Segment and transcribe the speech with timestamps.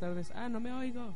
[0.00, 0.32] buenas tardes.
[0.34, 1.12] Ah, no me oigo.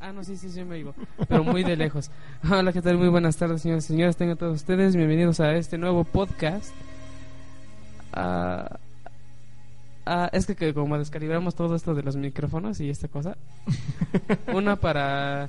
[0.00, 0.94] Ah, no, sí, sí, sí me oigo,
[1.28, 2.10] pero muy de lejos.
[2.50, 2.98] Hola, ¿qué tal?
[2.98, 4.16] Muy buenas tardes, señores y señores.
[4.16, 6.72] Tengan todos ustedes bienvenidos a este nuevo podcast.
[8.12, 8.78] Ah,
[10.06, 13.36] ah, es que, que como descalibramos todo esto de los micrófonos y esta cosa,
[14.52, 15.48] una para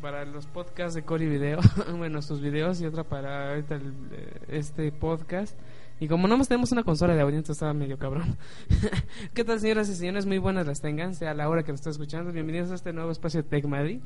[0.00, 1.58] para los podcasts de Cori Video,
[1.98, 5.54] bueno, sus videos y otra para ahorita el- eh, este podcast.
[6.00, 8.36] Y como no más tenemos una consola de audio, entonces estaba medio cabrón.
[9.34, 10.24] ¿Qué tal, señoras y señores?
[10.24, 12.32] Muy buenas las tengan, sea la hora que nos está escuchando.
[12.32, 14.00] Bienvenidos a este nuevo espacio Tech Madrid.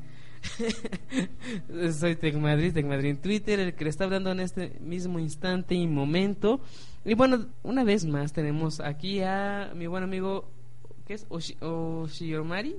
[1.97, 5.19] Soy Tech Madrid, Tech Madrid en Twitter, el que le está hablando en este mismo
[5.19, 6.59] instante y momento.
[7.05, 10.49] Y bueno, una vez más tenemos aquí a mi buen amigo,
[11.07, 11.25] ¿qué es?
[11.29, 12.75] Oshi- Oshiomari.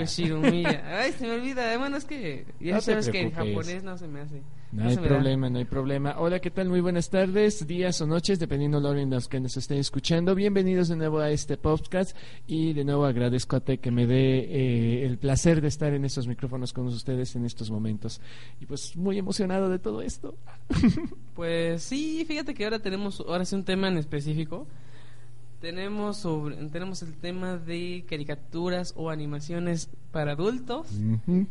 [0.00, 1.00] Oshiromiya.
[1.00, 1.76] Ay, se me olvida.
[1.76, 4.40] Bueno, es que ya No sabes que en japonés no se me hace.
[4.70, 5.02] No No hay da.
[5.02, 6.16] problema, no hay problema.
[6.18, 6.68] Hola, ¿qué tal?
[6.68, 10.34] Muy buenas tardes, días o noches, dependiendo la hora en los que nos estén escuchando.
[10.34, 12.14] Bienvenidos de nuevo a este podcast
[12.46, 16.04] y de nuevo agradezco a Te que me dé eh, el placer de estar en
[16.04, 18.20] estos micrófonos con ustedes en estos momentos.
[18.60, 20.34] Y pues muy emocionado de todo esto.
[21.34, 24.66] Pues sí, fíjate que ahora tenemos ahora sí un tema en específico.
[25.60, 30.88] Tenemos sobre tenemos el tema de caricaturas o animaciones para adultos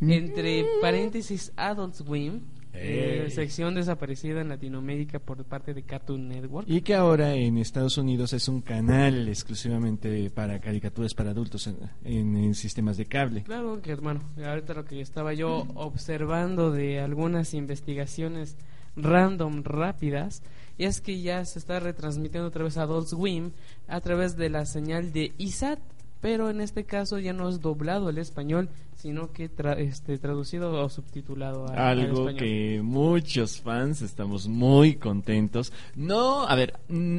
[0.02, 2.42] entre paréntesis Adult Swim,
[2.78, 3.32] eh, Ey.
[3.32, 6.68] sección desaparecida en Latinoamérica por parte de Cartoon Network.
[6.70, 11.78] Y que ahora en Estados Unidos es un canal exclusivamente para caricaturas para adultos en,
[12.04, 13.44] en- en sistemas de cable.
[13.44, 18.56] Claro que, bueno, ahorita lo que estaba yo observando de algunas investigaciones
[18.96, 20.42] random rápidas,
[20.78, 23.52] y es que ya se está retransmitiendo otra vez Adult Swim
[23.88, 25.80] a través de la señal de ISAT,
[26.22, 30.72] pero en este caso ya no es doblado al español, sino que tra- este, traducido
[30.84, 32.36] o subtitulado a- al Algo español.
[32.38, 35.72] que muchos fans estamos muy contentos.
[35.96, 36.74] No, a ver,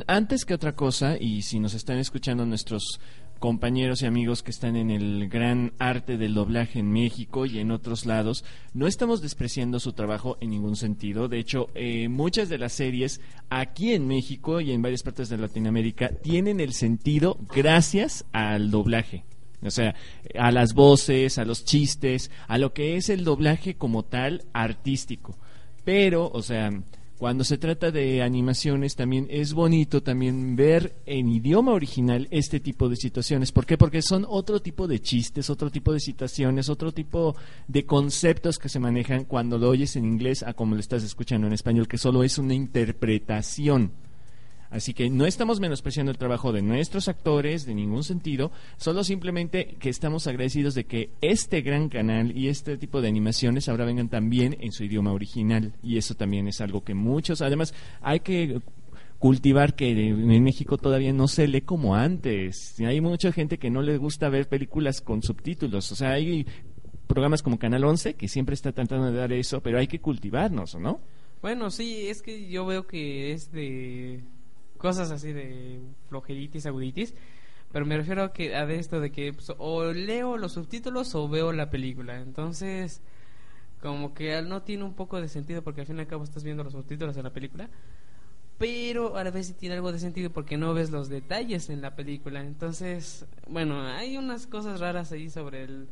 [0.06, 3.00] antes que otra cosa, y si nos están escuchando nuestros
[3.38, 7.70] compañeros y amigos que están en el gran arte del doblaje en México y en
[7.70, 8.44] otros lados,
[8.74, 11.28] no estamos despreciando su trabajo en ningún sentido.
[11.28, 15.38] De hecho, eh, muchas de las series aquí en México y en varias partes de
[15.38, 19.24] Latinoamérica tienen el sentido gracias al doblaje.
[19.62, 19.94] O sea,
[20.38, 25.36] a las voces, a los chistes, a lo que es el doblaje como tal artístico.
[25.84, 26.70] Pero, o sea,
[27.18, 32.88] cuando se trata de animaciones también es bonito también ver en idioma original este tipo
[32.88, 33.50] de situaciones.
[33.50, 33.76] ¿Por qué?
[33.76, 37.34] Porque son otro tipo de chistes, otro tipo de situaciones, otro tipo
[37.66, 41.48] de conceptos que se manejan cuando lo oyes en inglés a como lo estás escuchando
[41.48, 43.90] en español, que solo es una interpretación.
[44.70, 49.76] Así que no estamos menospreciando el trabajo de nuestros actores de ningún sentido, solo simplemente
[49.78, 54.08] que estamos agradecidos de que este gran canal y este tipo de animaciones ahora vengan
[54.08, 55.72] también en su idioma original.
[55.82, 58.60] Y eso también es algo que muchos, además, hay que
[59.18, 62.78] cultivar que en México todavía no se lee como antes.
[62.80, 65.90] Hay mucha gente que no le gusta ver películas con subtítulos.
[65.90, 66.46] O sea, hay
[67.06, 70.76] programas como Canal 11 que siempre está tratando de dar eso, pero hay que cultivarnos,
[70.76, 71.00] ¿no?
[71.40, 74.22] Bueno, sí, es que yo veo que es de
[74.78, 77.14] cosas así de flojeritis, aguditis,
[77.72, 81.14] pero me refiero a que a de esto de que pues, o leo los subtítulos
[81.14, 82.20] o veo la película.
[82.20, 83.02] Entonces,
[83.82, 86.44] como que no tiene un poco de sentido porque al fin y al cabo estás
[86.44, 87.68] viendo los subtítulos en la película,
[88.58, 91.80] pero a la vez sí tiene algo de sentido porque no ves los detalles en
[91.80, 92.40] la película.
[92.40, 95.88] Entonces, bueno, hay unas cosas raras ahí sobre el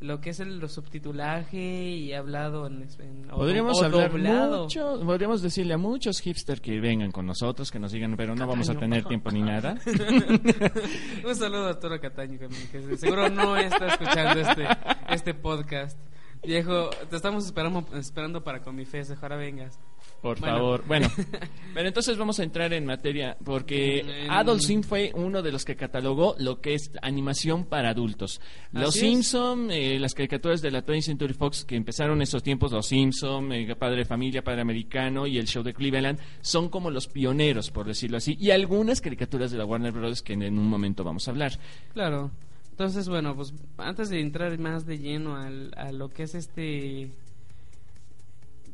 [0.00, 1.58] lo que es el subtitulaje
[1.90, 6.78] y hablado en, en o- Podríamos o hablar mucho, podríamos decirle a muchos hipsters que
[6.80, 9.76] vengan con nosotros, que nos digan, pero no vamos a tener tiempo ni nada.
[11.26, 12.38] Un saludo a Arturo Cataño,
[12.70, 14.66] que, seguro no está escuchando este,
[15.10, 15.98] este podcast.
[16.44, 19.78] Viejo, te estamos esperando, esperando para con mi fe, ojalá vengas.
[20.22, 20.56] Por Bueno.
[20.56, 20.84] favor.
[20.86, 21.08] Bueno,
[21.74, 25.64] pero entonces vamos a entrar en materia, porque Mm, Adult Swim fue uno de los
[25.64, 28.40] que catalogó lo que es animación para adultos.
[28.72, 29.00] Los Así.
[29.00, 32.86] Simpson, eh, las caricaturas de la 20th Century Fox que empezaron en esos tiempos, Los
[32.88, 37.06] Simpson, eh, Padre de Familia, Padre Americano y el show de Cleveland, son como los
[37.06, 40.22] pioneros, por decirlo así, y algunas caricaturas de la Warner Bros.
[40.22, 41.52] que en un momento vamos a hablar.
[41.94, 42.30] Claro.
[42.70, 47.10] Entonces, bueno, pues antes de entrar más de lleno al, a lo que es este...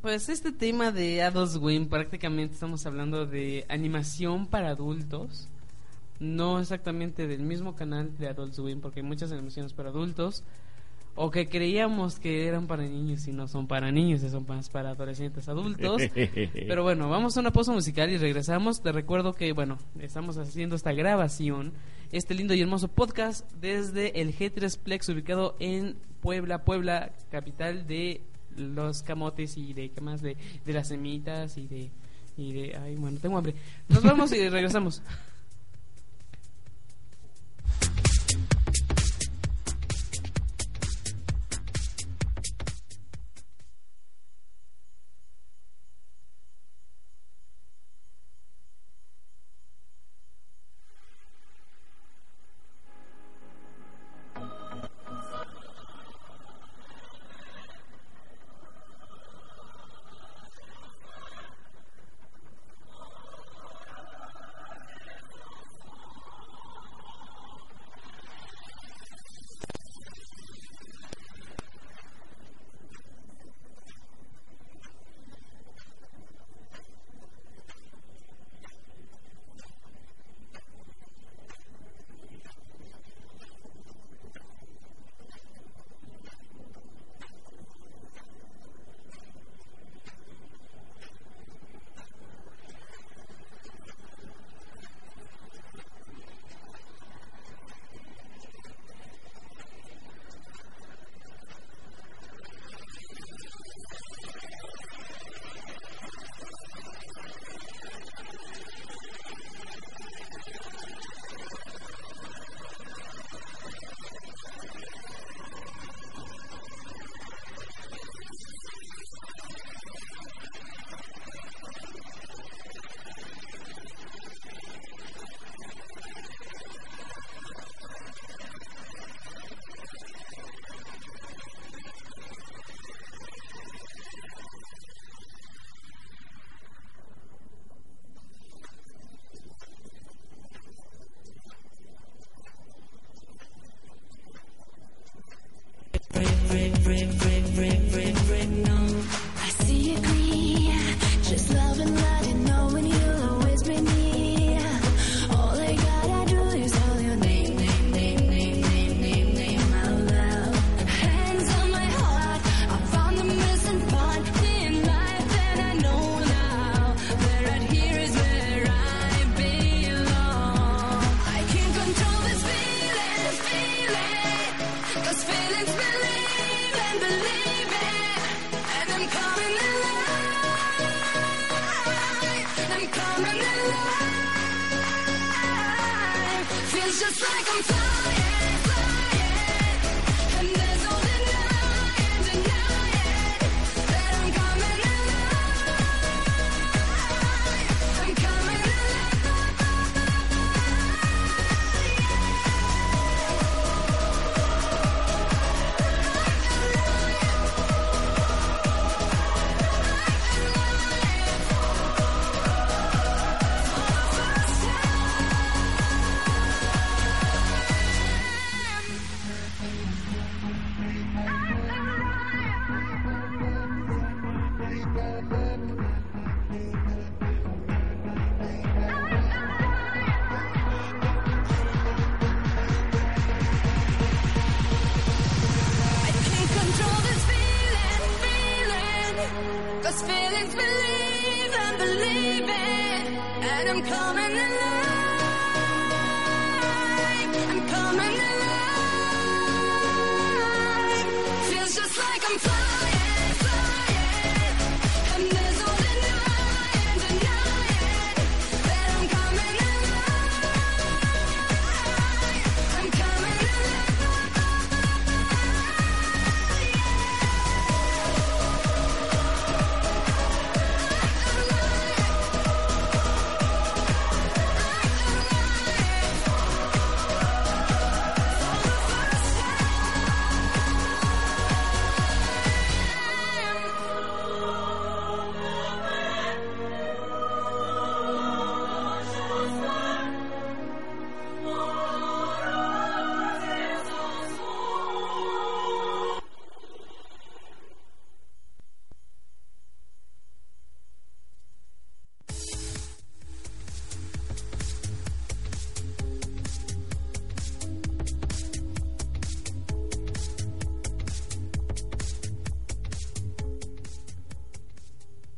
[0.04, 5.48] Pues este tema de Adult Swim, prácticamente estamos hablando de animación para adultos.
[6.20, 10.44] No exactamente del mismo canal de Adult Swim, porque hay muchas animaciones para adultos.
[11.14, 14.90] O que creíamos que eran para niños y no son para niños, son más para
[14.90, 16.02] adolescentes adultos.
[16.52, 18.82] Pero bueno, vamos a una pausa musical y regresamos.
[18.82, 21.72] Te recuerdo que, bueno, estamos haciendo esta grabación,
[22.12, 28.20] este lindo y hermoso podcast desde el G3 Plex ubicado en Puebla, Puebla, capital de
[28.56, 30.22] los camotes y de, ¿qué más?
[30.22, 31.90] De, de las semitas y de,
[32.36, 33.54] y de, ay, bueno, tengo hambre.
[33.88, 35.02] Nos vamos y regresamos.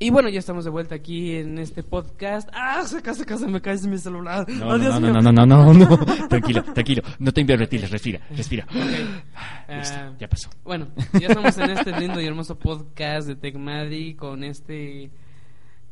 [0.07, 2.49] Y bueno, ya estamos de vuelta aquí en este podcast.
[2.53, 2.85] ¡Ah!
[2.85, 4.49] Se casa, se casa, me cae mi celular.
[4.49, 5.21] No, ¡Oh, no, Dios no, mío!
[5.21, 5.99] no, no, no, no, no.
[6.29, 7.03] Tranquilo, tranquilo.
[7.19, 8.69] No te invertiles, respira, respira.
[9.69, 10.49] Listo, Ah, ya pasó.
[10.63, 10.87] Bueno,
[11.21, 15.11] ya estamos en este lindo y hermoso podcast de TechMadi con este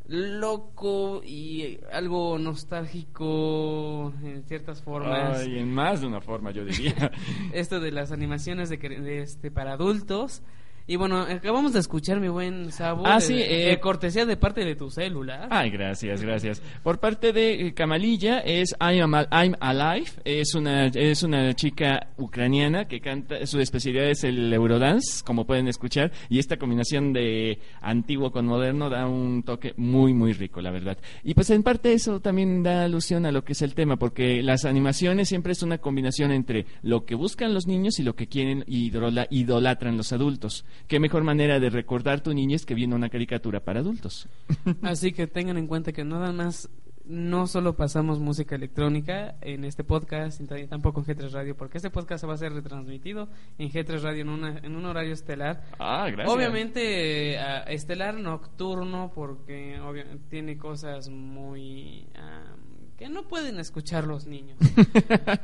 [0.07, 5.39] loco y algo nostálgico en ciertas formas.
[5.39, 7.11] Ay, en más de una forma, yo diría.
[7.51, 10.41] Esto de las animaciones de este para adultos.
[10.87, 13.07] Y bueno, acabamos de escuchar mi buen Sabo.
[13.07, 15.47] Ah, de- sí, de eh, cortesía de parte de tu celular.
[15.49, 16.61] Ay, gracias, gracias.
[16.83, 21.53] Por parte de eh, Camalilla es I am, Al- I'm Alive, es una es una
[21.55, 27.13] chica ucraniana que canta, su especialidad es el Eurodance, como pueden escuchar, y esta combinación
[27.13, 30.99] de antiguo con moderno da un toque muy muy rico, la verdad.
[31.23, 34.43] Y pues en parte eso también da alusión a lo que es el tema, porque
[34.43, 38.27] las animaciones siempre es una combinación entre lo que buscan los niños y lo que
[38.27, 40.63] quieren y idola- idolatran los adultos.
[40.87, 44.27] Qué mejor manera de recordar tu niñez que viendo una caricatura para adultos.
[44.81, 46.69] Así que tengan en cuenta que nada más
[47.07, 51.91] no solo pasamos música electrónica en este podcast, t- tampoco en G3 Radio, porque este
[51.91, 53.29] podcast va a ser retransmitido
[53.59, 55.61] en G3 Radio en, una, en un horario estelar.
[55.77, 56.35] Ah, gracias.
[56.35, 62.07] Obviamente eh, a- estelar nocturno, porque obvia- tiene cosas muy...
[62.15, 62.55] ah,
[62.97, 64.57] que no pueden escuchar los niños.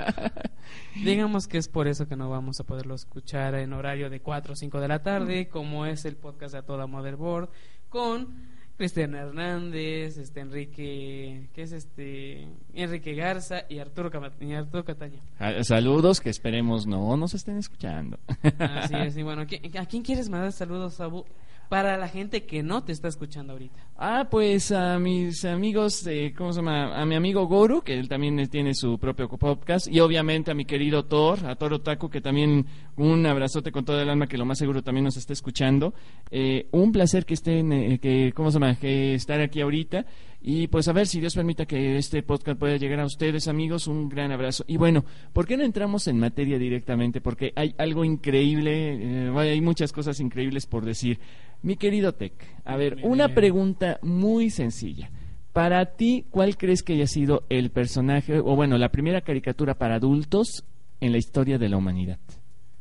[1.03, 4.53] Digamos que es por eso que no vamos a poderlo escuchar en horario de 4
[4.53, 7.49] o 5 de la tarde, como es el podcast de A Toda Motherboard,
[7.89, 12.47] con Cristian Hernández, este Enrique, ¿qué es este?
[12.73, 15.21] Enrique Garza y Arturo, y Arturo Cataña.
[15.39, 18.17] Ah, Saludos que esperemos no nos estén escuchando.
[18.57, 21.25] Así es, y bueno, ¿a quién, a quién quieres mandar saludos, Sabu?
[21.69, 23.85] Para la gente que no te está escuchando ahorita.
[24.03, 26.99] Ah, pues a mis amigos, de, ¿cómo se llama?
[26.99, 30.65] A mi amigo Goru, que él también tiene su propio podcast, y obviamente a mi
[30.65, 32.65] querido Thor, a Thor Otaku, que también
[32.97, 35.93] un abrazote con todo el alma, que lo más seguro también nos está escuchando.
[36.31, 38.73] Eh, un placer que estén, eh, que, ¿cómo se llama?
[38.73, 40.03] Que estar aquí ahorita.
[40.41, 43.85] Y pues a ver si Dios permita que este podcast pueda llegar a ustedes, amigos,
[43.85, 44.63] un gran abrazo.
[44.65, 47.21] Y bueno, ¿por qué no entramos en materia directamente?
[47.21, 51.19] Porque hay algo increíble, eh, hay muchas cosas increíbles por decir.
[51.63, 52.33] Mi querido Tech,
[52.73, 55.09] a ver, una pregunta muy sencilla.
[55.53, 59.95] Para ti, ¿cuál crees que haya sido el personaje, o bueno, la primera caricatura para
[59.95, 60.63] adultos
[61.01, 62.19] en la historia de la humanidad?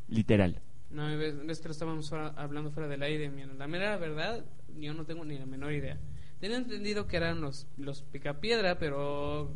[0.09, 0.61] Literal.
[0.91, 3.29] No, ves, que lo estábamos hablando fuera del aire.
[3.31, 4.45] mira, La mera verdad,
[4.79, 5.99] yo no tengo ni la menor idea.
[6.41, 9.53] Tenía entendido que eran los, los picapiedra, pero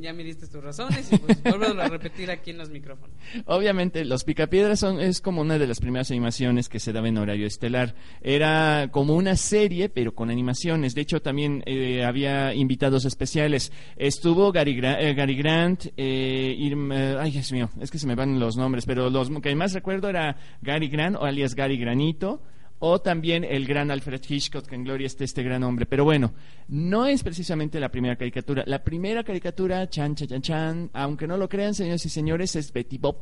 [0.00, 3.16] ya me diste tus razones y pues vuelvo a repetir aquí en los micrófonos.
[3.46, 7.18] Obviamente, Los Picapiedras son, es como una de las primeras animaciones que se daba en
[7.18, 7.94] horario estelar.
[8.22, 10.94] Era como una serie, pero con animaciones.
[10.94, 13.72] De hecho, también eh, había invitados especiales.
[13.96, 18.38] Estuvo Gary, eh, Gary Grant, eh, Irma- ay, Dios mío, es que se me van
[18.38, 22.42] los nombres, pero los que más recuerdo era Gary Grant, o alias Gary Granito.
[22.78, 25.86] O también el gran Alfred Hitchcock, que en gloria esté este gran hombre.
[25.86, 26.32] Pero bueno,
[26.68, 28.64] no es precisamente la primera caricatura.
[28.66, 32.72] La primera caricatura, chan, chan, chan, chan, aunque no lo crean, señores y señores, es
[32.72, 33.16] Betty Bob.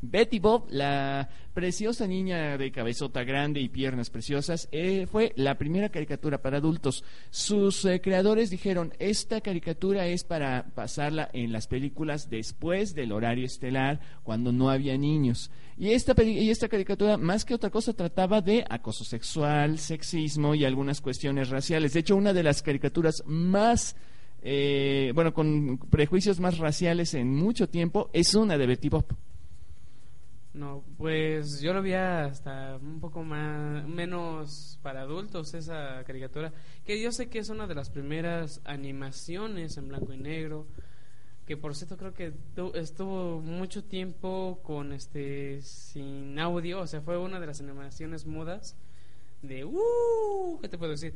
[0.00, 5.88] Betty Bob, la preciosa niña de cabezota grande y piernas preciosas, eh, fue la primera
[5.88, 7.02] caricatura para adultos.
[7.30, 13.44] Sus eh, creadores dijeron, esta caricatura es para pasarla en las películas después del horario
[13.44, 15.50] estelar, cuando no había niños.
[15.78, 20.64] Y esta, y esta caricatura, más que otra cosa, trataba de acoso sexual, sexismo y
[20.64, 21.92] algunas cuestiones raciales.
[21.92, 23.94] De hecho, una de las caricaturas más
[24.42, 29.06] eh, bueno, con prejuicios más raciales en mucho tiempo, es una de Betty Bob.
[30.54, 36.52] No, pues yo lo vi hasta un poco más menos para adultos esa caricatura,
[36.84, 40.66] que yo sé que es una de las primeras animaciones en blanco y negro,
[41.48, 47.00] que por cierto creo que tu- estuvo mucho tiempo con este sin audio, o sea,
[47.00, 48.76] fue una de las animaciones mudas
[49.42, 51.14] de uh, ¿qué te puedo decir?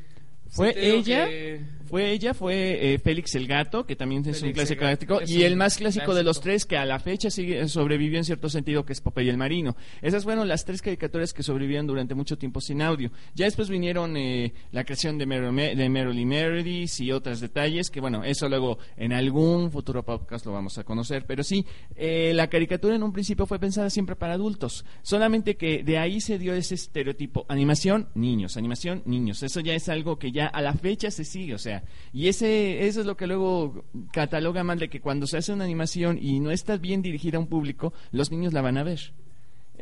[0.53, 4.83] Fue ella, que- fue ella, fue eh, Félix el Gato, que también es un clásico
[4.83, 7.69] Gato, clásico, es y el más clásico de los tres, que a la fecha sigue,
[7.69, 9.77] sobrevivió en cierto sentido, que es Popeye el Marino.
[10.01, 13.11] Esas fueron las tres caricaturas que sobrevivieron durante mucho tiempo sin audio.
[13.35, 17.91] Ya después vinieron eh, la creación de, Merrill Me- de Merrill Meredith y otros detalles,
[17.91, 21.67] que bueno, eso luego en algún futuro podcast lo vamos a conocer, pero sí,
[21.97, 26.21] eh, la caricatura en un principio fue pensada siempre para adultos, solamente que de ahí
[26.23, 30.61] se dio ese estereotipo, animación, niños, animación, niños, eso ya es algo que ya a
[30.61, 34.79] la fecha se sigue, o sea, y ese eso es lo que luego cataloga mal
[34.79, 37.93] de que cuando se hace una animación y no está bien dirigida a un público,
[38.11, 39.13] los niños la van a ver.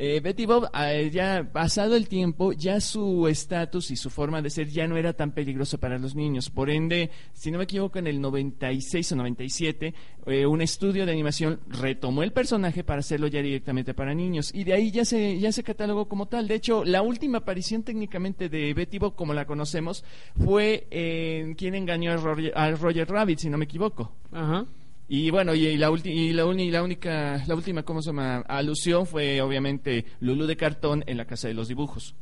[0.03, 4.49] Eh, Betty Bob, eh, ya pasado el tiempo, ya su estatus y su forma de
[4.49, 6.49] ser ya no era tan peligroso para los niños.
[6.49, 9.93] Por ende, si no me equivoco, en el 96 o 97,
[10.25, 14.49] eh, un estudio de animación retomó el personaje para hacerlo ya directamente para niños.
[14.55, 16.47] Y de ahí ya se, ya se catalogó como tal.
[16.47, 20.03] De hecho, la última aparición técnicamente de Betty Bob, como la conocemos,
[20.43, 24.11] fue en quien engañó a Roger, a Roger Rabbit, si no me equivoco.
[24.31, 24.65] Ajá.
[25.13, 28.01] Y bueno, y, y la, ulti- y la, uni- y la única, la última, ¿cómo
[28.01, 28.37] se llama?
[28.47, 32.15] Alusión fue obviamente Lulu de cartón en la casa de los dibujos.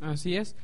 [0.00, 0.54] Así es.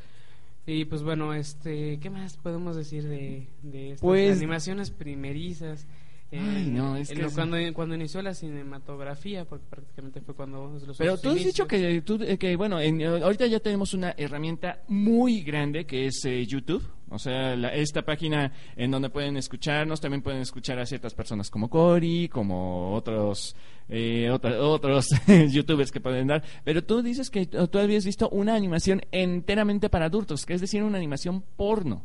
[0.67, 5.89] Y pues bueno, este, ¿qué más podemos decir de, de estas Pues- animaciones primerizas?
[6.31, 10.79] Eh, Ay, no, es que es- cuando, cuando inició la cinematografía, porque prácticamente fue cuando
[10.87, 14.15] los Pero tú has dicho que, tú- eh, que bueno, en- ahorita ya tenemos una
[14.17, 16.87] herramienta muy grande que es eh, YouTube.
[17.11, 21.49] O sea, la- esta página en donde pueden escucharnos, también pueden escuchar a ciertas personas
[21.49, 23.57] como Cory, como otros
[23.89, 25.09] eh, otra- otros
[25.51, 26.43] youtubers que pueden dar.
[26.63, 30.61] Pero tú dices que tú tú habías visto una animación enteramente para adultos, que es
[30.61, 32.03] decir, una animación porno.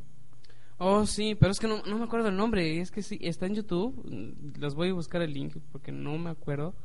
[0.86, 2.82] Oh, sí, pero es que no, no me acuerdo el nombre.
[2.82, 4.36] Es que sí, está en YouTube.
[4.60, 6.76] Los voy a buscar el link porque no me acuerdo.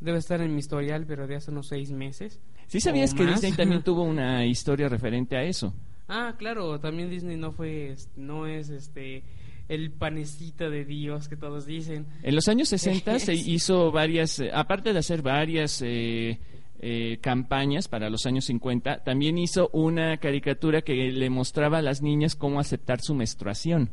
[0.00, 2.40] Debe estar en mi historial, pero de hace unos seis meses.
[2.66, 3.34] ¿Sí sabías ¿O que más?
[3.34, 5.72] Disney también tuvo una historia referente a eso?
[6.08, 9.22] Ah, claro, también Disney no fue, no es este,
[9.68, 12.06] el panecito de Dios que todos dicen.
[12.24, 16.40] En los años 60 se hizo varias, eh, aparte de hacer varias eh,
[16.80, 22.02] eh, campañas para los años 50, también hizo una caricatura que le mostraba a las
[22.02, 23.90] niñas cómo aceptar su menstruación.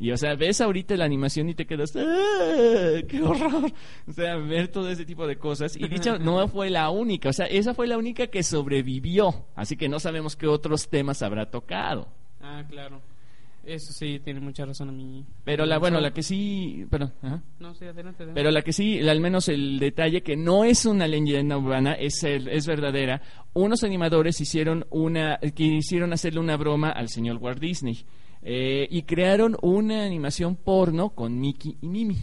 [0.00, 3.02] Y o sea, ves ahorita la animación y te quedas, ¡ah!
[3.06, 3.70] ¡qué horror!
[4.08, 5.76] O sea, ver todo ese tipo de cosas.
[5.76, 9.44] Y dicho, no fue la única, o sea, esa fue la única que sobrevivió.
[9.54, 12.08] Así que no sabemos qué otros temas habrá tocado.
[12.40, 13.02] Ah, claro.
[13.64, 15.24] Eso sí, tiene mucha razón a mí.
[15.44, 17.42] Pero la, bueno, la que sí, perdón, ajá.
[17.58, 18.32] No, sí, adelante, adelante.
[18.34, 22.22] Pero la que sí, al menos el detalle que no es una leyenda urbana, es,
[22.24, 23.20] el- es verdadera.
[23.52, 27.98] Unos animadores hicieron una, quisieron hacerle una broma al señor Walt Disney
[28.42, 32.16] eh, y crearon una animación porno con Mickey y Mimi.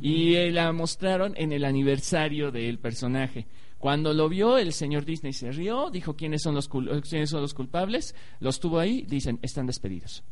[0.00, 3.46] Y eh, la mostraron en el aniversario del personaje.
[3.82, 7.40] Cuando lo vio, el señor Disney se rió, dijo quiénes son los, cul- quiénes son
[7.40, 10.22] los culpables, los tuvo ahí, dicen, están despedidos.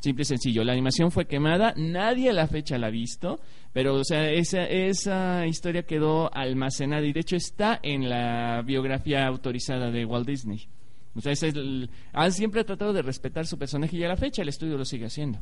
[0.00, 0.64] Simple y sencillo.
[0.64, 3.40] La animación fue quemada, nadie a la fecha la ha visto,
[3.72, 9.26] pero o sea, esa, esa historia quedó almacenada y de hecho está en la biografía
[9.26, 10.68] autorizada de Walt Disney.
[11.14, 14.16] O sea, ese es el- han siempre tratado de respetar su personaje y a la
[14.18, 15.38] fecha el estudio lo sigue haciendo.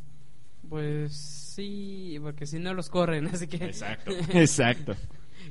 [0.68, 3.57] Pues sí, porque si no los corren, así que...
[3.64, 4.12] Exacto.
[4.33, 4.94] Exacto.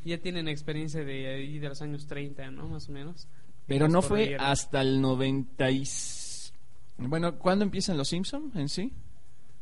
[0.03, 2.67] Ya tienen experiencia de ahí de los años 30, ¿no?
[2.67, 3.27] Más o menos.
[3.67, 5.83] Pero no fue hasta el 90 y...
[6.97, 8.91] Bueno, ¿cuándo empiezan los Simpson en sí?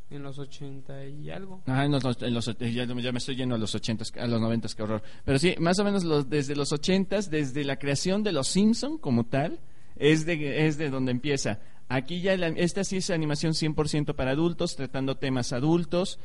[0.10, 1.64] En los 80 y algo.
[1.66, 4.40] Ah, en los, en los- ya, ya me estoy yendo a los 80, a los
[4.40, 5.02] 90, qué horror.
[5.26, 8.98] Pero sí, más o menos los, desde los 80, desde la creación de los Simpson
[9.00, 9.60] como tal,
[9.96, 11.60] es de, es de donde empieza.
[11.90, 16.20] Aquí ya, la- esta sí es animación 100% para adultos, tratando temas adultos,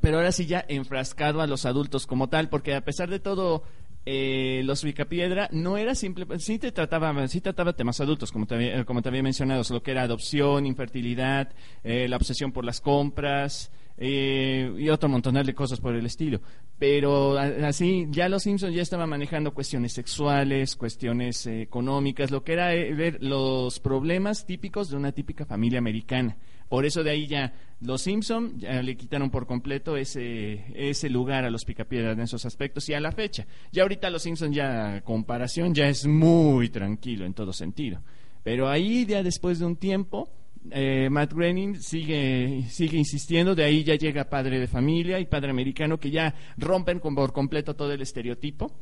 [0.00, 3.62] pero ahora sí ya enfrascado a los adultos como tal, porque a pesar de todo,
[4.06, 8.54] eh, los Picapiedra no era simple, sí te trataba, sí trataba temas adultos, como te,
[8.54, 11.52] había- como te había mencionado, lo que era adopción, infertilidad,
[11.84, 13.70] eh, la obsesión por las compras
[14.00, 16.40] eh, y otro montonal de cosas por el estilo.
[16.78, 22.52] Pero así, ya los Simpsons ya estaban manejando cuestiones sexuales, cuestiones eh, económicas, lo que
[22.52, 26.36] era eh, ver los problemas típicos de una típica familia americana.
[26.68, 31.44] Por eso de ahí ya los Simpson ya le quitaron por completo ese, ese lugar
[31.44, 33.46] a los Picapiedras en esos aspectos y a la fecha.
[33.72, 38.00] Ya ahorita los Simpson ya comparación ya es muy tranquilo en todo sentido.
[38.42, 40.28] Pero ahí ya después de un tiempo
[40.70, 45.50] eh, Matt Groening sigue sigue insistiendo, de ahí ya llega Padre de Familia y Padre
[45.50, 48.72] Americano que ya rompen con, por completo todo el estereotipo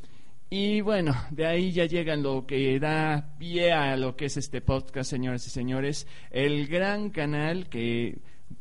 [0.49, 4.61] Y bueno, de ahí ya llegan lo que da pie a lo que es este
[4.61, 6.07] podcast, señoras y señores.
[6.31, 8.19] El gran canal que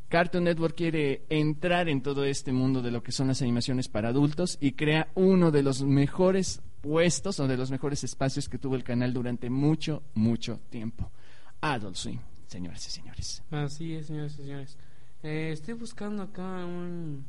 [0.09, 4.09] Cartoon Network quiere entrar en todo este mundo de lo que son las animaciones para
[4.09, 8.75] adultos y crea uno de los mejores puestos o de los mejores espacios que tuvo
[8.75, 11.13] el canal durante mucho, mucho tiempo.
[11.61, 12.19] Adult Swim,
[12.49, 13.45] señoras y señores.
[13.53, 14.77] Así es, señores y señores.
[15.23, 17.25] Eh, estoy buscando acá un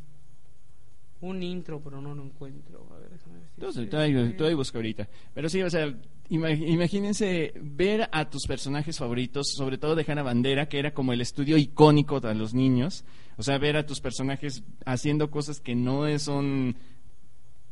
[1.22, 2.88] un intro, pero no lo encuentro.
[2.94, 5.08] A ver, déjame ver si- Entonces, todavía, todavía busco ahorita.
[5.34, 5.88] Pero sí, o sea,
[6.30, 11.14] ima- imagínense ver a tus personajes favoritos, sobre todo de Hanna Bandera, que era como
[11.14, 13.04] el estudio icónico de los niños.
[13.38, 16.76] O sea, ver a tus personajes haciendo cosas que no son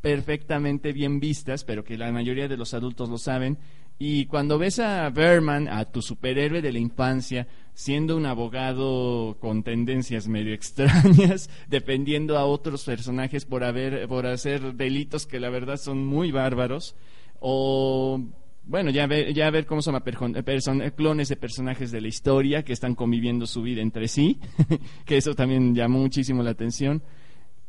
[0.01, 3.57] perfectamente bien vistas, pero que la mayoría de los adultos lo saben.
[3.97, 9.63] Y cuando ves a Berman, a tu superhéroe de la infancia, siendo un abogado con
[9.63, 15.77] tendencias medio extrañas, defendiendo a otros personajes por haber, por hacer delitos que la verdad
[15.77, 16.95] son muy bárbaros,
[17.39, 18.21] o
[18.67, 22.73] bueno, ya ver, ya ver cómo son person- clones de personajes de la historia que
[22.73, 24.39] están conviviendo su vida entre sí,
[25.05, 27.01] que eso también llamó muchísimo la atención.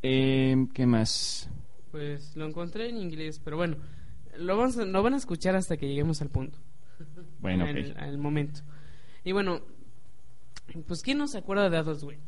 [0.03, 1.49] Eh, ¿Qué más?
[1.93, 3.77] Pues lo encontré en inglés, pero bueno,
[4.39, 6.59] lo, vamos a- lo van a escuchar hasta que lleguemos al punto.
[7.41, 8.61] Bueno, al, al momento.
[9.25, 9.61] Y bueno,
[10.87, 12.19] pues ¿quién no se acuerda de Adult Swim?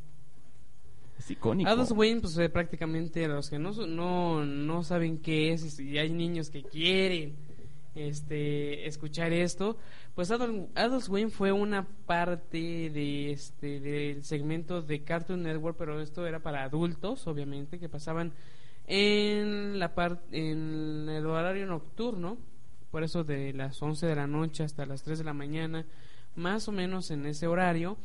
[1.18, 1.68] Es icónico.
[1.70, 6.10] Adult Swim, pues eh, prácticamente los que no, no, no saben qué es y hay
[6.10, 7.34] niños que quieren
[7.94, 9.76] este escuchar esto,
[10.14, 16.00] pues Adult, Adult Swim fue una parte de este del segmento de Cartoon Network, pero
[16.00, 18.32] esto era para adultos, obviamente, que pasaban
[18.90, 22.38] en la par- en el horario nocturno,
[22.90, 25.84] por eso de las 11 de la noche hasta las 3 de la mañana,
[26.36, 27.98] más o menos en ese horario,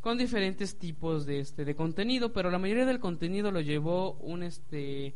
[0.00, 4.44] con diferentes tipos de este de contenido, pero la mayoría del contenido lo llevó un
[4.44, 5.14] este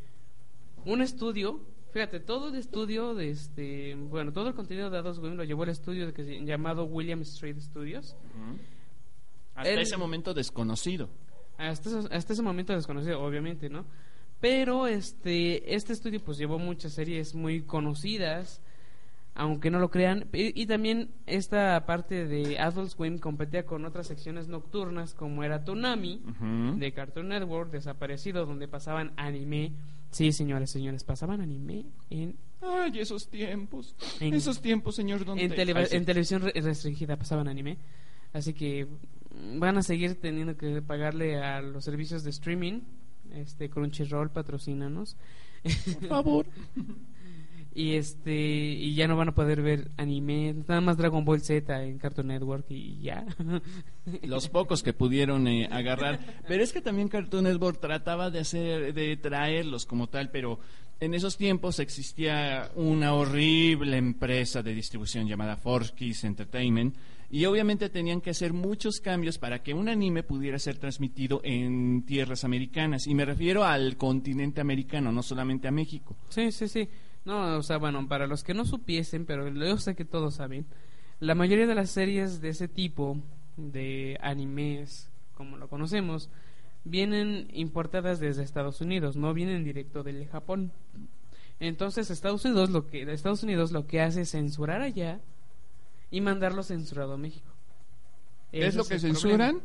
[0.84, 1.60] un estudio,
[1.92, 5.62] fíjate, todo el estudio de este, bueno, todo el contenido de Adult Swim lo llevó
[5.62, 8.16] el estudio de que llamado William Street Studios.
[9.54, 11.08] Hasta El- ese momento desconocido.
[11.58, 13.84] Hasta ese momento desconocido, obviamente, ¿no?
[14.42, 18.60] Pero este, este estudio pues llevó muchas series muy conocidas,
[19.34, 20.26] aunque no lo crean.
[20.32, 25.64] Y, y también esta parte de Adult Swim competía con otras secciones nocturnas como era
[25.64, 26.78] Toonami Ujú.
[26.78, 29.72] de Cartoon Network, desaparecido, donde pasaban anime.
[30.10, 33.94] Sí, señores, señores, pasaban anime en, Ay, esos tiempos.
[34.20, 35.96] En- esos tiempos, señor Don en, Te- televa- Ay, sí.
[35.96, 37.78] en televisión re- restringida, pasaban anime.
[38.32, 42.80] Así que mm, van a seguir teniendo que pagarle a los servicios de streaming.
[43.34, 45.16] Este Crunchyroll, patrocínanos.
[45.62, 46.46] Por favor.
[47.74, 51.84] Y este y ya no van a poder ver anime, nada más Dragon Ball Z
[51.84, 53.24] en Cartoon Network y ya.
[54.24, 56.20] Los pocos que pudieron eh, agarrar.
[56.46, 60.58] Pero es que también Cartoon Network trataba de hacer, de traerlos como tal, pero
[61.00, 66.94] en esos tiempos existía una horrible empresa de distribución llamada Forskis Entertainment
[67.32, 72.04] y obviamente tenían que hacer muchos cambios para que un anime pudiera ser transmitido en
[72.04, 73.06] tierras americanas.
[73.06, 76.14] Y me refiero al continente americano, no solamente a México.
[76.28, 76.90] Sí, sí, sí.
[77.24, 80.66] No, o sea, bueno, para los que no supiesen, pero yo sé que todos saben,
[81.20, 83.16] la mayoría de las series de ese tipo,
[83.56, 86.28] de animes, como lo conocemos,
[86.84, 90.70] vienen importadas desde Estados Unidos, no vienen directo del Japón.
[91.60, 95.18] Entonces, Estados Unidos lo que Estados Unidos lo que hace es censurar allá
[96.12, 97.50] y mandarlo censurado a México.
[98.52, 99.60] ¿Qué es Ese lo que el censuran?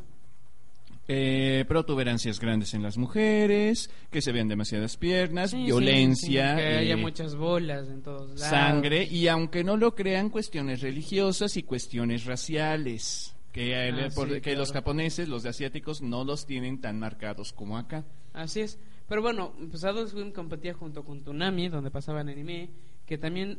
[1.09, 6.61] Eh, protuberancias grandes en las mujeres, que se vean demasiadas piernas, Sí, sí, violencia, sí,
[6.61, 8.41] que haya eh, muchas bolas en todos lados.
[8.41, 14.27] sangre y aunque no lo crean cuestiones religiosas y cuestiones raciales que, eh, Ah, por-
[14.27, 14.59] sí, que claro.
[14.59, 18.03] los japoneses, los asiáticos no los tienen tan marcados como acá.
[18.33, 18.77] Así es.
[19.07, 22.69] Pero bueno, pues Adult Swim competía junto con Toonami, donde pasaban anime.
[23.07, 23.57] Que también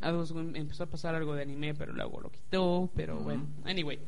[0.55, 2.89] empezó a pasar algo de anime, pero luego lo quitó.
[2.95, 3.99] Pero bueno, anyway.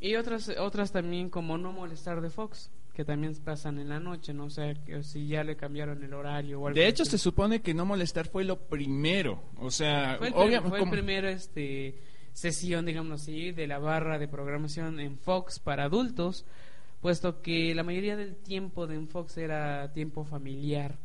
[0.00, 4.34] Y otras otras también, como No Molestar de Fox, que también pasan en la noche,
[4.34, 7.12] no sé que si ya le cambiaron el horario o algo De hecho, así.
[7.12, 10.82] se supone que no molestar fue lo primero, o sea, fue el, obvia- prim- fue
[10.82, 11.96] el primero este
[12.32, 16.44] sesión, digamos así, de la barra de programación en Fox para adultos,
[17.00, 20.98] puesto que la mayoría del tiempo de en Fox era tiempo familiar,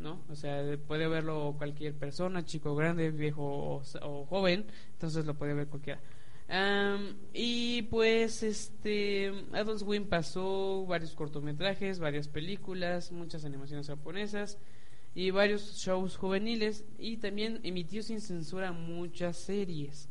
[0.00, 0.20] ¿no?
[0.28, 5.68] O sea, puede verlo cualquier persona, chico, grande, viejo o, joven, entonces lo puede ver
[5.68, 6.00] cualquiera.
[7.32, 14.58] Y pues este Adult Swim pasó varios cortometrajes, varias películas, muchas animaciones japonesas
[15.14, 20.09] y varios shows juveniles y también emitió sin censura muchas series.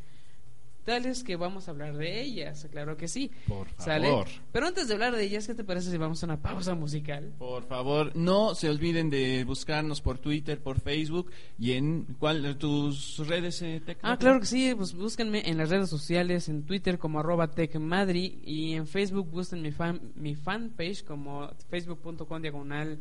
[0.83, 3.31] Tales que vamos a hablar de ellas, claro que sí.
[3.47, 4.07] Por ¿Sale?
[4.07, 4.27] favor.
[4.51, 7.33] Pero antes de hablar de ellas, ¿qué te parece si vamos a una pausa musical?
[7.37, 13.17] Por favor, no se olviden de buscarnos por Twitter, por Facebook y en cuál tus
[13.27, 13.81] redes eh?
[14.01, 18.39] Ah, claro que sí, pues búsquenme en las redes sociales, en Twitter como arroba tecmadri
[18.43, 22.99] y en Facebook busquen mi fan, mi fanpage como facebook.com diagonal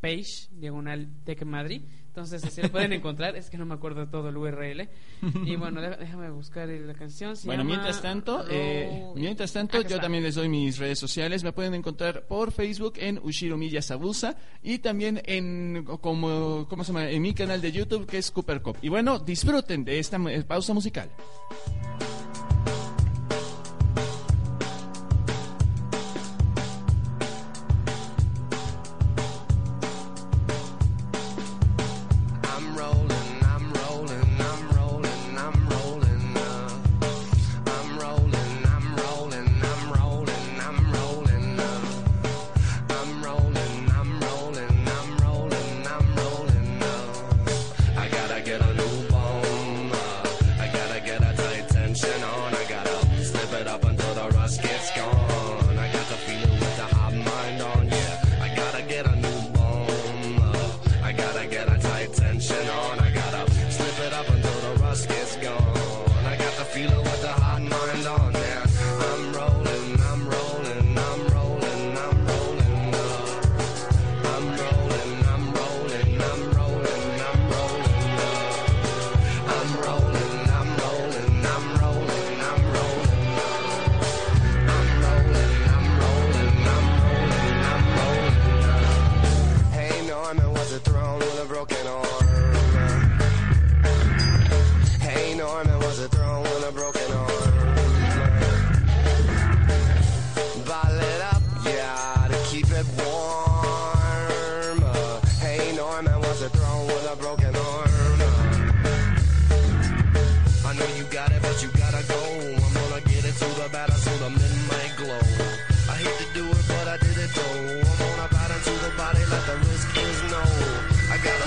[0.00, 1.84] page, diagonal tecmadri.
[2.08, 4.88] Entonces así lo pueden encontrar, es que no me acuerdo todo el URL.
[5.46, 7.36] Y bueno, dé- déjame buscar la canción.
[7.36, 11.44] se Bueno, llama mientras tanto, eh, mientras tanto, yo también les doy mis redes sociales.
[11.44, 17.08] Me pueden encontrar por Facebook en Ushiro Miyasabusa y también en como ¿cómo se llama?
[17.08, 18.78] en mi canal de YouTube que es Cooper Cop.
[18.82, 21.08] Y bueno, disfruten de esta pausa musical.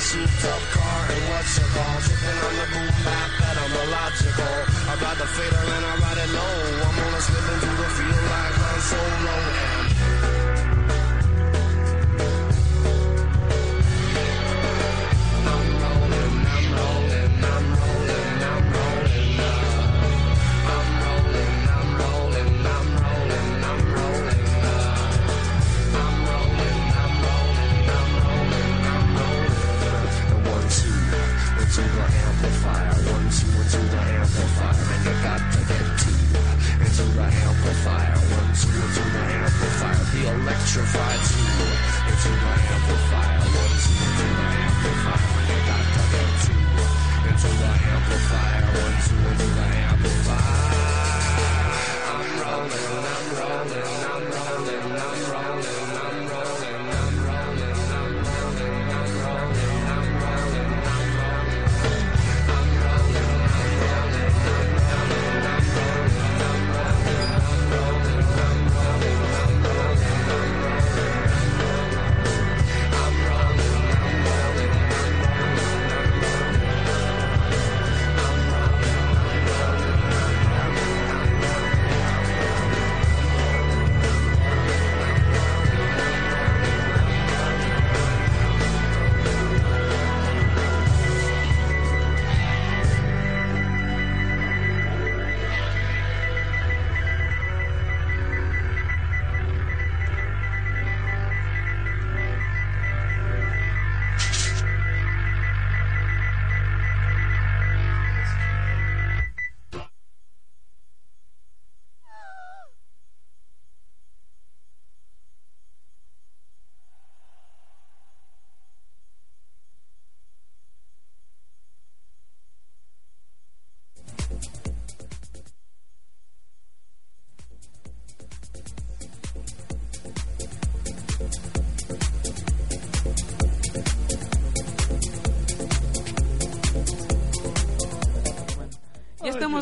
[0.02, 1.98] Souped up car and what's your call?
[2.02, 4.58] Tripping on the boom bap, that I'm illogical.
[4.90, 6.56] I ride the fader and I ride it low.
[6.86, 9.36] I'm gonna slip into the field like I'm solo
[9.70, 9.81] and
[37.00, 38.16] words the amplifier.
[38.16, 40.04] Words, words of the amplifier.
[40.12, 41.48] The electrified tune.
[41.52, 43.40] The amplifier.
[43.40, 45.32] Words, words of the amplifier.
[45.68, 46.54] Got to go to.
[47.32, 48.64] The amplifier.
[48.76, 50.60] Words the amplifier.
[52.12, 54.01] I'm rolling, I'm rolling.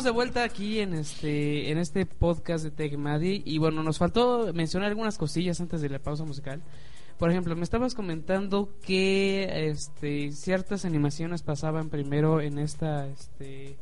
[0.00, 4.50] Estamos de vuelta aquí en este en este podcast de Tecmadi y bueno, nos faltó
[4.54, 6.62] mencionar algunas cosillas antes de la pausa musical.
[7.18, 13.76] Por ejemplo, me estabas comentando que este ciertas animaciones pasaban primero en esta este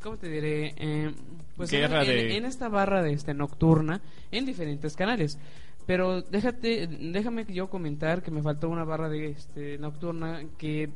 [0.00, 0.74] ¿cómo te diré?
[0.76, 1.12] Eh,
[1.56, 4.00] pues en, en- de- en esta barra de este nocturna
[4.30, 5.38] en diferentes canales.
[5.86, 10.90] Pero déjate, déjame yo comentar que me faltó una barra de este nocturna que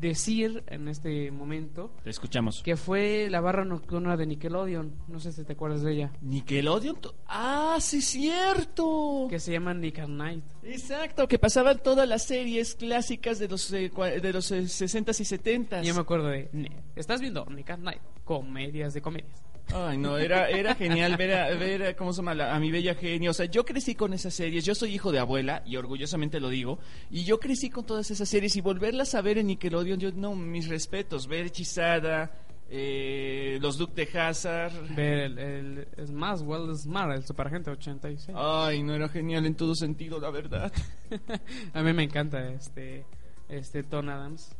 [0.00, 2.62] decir en este momento Te escuchamos.
[2.62, 4.94] que fue la barra nocturna de Nickelodeon.
[5.08, 6.12] No sé si te acuerdas de ella.
[6.20, 6.98] Nickelodeon.
[7.26, 9.26] Ah, sí, cierto.
[9.30, 10.44] Que se llama Nick at Night.
[10.62, 15.24] Exacto, que pasaban todas las series clásicas de los eh, de los eh, 60s y
[15.24, 15.84] 70s.
[15.84, 16.48] Y yo me acuerdo de.
[16.52, 18.00] "Ne- ¿Estás viendo Nick at Night?
[18.24, 19.42] Comedias de comedias.
[19.74, 22.34] Ay, no, era, era genial ver, a, ver a- ¿cómo se llama?
[22.34, 23.30] La- a mi bella genio.
[23.32, 24.64] O sea, yo crecí con esas series.
[24.64, 26.78] Yo soy hijo de abuela y orgullosamente lo digo.
[27.10, 30.34] Y yo crecí con todas esas series y volverlas a ver en Nickelodeon, yo, no,
[30.34, 31.26] mis respetos.
[31.26, 32.32] Ver Hechizada,
[32.70, 34.94] eh, los Duke de Hazard.
[34.94, 38.36] Ver el, el, el más well smart, el Superagente 86.
[38.38, 40.72] Ay, no era genial en todo sentido, la verdad.
[41.74, 43.04] A mí me encanta este
[43.48, 44.54] este Ton Adams.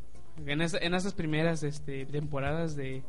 [0.47, 3.03] En, esa- en esas primeras este, temporadas de,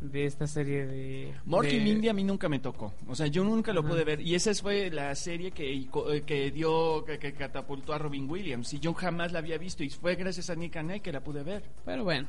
[0.00, 1.34] de esta serie de...
[1.44, 2.92] Morky de- Mindy a mí nunca me tocó.
[3.08, 3.88] O sea, yo nunca lo Ajá.
[3.88, 4.20] pude ver.
[4.20, 5.88] Y esa fue la serie que,
[6.26, 8.72] que dio, que, que catapultó a Robin Williams.
[8.74, 9.82] Y yo jamás la había visto.
[9.82, 11.62] Y fue gracias a Nick and Night que la pude ver.
[11.84, 12.28] Pero bueno.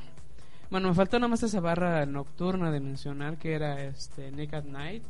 [0.70, 4.64] Bueno, me faltó nada más esa barra nocturna de mencionar que era este Nick at
[4.64, 5.02] Night.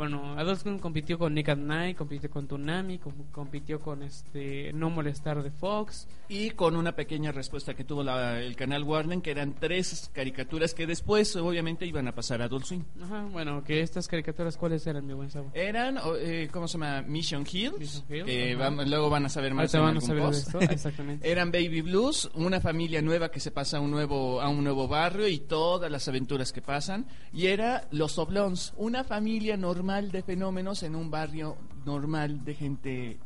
[0.00, 4.72] Bueno, Adult Swim compitió con Nick at Night, compitió con Toonami, com- compitió con este
[4.72, 6.08] No Molestar de Fox.
[6.26, 10.72] Y con una pequeña respuesta que tuvo la- el canal Warner, que eran tres caricaturas
[10.72, 12.84] que después, obviamente, iban a pasar a Adult Swim.
[13.02, 15.50] Ajá, bueno, que estas caricaturas, ¿cuáles eran, mi buen sabor?
[15.52, 17.02] Eran, eh, ¿cómo se llama?
[17.02, 17.78] Mission Hills.
[17.78, 20.60] Mission Hills, que vamos- luego van a saber más en van a saber de esto,
[20.60, 21.30] exactamente.
[21.30, 24.88] Eran Baby Blues, una familia nueva que se pasa a un nuevo a un nuevo
[24.88, 27.04] barrio y todas las aventuras que pasan.
[27.34, 33.18] Y era Los Oblons, una familia normal de fenómenos en un barrio normal de gente...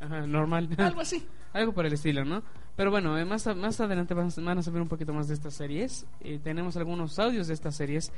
[0.00, 0.68] Ajá, normal.
[0.78, 1.26] Algo así.
[1.52, 2.42] Algo por el estilo, ¿no?
[2.76, 5.28] Pero bueno, eh, más, a- más adelante van, a- van a saber un poquito más
[5.28, 6.06] de estas series.
[6.20, 8.12] Eh, tenemos algunos audios de estas series.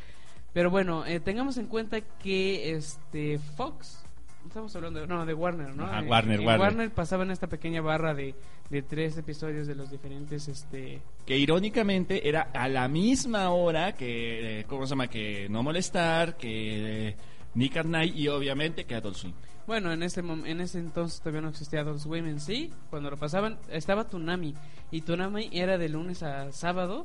[0.53, 4.03] Pero bueno, eh, tengamos en cuenta que este Fox,
[4.47, 5.85] estamos hablando de, no, de Warner, ¿no?
[5.85, 6.91] Ajá, Eh, Warner, en Warner.
[6.93, 8.35] pasaba en esta pequeña barra de,
[8.71, 11.03] de tres episodios de los diferentes, este...
[11.27, 15.09] Que irónicamente era a la misma hora que, eh, ¿cómo se llama?
[15.09, 17.17] Que No Molestar, que eh,
[17.57, 19.33] Nick at Night y obviamente que Adult Swim.
[19.67, 22.73] Bueno, en ese, mom- en ese entonces todavía no existía Adult Swim en sí.
[22.91, 24.55] Cuando lo pasaban, estaba Toonami.
[24.93, 27.05] Y Toonami era de lunes a sábado.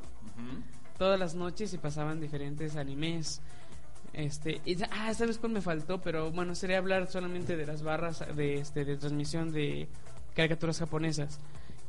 [0.98, 3.40] todas las noches y pasaban diferentes animes.
[4.12, 6.00] Este, y, ah, ¿sabes cuál me faltó?
[6.00, 9.88] Pero bueno, sería hablar solamente de las barras de, este, de transmisión de
[10.36, 11.40] caricaturas japonesas.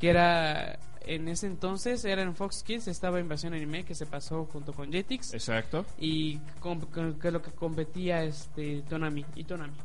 [0.04, 4.44] Que era, en ese entonces, era en Fox Kids, estaba Invasión Anime, que se pasó
[4.52, 5.34] junto con Jetix.
[5.34, 5.86] Exacto.
[5.98, 6.82] Y con-
[7.18, 9.78] que lo que competía este Tonami y Tonami.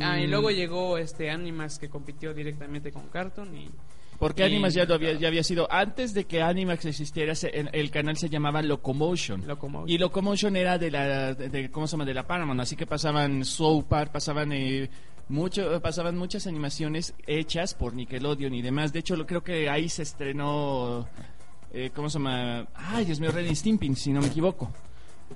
[0.00, 0.30] Ah, y Mm.
[0.30, 3.68] luego llegó este Animax que compitió directamente con Cartoon y
[4.18, 7.50] Porque Y- Animax ya, lo había, ya había sido, antes de que Animax existiera, se-
[7.50, 9.46] el, el canal se llamaba Locomotion.
[9.46, 9.90] Locomotion.
[9.90, 12.06] Y Locomotion era de la, de, de- ¿cómo se llama?
[12.06, 14.88] De la Paramount, así que pasaban South Park, pasaban eh,
[15.28, 18.92] mucho, pasaban muchas animaciones hechas por Nickelodeon y demás.
[18.92, 21.08] De hecho, lo, creo que ahí se estrenó,
[21.72, 22.66] eh, ¿cómo se llama?
[22.74, 24.70] Ay, Dios mío, Ren y Stimpy, si no me equivoco.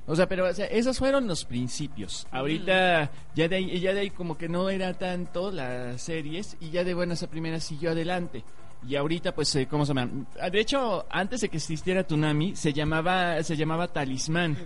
[0.06, 2.26] O sea, pero o sea, esos fueron los principios.
[2.30, 6.70] Ahorita ya de ahí, ya de ahí como que no era tanto las series y
[6.70, 8.44] ya de buenas a primeras siguió adelante.
[8.86, 10.26] Y ahorita pues eh, ¿cómo se llama?
[10.50, 14.56] De hecho, antes de que existiera Tsunami se llamaba se llamaba Talismán.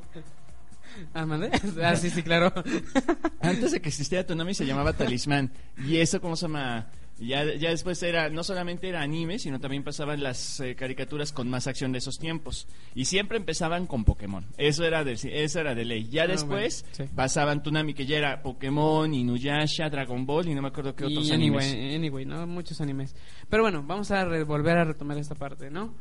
[1.12, 1.50] Ah, ¿mande?
[1.82, 2.52] Ah, sí, sí, claro.
[3.40, 5.50] Antes de que existiera Tsunami se llamaba Talismán.
[5.86, 6.86] Y eso ¿cómo se llama?
[7.20, 11.48] Ya, ya después era, no solamente era anime, sino también pasaban las eh, caricaturas con
[11.48, 12.66] más acción de esos tiempos.
[12.96, 14.44] Y siempre empezaban con Pokémon.
[14.58, 16.08] Eso era de, eso era de ley.
[16.08, 17.14] Ya Ah, después bueno, sí.
[17.14, 21.28] pasaban Tsunami, que ya era Pokémon, Inuyasha, Dragon Ball y no me acuerdo qué otros
[21.28, 21.64] y animes.
[21.72, 22.46] anyway, anyway, ¿no?
[22.48, 23.14] Muchos animes.
[23.48, 25.94] Pero bueno, vamos a volver a retomar esta parte, ¿no?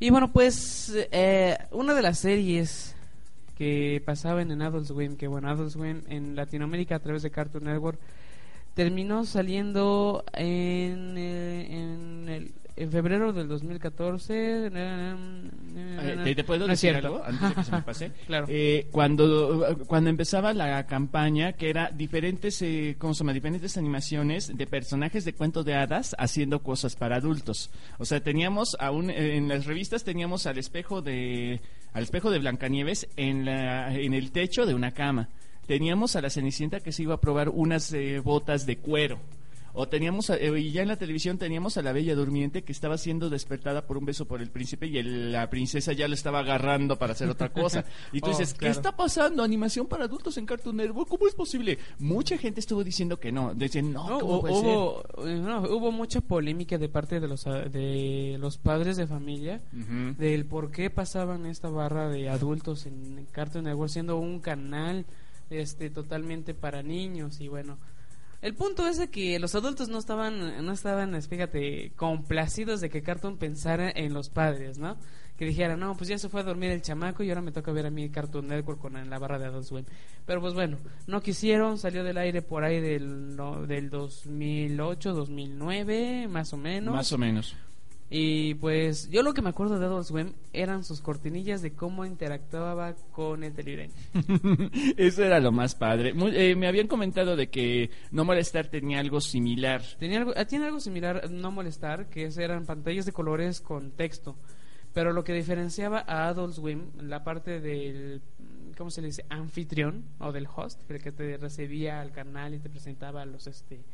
[0.00, 2.94] Y bueno, pues eh, una de las series
[3.60, 7.64] que pasaban en Adult Swim, que bueno, Adult Swim en Latinoamérica a través de Cartoon
[7.64, 7.98] Network
[8.72, 14.70] terminó saliendo en, eh, en, el- en febrero del 2014.
[14.74, 18.12] Eh, ¿Te, te puedo No decir algo antes de que se me pase?
[18.26, 18.46] Claro.
[18.48, 23.34] Eh, cuando, cuando empezaba la campaña, que era diferentes, eh, ¿cómo se llama?
[23.34, 27.68] Diferentes animaciones de personajes de cuentos de hadas haciendo cosas para adultos.
[27.98, 31.60] O sea, teníamos aún en las revistas teníamos al espejo de
[31.92, 35.28] al espejo de Blancanieves en la en el techo de una cama.
[35.66, 39.18] Teníamos a la Cenicienta que se iba a probar unas eh, botas de cuero.
[39.72, 42.72] O teníamos, a- eh, y ya en la televisión teníamos a la Bella Durmiente que
[42.72, 46.14] estaba siendo despertada por un beso por el príncipe y el- la princesa ya lo
[46.14, 47.84] estaba agarrando para hacer otra cosa.
[48.12, 48.72] Y tú Oh, dices, ¿qué claro.
[48.74, 49.42] está pasando?
[49.42, 51.08] ¿Animación para adultos en Cartoon Network?
[51.08, 51.78] ¿Cómo es posible?
[51.98, 53.54] Mucha gente estuvo diciendo que no.
[53.54, 57.46] Decían, no, No, ¿cómo puede hubo, eh, no, hubo mucha polémica de parte de los,
[57.46, 59.60] a- de los padres de familia
[60.18, 65.06] del por qué pasaban esta barra de adultos en Cartoon Network siendo un canal
[65.50, 67.78] este totalmente para niños y bueno
[68.42, 72.90] el punto es de que los adultos no estaban no estaban es, fíjate complacidos de
[72.90, 74.96] que Cartoon pensara en los padres no
[75.36, 77.72] que dijera no pues ya se fue a dormir el chamaco y ahora me toca
[77.72, 79.84] ver a mí Cartoon Network con la barra de Adult Swim
[80.26, 86.28] pero pues bueno no quisieron salió del aire por ahí del no, del 2008 2009
[86.28, 86.94] más o menos.
[86.94, 87.56] Más o menos.
[88.12, 92.04] Y pues yo lo que me acuerdo de Adult Swim eran sus cortinillas de cómo
[92.04, 93.94] interactuaba con el televidente.
[94.96, 96.12] Eso era lo más padre.
[96.12, 99.82] Muy- eh, me habían comentado de que No Molestar tenía algo similar.
[99.98, 104.36] Tenía algo, ah, tiene algo similar, no molestar, que eran pantallas de colores con texto.
[104.92, 108.22] Pero lo que diferenciaba a Adult Swim, la parte del,
[108.76, 109.24] ¿cómo se le dice?
[109.28, 113.84] Anfitrión o del host, el que te recibía al canal y te presentaba los, este,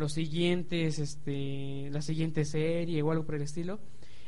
[0.00, 3.78] los siguientes, este, la siguiente serie o algo por el estilo,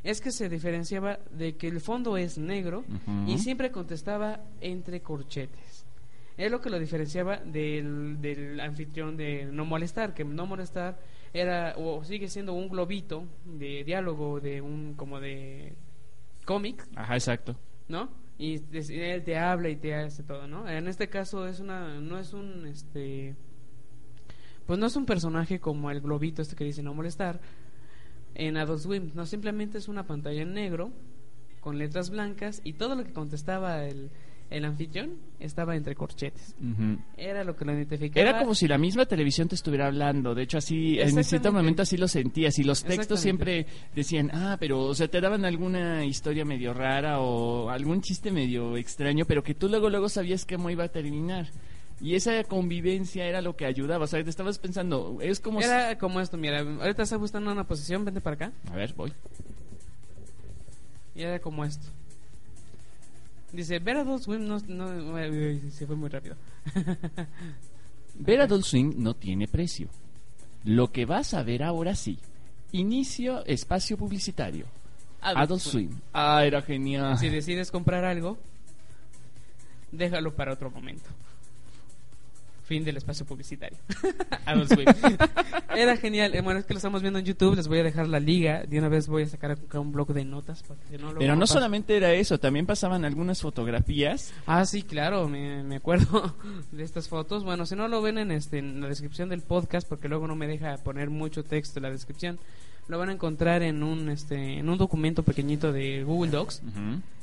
[0.05, 2.85] es que se diferenciaba de que el fondo es negro
[3.27, 5.85] y siempre contestaba entre corchetes.
[6.37, 10.99] Es lo que lo diferenciaba del, del anfitrión de No Molestar, que No Molestar
[11.33, 15.75] era o sigue siendo un globito de diálogo de un como de
[16.45, 17.55] cómic, Ajá, exacto.
[17.89, 18.09] ¿no?
[18.39, 20.69] Y des- él te habla y te hace todo, ¿no?
[20.69, 23.37] En este caso es una no es un este
[24.73, 27.43] pues no es un personaje como el globito este que dice no molestar
[28.35, 30.91] en Adult Swim, no simplemente es una pantalla en negro
[31.61, 34.09] con letras blancas y todo lo que contestaba el
[34.49, 36.55] el anfitrión estaba entre corchetes.
[36.59, 36.99] Ujú.
[37.17, 38.29] Era lo que lo identificaba.
[38.29, 40.35] Era como si la misma televisión te estuviera hablando.
[40.35, 42.59] De hecho, así, en cierto momento así lo sentías.
[42.59, 47.21] Y los textos siempre decían, ah, pero, o sea, te daban alguna historia medio rara
[47.21, 51.49] o algún chiste medio extraño, pero que tú luego, luego sabías cómo iba a terminar.
[52.03, 54.05] Y esa convivencia era lo que ayudaba.
[54.05, 57.51] O sea, te estabas pensando, es como si- Era como esto, mira, ahorita está buscando
[57.53, 58.53] una posición, vente para acá.
[58.71, 59.13] A ver, voy.
[61.15, 61.87] Y era como esto.
[63.53, 66.37] Dice, ver a dos Swim no, no- uy, uy, se fue muy rápido.
[68.15, 69.89] Ver Adult Swim no tiene precio.
[70.65, 72.19] Lo que vas a ver ahora sí.
[72.73, 74.67] Inicio espacio publicitario.
[75.21, 75.91] Adult, Swim.
[76.13, 77.17] Ah, era genial.
[77.19, 78.37] Si decides comprar algo,
[79.93, 81.09] déjalo para otro momento.
[82.65, 83.79] Fin del espacio publicitario.
[85.77, 86.35] Era genial.
[86.35, 87.57] Eh, Bueno, es que lo estamos viendo en YouTube.
[87.57, 88.63] Les voy a dejar la liga.
[88.69, 90.63] De una vez voy a sacar acá un blog de notas.
[90.63, 91.55] Para que no, luego Pero no pasa.
[91.55, 94.33] solamente era eso, también pasaban algunas fotografías.
[94.47, 96.35] Ah, sí, claro, me, me acuerdo
[96.73, 97.45] de estas fotos.
[97.45, 100.37] Bueno, si no lo ven en, este, en la descripción del podcast, porque luego no
[100.37, 102.39] me deja poner mucho texto en la descripción,
[102.89, 106.63] lo van a encontrar en un, este, en un documento pequeñito de Google Docs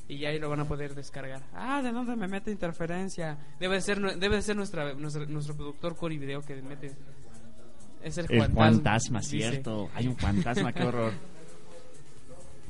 [0.09, 1.41] y ahí lo van a poder descargar.
[1.53, 3.37] Ah, ¿de dónde me mete interferencia?
[3.59, 6.91] Debe ser, debe ser nuestra, nuestra- nuestro productor Cory Video que mete.
[8.03, 9.89] Es el, El fantasma, cierto.
[9.93, 11.13] Hay un fantasma, qué horror.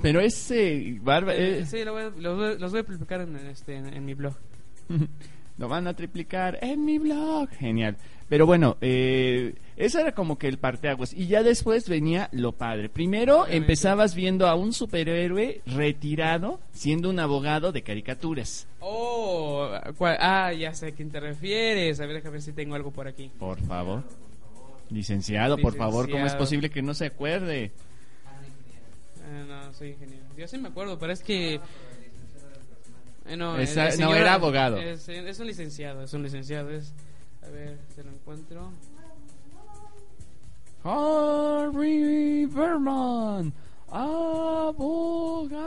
[0.01, 3.21] Pero ese barba, eh, Sí, lo voy a- lo voy a- los voy a publicar
[3.21, 4.33] en, este, en, en mi blog.
[5.59, 7.49] lo van a triplicar en mi blog.
[7.49, 7.97] Genial.
[8.29, 11.13] Pero bueno, eh, eso era como que el parteaguas.
[11.13, 12.87] Y ya después venía lo padre.
[12.87, 18.67] Primero empezabas viendo a un superhéroe retirado siendo un abogado de caricaturas.
[18.79, 20.17] Oh, ¿cuál?
[20.21, 21.99] ah, ya sé a quién te refieres.
[21.99, 23.29] A ver, déjame ver si tengo algo por aquí.
[23.37, 24.03] Por favor.
[24.89, 26.39] Licenciado, por favor, ¿cómo es Licenciado.
[26.39, 27.71] posible que no se acuerde?
[28.25, 30.23] Ah, no, soy ingeniero.
[30.37, 31.59] Yo sí me acuerdo, pero es que...
[33.29, 34.77] Eh, no, Esa- era abogado.
[34.77, 36.71] Es, es un licenciado, es un licenciado.
[36.71, 36.93] Es,
[37.43, 38.71] a ver, se lo encuentro.
[40.83, 43.53] Harry Berman,
[44.89, 45.61] abogado.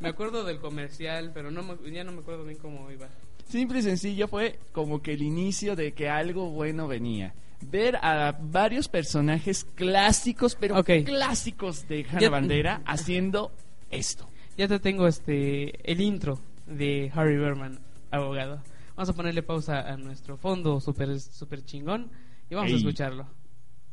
[0.00, 3.08] Me acuerdo del comercial, pero no ya no me acuerdo bien cómo iba.
[3.48, 7.34] Simple y sencillo fue como que el inicio de que algo bueno venía.
[7.62, 13.52] Ver a varios personajes clásicos, pero clásicos de Hanna Bandera haciendo
[13.90, 14.29] esto.
[14.60, 17.80] Ya te tengo este el intro de Harry Berman,
[18.10, 18.60] abogado.
[18.94, 22.10] Vamos a ponerle pausa a nuestro fondo super, super chingón
[22.50, 23.26] y vamos a escucharlo.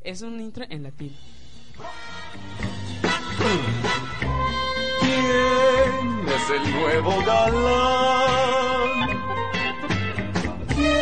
[0.02, 1.16] Es un intro en latín.
[5.00, 9.08] ¿Quién es el nuevo galán?
[10.76, 10.96] ¿Quién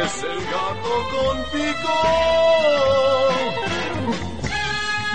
[0.00, 1.92] es el gato con pico?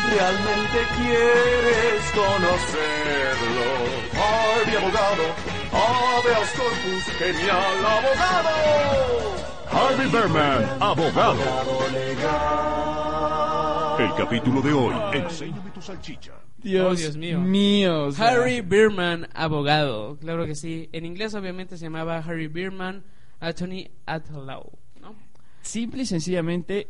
[0.09, 3.67] ¿Realmente quieres conocerlo?
[4.13, 5.23] Harvey abogado,
[5.73, 8.55] habeas corpus, genial abogado.
[9.71, 11.43] Harvey Berman, abogado.
[13.99, 16.33] El capítulo de hoy, enséñame tu salchicha.
[16.57, 17.39] Dios, Oh, Dios mío.
[17.39, 18.05] mío.
[18.05, 20.17] o sea, Harry Bierman, abogado.
[20.19, 20.89] Claro que sí.
[20.91, 23.03] En inglés, obviamente, se llamaba Harry Bierman
[23.39, 24.63] Attorney at Law.
[24.71, 24.79] ¿no?
[25.67, 26.87] Simple y sencillamente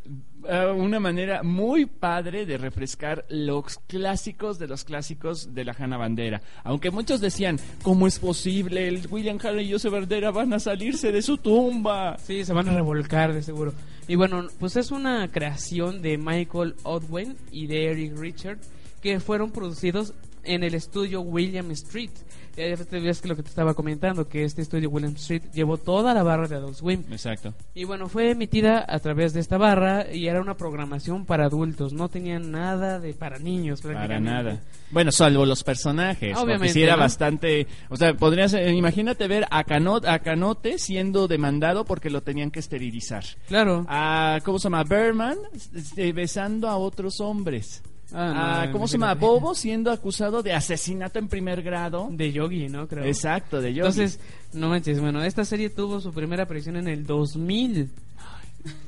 [0.48, 5.98] eh, una manera muy padre de refrescar los clásicos de los clásicos de la Hanna
[5.98, 6.44] Bandera.
[6.64, 8.88] Aunque muchos decían, ¿cómo es posible?
[8.88, 12.20] El William Hanna y Joseph Bandera van a salirse de su tumba.
[12.20, 13.74] Sí, se van a revolcar de seguro.
[14.08, 18.60] Y bueno, pues es una creación de Michael Odwin y de Eric Richard
[19.02, 20.14] que fueron producidos
[20.48, 22.12] en el estudio William Street.
[22.56, 25.78] Ya te ves que lo que te estaba comentando, que este estudio William Street llevó
[25.78, 27.04] toda la barra de Adult Swim.
[27.12, 27.54] Exacto.
[27.76, 31.94] Y bueno, fue emitida a través de esta barra y era una programación para adultos,
[31.94, 33.82] no tenían nada de para niños.
[33.82, 34.60] Para nada.
[34.90, 36.32] Bueno, salvo los personajes.
[36.34, 37.02] porque Obviamente, sí era ¿no?
[37.02, 37.68] bastante.
[37.90, 38.56] O sea, podrías.
[38.56, 43.24] eh, imagínate ver a, Cano- a Canote siendo demandado porque lo tenían que esterilizar.
[43.48, 43.86] Claro.
[43.88, 44.84] A, ¿cómo se llama?
[44.84, 45.38] Berman
[45.76, 47.84] este, besando a otros hombres.
[48.14, 49.14] Ah, a, no, ¿Cómo se llama?
[49.16, 52.08] Bobo siendo acusado de asesinato en primer grado.
[52.12, 52.88] De Yogi, ¿no?
[52.88, 53.04] Creo.
[53.04, 53.88] Exacto, de Yogi.
[53.88, 54.20] Entonces,
[54.54, 57.90] no manches, bueno, esta serie tuvo su primera aparición en el 2000.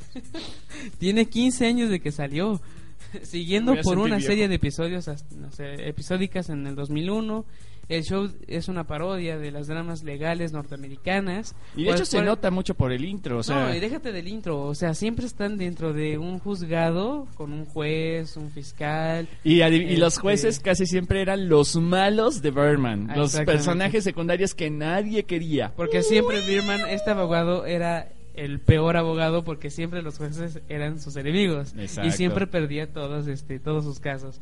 [1.00, 2.62] Tiene 15 años de que salió.
[3.24, 4.30] Siguiendo por una viejo.
[4.30, 7.46] serie de episodios no sé, episódicas en el 2001.
[7.90, 11.56] El show es una parodia de las dramas legales norteamericanas.
[11.76, 13.40] y de Pues, hecho se por- nota mucho por el intro.
[13.40, 17.28] O sea, no, y déjate del intro, o sea, siempre están dentro de un juzgado
[17.36, 19.28] con un juez, un fiscal.
[19.44, 19.60] Y,
[19.98, 24.70] los Este- jueces casi siempre eran los malos de Berman, Ah, los personajes secundarios que
[24.70, 25.74] nadie quería.
[25.76, 31.16] Porque siempre Birman, este abogado, era el peor abogado porque siempre los jueces eran sus
[31.16, 31.74] enemigos.
[31.78, 32.08] Exacto.
[32.08, 34.40] Y siempre perdía todos, este, todos sus casos.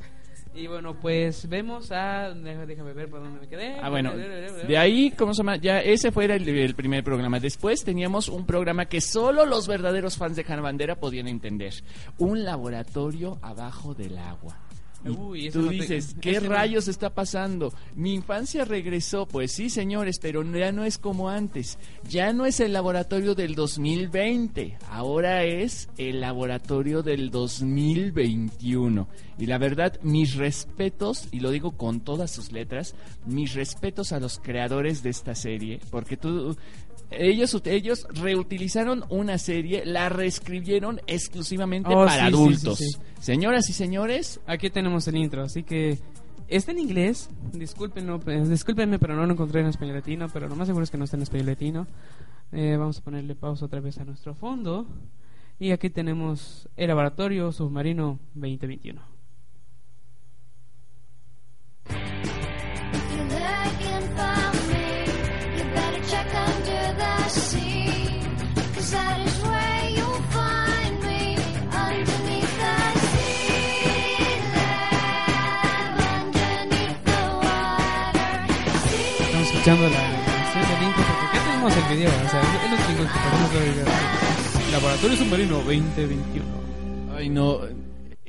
[0.58, 2.34] Y bueno, pues vemos a...
[2.34, 3.78] Déjame ver por dónde me quedé.
[3.80, 5.58] Ah, bueno, de ahí, ¿cómo se llama?
[5.58, 7.40] Ya ese fue el, el primer programa.
[7.40, 11.76] Después teníamos un programa que solo los verdaderos fans de Hanna Bandera podían entender.
[12.18, 14.67] Un laboratorio abajo del agua.
[15.06, 17.74] Uy, tú no te- dices, ¿qué rayos está pasando?
[17.96, 19.26] Mi infancia regresó.
[19.28, 21.78] Pues sí, señores, pero ya no es como antes.
[22.10, 24.78] Ya no es el laboratorio del 2020.
[24.90, 29.08] Ahora es el laboratorio del 2021.
[29.40, 32.96] Y la verdad, mis respetos, y lo digo con todas sus letras,
[33.26, 36.58] mis respetos a los creadores de esta serie, porque tú...
[37.10, 42.78] Ellos, ellos reutilizaron una serie, la reescribieron exclusivamente Oh, para sí, adultos.
[42.78, 43.00] sí, sí.
[43.22, 45.98] Señoras y señores, Aquí tenemos el intro, así que...
[46.50, 50.56] Está en inglés, discúlpenlo, eh, discúlpenme, pero no lo encontré en español latino, pero lo
[50.56, 51.88] más seguro es que no está en español latino.
[52.54, 54.88] Eh, vamos a ponerle pausa otra vez a nuestro fondo.
[55.60, 59.02] Y aquí tenemos el laboratorio submarino 2021.
[79.68, 83.08] Escuchando la canción del intro porque acá tenemos el video, o sea, es lo chingón
[83.52, 83.86] que ver el video.
[84.72, 86.46] Laboratorio submarino 2021.
[87.18, 87.60] Ay, no.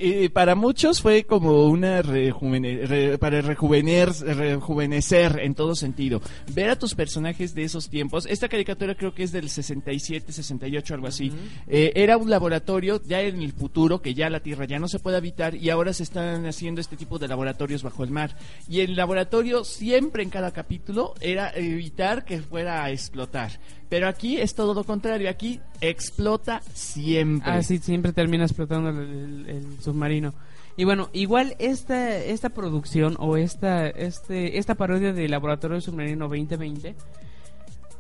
[0.01, 6.21] Eh, para muchos fue como una rejuvene- re- para rejuvener, rejuvenecer en todo sentido.
[6.55, 8.27] Ver a tus personajes de esos tiempos.
[8.27, 11.33] Esta caricatura creo que es del 67, 68, algo así.
[11.67, 14.99] Eh, era un laboratorio ya en el futuro, que ya la Tierra ya no se
[15.01, 18.37] puede habitar y ahora se están haciendo este tipo de laboratorios bajo el mar.
[18.69, 23.51] Y el laboratorio siempre en cada capítulo era evitar que fuera a explotar.
[23.89, 25.31] Pero aquí es todo lo contrario.
[25.31, 27.51] Aquí explota siempre.
[27.51, 30.35] Ah, siempre termina explotando el, submarino.
[30.77, 36.95] Y bueno, igual esta esta producción o esta este esta parodia de Laboratorio Submarino 2020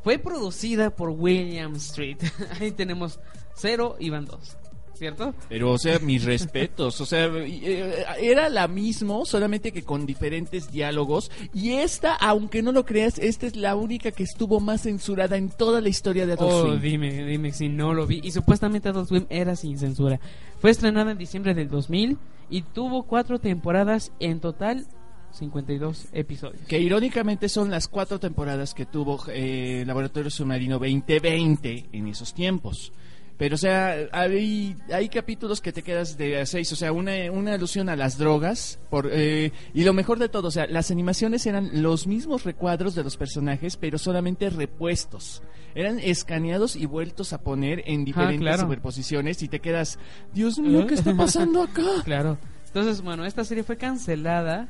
[0.04, 2.18] fue producida por William Street.
[2.60, 3.18] Ahí tenemos
[3.54, 4.56] cero y van dos,
[4.98, 5.34] ¿cierto?
[5.48, 7.00] Pero, o sea, mis respetos.
[7.00, 11.30] O sea, eh, era la mismo, solamente que con diferentes diálogos.
[11.54, 15.48] Y esta, aunque no lo creas, esta es la única que estuvo más censurada en
[15.50, 16.80] toda la historia de Adult Oh, Swim.
[16.80, 18.20] dime, dime si no lo vi.
[18.22, 20.20] Y supuestamente Adult Swim era sin censura.
[20.60, 22.18] Fue estrenada en diciembre del 2000
[22.50, 24.86] y tuvo cuatro temporadas en total
[25.32, 26.62] 52 episodios.
[26.66, 32.92] Que irónicamente son las cuatro temporadas que tuvo eh, Laboratorio Submarino 2020 en esos tiempos.
[33.38, 37.12] Pero, o sea, hay, hay capítulos que te quedas de a seis, o sea, una,
[37.30, 38.80] una alusión a las drogas.
[38.90, 42.96] Por, eh, y lo mejor de todo, o sea, las animaciones eran los mismos recuadros
[42.96, 45.42] de los personajes, pero solamente repuestos.
[45.76, 48.62] Eran escaneados y vueltos a poner en diferentes claro.
[48.62, 50.00] superposiciones y te quedas,
[50.34, 51.82] Dios mío, ¿qué está pasando acá?
[52.04, 52.38] Claro.
[52.66, 54.68] Entonces, bueno, esta serie fue cancelada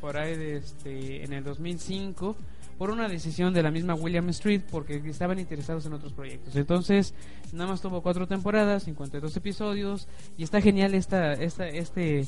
[0.00, 2.36] por ahí de este, en el 2005
[2.78, 6.56] por una decisión de la misma William Street porque estaban interesados en otros proyectos.
[6.56, 7.14] Entonces,
[7.52, 12.26] nada más tuvo cuatro temporadas, 52 episodios y está genial esta, esta, este,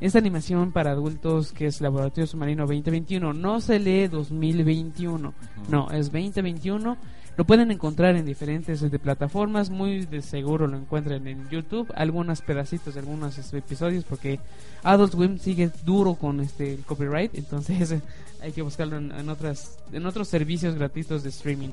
[0.00, 3.32] esta animación para adultos que es Laboratorio Submarino 2021.
[3.32, 5.34] No se lee 2021,
[5.68, 6.96] no, es 2021.
[7.36, 12.42] Lo pueden encontrar en diferentes este, plataformas, muy de seguro lo encuentran en YouTube, algunos
[12.42, 14.38] pedacitos de algunos este, episodios porque
[14.84, 17.96] Adult Swim sigue duro con este el copyright, entonces
[18.44, 21.70] hay que buscarlo en, en otras en otros servicios gratuitos de streaming.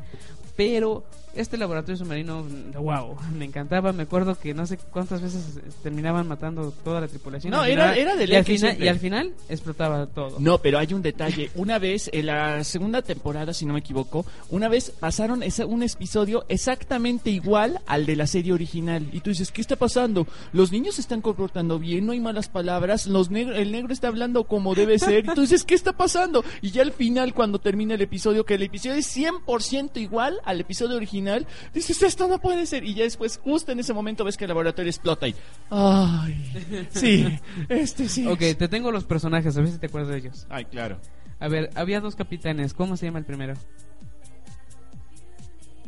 [0.56, 1.04] Pero
[1.34, 2.46] este laboratorio submarino,
[2.76, 3.94] wow, me encantaba.
[3.94, 7.52] Me acuerdo que no sé cuántas veces terminaban matando toda la tripulación.
[7.52, 10.38] No, era- final- era de y ley al, final, y al final explotaba todo.
[10.40, 11.50] No, pero hay un detalle.
[11.56, 15.84] Una vez, en la segunda temporada, si no me equivoco, una vez pasaron esa- un
[15.84, 19.08] episodio exactamente igual al de la serie original.
[19.14, 20.28] Y tú dices, ¿qué está pasando?
[20.52, 24.10] Los niños se están comportando bien, no hay malas palabras, los negro- el negro está
[24.10, 25.26] hablando como debe ser.
[25.26, 26.44] Y tú dices, ¿qué está pasando?
[26.62, 30.60] Y ya al final, cuando termina el episodio, que el episodio es 100% igual al
[30.62, 32.84] episodio original, dices, esto no puede ser.
[32.84, 35.36] Y ya después, justo en ese momento, ves que el laboratorio explota y...
[35.70, 36.88] ¡Ay!
[36.92, 37.28] Sí,
[37.68, 38.28] este sí.
[38.28, 38.58] Ok, es".
[38.58, 40.46] te tengo los personajes, a ver si te acuerdas de ellos.
[40.50, 41.00] Ay, claro.
[41.40, 42.76] A ver, había dos capitanes.
[42.76, 43.56] ¿Cómo se llama el primero?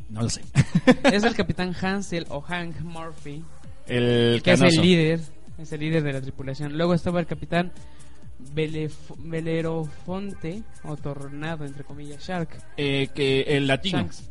[0.09, 0.41] No lo sé.
[1.11, 3.43] es el capitán Hansel o Hank Murphy,
[3.87, 5.19] El que es el líder.
[5.59, 6.75] Es el líder de la tripulación.
[6.77, 7.71] Luego estaba el capitán
[8.53, 12.49] Belerofonte, o Tornado, entre comillas, Shark.
[12.77, 13.99] Eh, que el latino.
[13.99, 14.29] Shanks.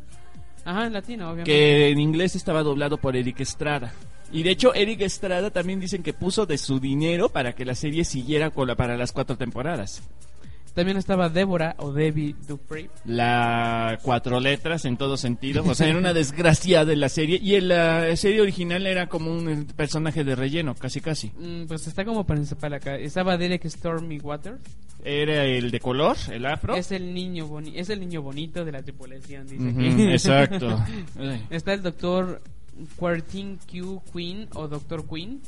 [0.65, 1.51] Ajá, en latino, obviamente.
[1.51, 3.93] Que en inglés estaba doblado por Eric Estrada.
[4.31, 7.75] Y de hecho, Eric Estrada también dicen que puso de su dinero para que la
[7.75, 10.01] serie siguiera con la- para las cuatro temporadas.
[10.73, 12.89] También estaba Débora o Debbie Dupree.
[13.05, 15.63] La cuatro letras en todo sentido.
[15.65, 17.39] O sea, era una desgraciada en la serie.
[17.41, 21.31] Y en la serie original era como un personaje de relleno, casi casi.
[21.37, 22.95] Mm, pues está como principal acá.
[22.95, 24.61] Estaba Derek Stormy Waters.
[25.05, 26.75] Era el de color, el afro.
[26.75, 30.03] Es el niño boni es el niño bonito de la tripulación, dice Ujú, aquí.
[30.11, 30.83] exacto.
[31.49, 32.41] Está el doctor
[32.95, 35.41] Quartin Q Queen o Doctor Queen.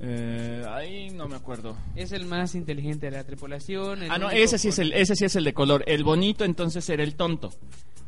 [0.00, 1.76] Eh, ahí no me acuerdo.
[1.96, 4.00] Es el más inteligente de la tripulación.
[4.10, 5.84] Ah, no, ese sí es el, ese sí es el de color.
[5.86, 7.52] El bonito entonces era el tonto.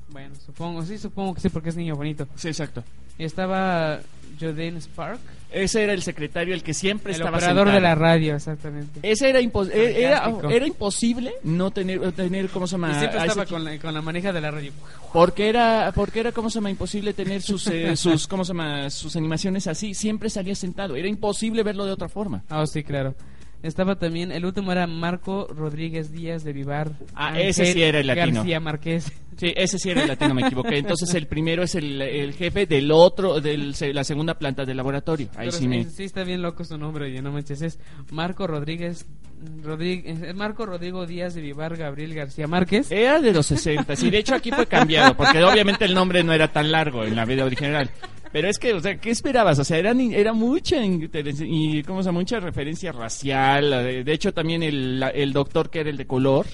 [0.09, 2.27] Bueno, supongo, sí, supongo que sí, porque es niño bonito.
[2.37, 2.85] Sí, exacto.
[3.19, 4.01] Estaba
[4.41, 5.21] Jordan Spark,
[5.51, 7.81] Ese era el secretario, el que siempre el estaba operador de sentado.
[7.83, 9.01] la radio, exactamente.
[9.03, 10.03] Ese era, impos- eh,
[10.51, 12.91] era, imposible no tener, tener ¿cómo se llama?
[12.91, 14.73] y siempre estaba con la, con la maneja de la radio.
[15.13, 16.71] Porque era, porque era, ¿cómo se llama?
[16.71, 18.91] Imposible tener sus, eh, sus, ¿cómo se llama?
[18.91, 19.95] Sus animaciones así.
[19.95, 20.97] Siempre salía sentado.
[20.97, 22.43] Era imposible verlo de otra forma.
[22.51, 23.15] Ah, sí, claro.
[23.67, 26.93] Estaba también, el último era Marco Rodríguez Díaz de Vivar.
[27.15, 28.37] Ah, ese sí era el latino.
[28.37, 29.13] García Márquez.
[29.37, 30.79] Sí, ese sí era el latino, me equivoqué.
[30.79, 35.29] Entonces el primero es el, el jefe del otro, de la segunda planta del laboratorio.
[35.33, 35.85] Ahí Pero sí me...
[35.85, 37.79] sí está bien loco su nombre, oye, no manches, es
[38.11, 39.05] Marco Rodríguez,
[39.63, 42.91] Rodríguez Marco Rodrigo Díaz de Vivar Gabriel García Márquez.
[42.91, 46.33] Era de los 60 y de hecho aquí fue cambiado, porque obviamente el nombre no
[46.33, 47.91] era tan largo en la vida original.
[48.37, 49.59] Pero es que, o sea, ¿qué esperabas?
[49.59, 53.71] O sea, era, era mucha, y, ¿cómo se mucha referencia racial.
[54.05, 56.45] De, hecho, también el, el doctor que era el de color,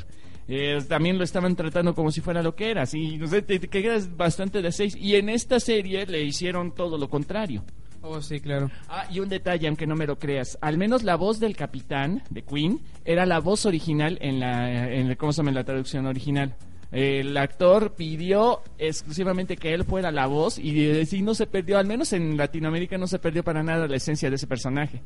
[0.47, 2.83] eh, también lo estaban tratando como si fuera lo que era.
[2.83, 4.95] Así, no sé, te, te quedas bastante de seis.
[4.95, 7.65] Y en esta serie le hicieron todo lo contrario.
[8.01, 8.71] Oh, sí, claro.
[8.89, 10.59] Ah, y un detalle, aunque no me lo creas.
[10.61, 15.13] Al menos la voz del capitán de Queen era la voz original en la, en
[15.17, 15.51] ¿cómo se llama?
[15.51, 16.55] En la traducción original.
[16.93, 21.87] El actor pidió exclusivamente que él fuera la voz y sí no se perdió, al
[21.87, 25.01] menos en Latinoamérica no se perdió para nada la esencia de ese personaje.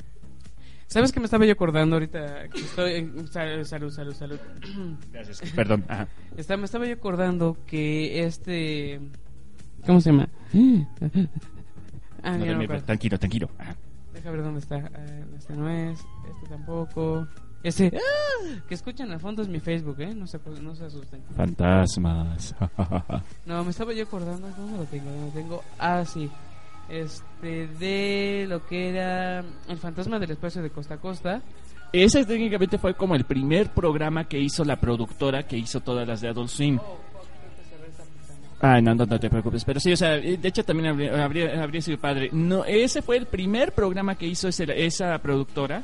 [0.89, 2.49] ¿Sabes qué me estaba yo acordando ahorita?
[2.49, 4.39] que Estoy salud, salud, salud.
[5.12, 5.43] Gracias.
[5.53, 5.84] Perdón.
[5.89, 6.09] Ajá.
[6.37, 9.01] Está- me estaba yo acordando que este...
[9.87, 10.28] ¿Cómo se llama?
[12.22, 13.49] Ah, No me tranquilo, tranquilo.
[13.59, 13.76] Ajá.
[14.12, 14.76] Deja ver dónde está.
[14.76, 15.07] Ah,
[15.37, 17.28] este no es, este tampoco.
[17.62, 17.92] Este...
[17.96, 18.61] ¡Ah!
[18.68, 20.14] Que escuchan al fondo es mi Facebook, ¿eh?
[20.14, 21.20] No se, no se asusten.
[21.36, 22.54] Fantasmas.
[23.46, 25.11] No, me estaba yo acordando, ¿dónde lo tengo?
[25.11, 25.62] ¿Dónde lo tengo?
[25.78, 26.30] Ah, sí.
[26.88, 31.42] Este, de lo que era El fantasma del espacio de Costa a Costa.
[31.92, 36.20] Ese técnicamente fue como el primer programa que hizo la productora que hizo todas las
[36.20, 36.78] de Adult Swim.
[38.61, 39.64] Ah, no, no, no te preocupes.
[39.64, 42.30] Pero sí, o sea, de hecho también habría, habría, habría sido padre.
[42.32, 45.82] No, ese fue el primer programa que hizo ese- esa productora.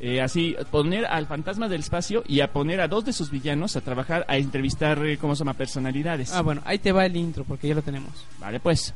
[0.00, 3.76] Eh, así, poner al fantasma del espacio y a poner a dos de sus villanos
[3.76, 5.54] a trabajar, a entrevistar, eh, ¿cómo se llama?
[5.54, 6.32] Personalidades.
[6.32, 8.26] Ah, bueno, ahí te va el intro porque ya lo tenemos.
[8.38, 8.94] Vale, pues.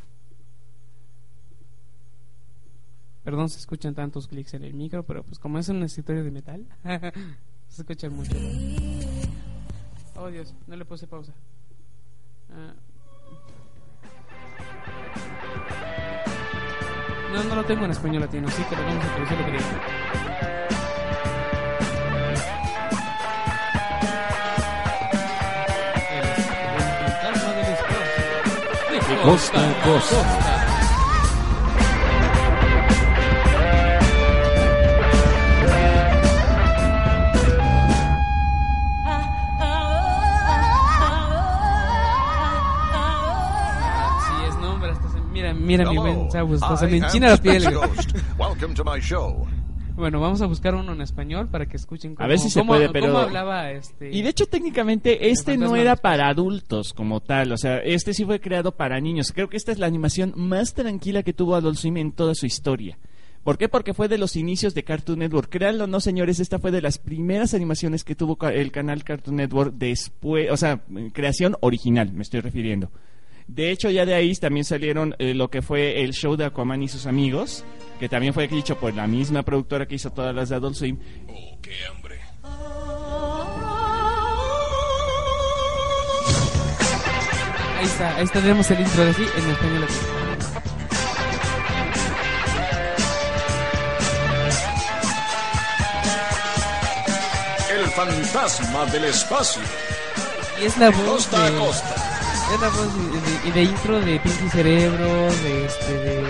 [3.24, 6.30] Perdón si escuchan tantos clics en el micro, pero pues como es un escritorio de
[6.30, 6.66] metal,
[7.68, 8.32] se escuchan mucho.
[10.16, 11.32] Oh Dios, no le puse pausa.
[12.50, 12.72] Ah.
[17.32, 19.52] No, no lo tengo en español latino, sí que lo vamos a traducir lo que
[19.52, 20.87] digo.
[29.22, 30.58] Costa a costa.
[45.32, 48.38] Mira, mira mi Hello, buen Sabu, hasta se I me am enchina la the piel.
[48.38, 49.47] Welcome to my show.
[49.98, 52.60] Bueno, vamos a buscar uno en español para que escuchen cómo, A ver si se
[52.60, 54.10] cómo- puede, pero- cómo hablaba este...
[54.16, 58.24] Y de hecho técnicamente este no era para adultos como tal, o sea, este sí
[58.24, 59.32] fue creado para niños.
[59.32, 62.46] Creo que esta es la animación más tranquila que tuvo Adult Swim en toda su
[62.46, 62.96] historia.
[63.42, 63.68] ¿Por qué?
[63.68, 65.48] Porque fue de los inicios de Cartoon Network.
[65.48, 69.74] Créanlo no, señores, esta fue de las primeras animaciones que tuvo el canal Cartoon Network
[69.74, 70.80] después, o sea,
[71.12, 72.90] creación original, me estoy refiriendo.
[73.48, 76.82] De hecho, ya de ahí también salieron eh, lo que fue el show de Aquaman
[76.82, 77.64] y sus amigos,
[77.98, 80.98] que también fue dicho por la misma productora que hizo todas las de Adult Swim.
[81.28, 82.20] Oh, qué hambre.
[87.78, 89.84] Ahí está, ahí está, tenemos el intro de sí en español.
[89.84, 89.94] aquí.
[97.72, 99.62] El fantasma del espacio.
[100.60, 101.58] Y es la voz Costa a de...
[101.58, 102.07] costa.
[102.54, 106.22] Es la voz de, de- y de intro de Pinky Cerebro, de este, de...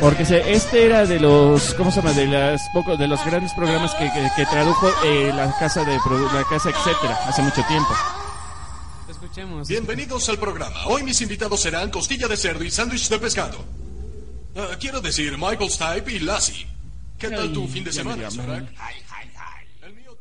[0.00, 2.12] Porque se- este era de los, ¿cómo se llama?
[2.12, 5.96] De las pocos, de los grandes programas que, que- que tradujo eh, la casa de
[5.98, 7.88] produ- la casa etcétera hace mucho tiempo.
[9.10, 9.66] Escuchemos.
[9.68, 10.86] Bienvenidos al programa.
[10.86, 13.58] Hoy mis invitados serán costilla de cerdo y sándwich de pescado.
[14.56, 16.66] Ah, quiero decir, Michael Stipe y Lassie.
[17.18, 18.28] ¿Qué tal tu fin de semana.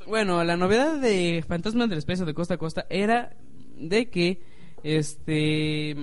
[0.07, 3.35] Bueno, la novedad de Fantasmas del Espacio de Costa a Costa era
[3.75, 4.41] de que,
[4.85, 5.95] este,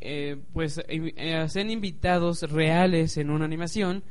[0.00, 4.02] eh, pues, eh, eh, hacen invitados reales en una animación,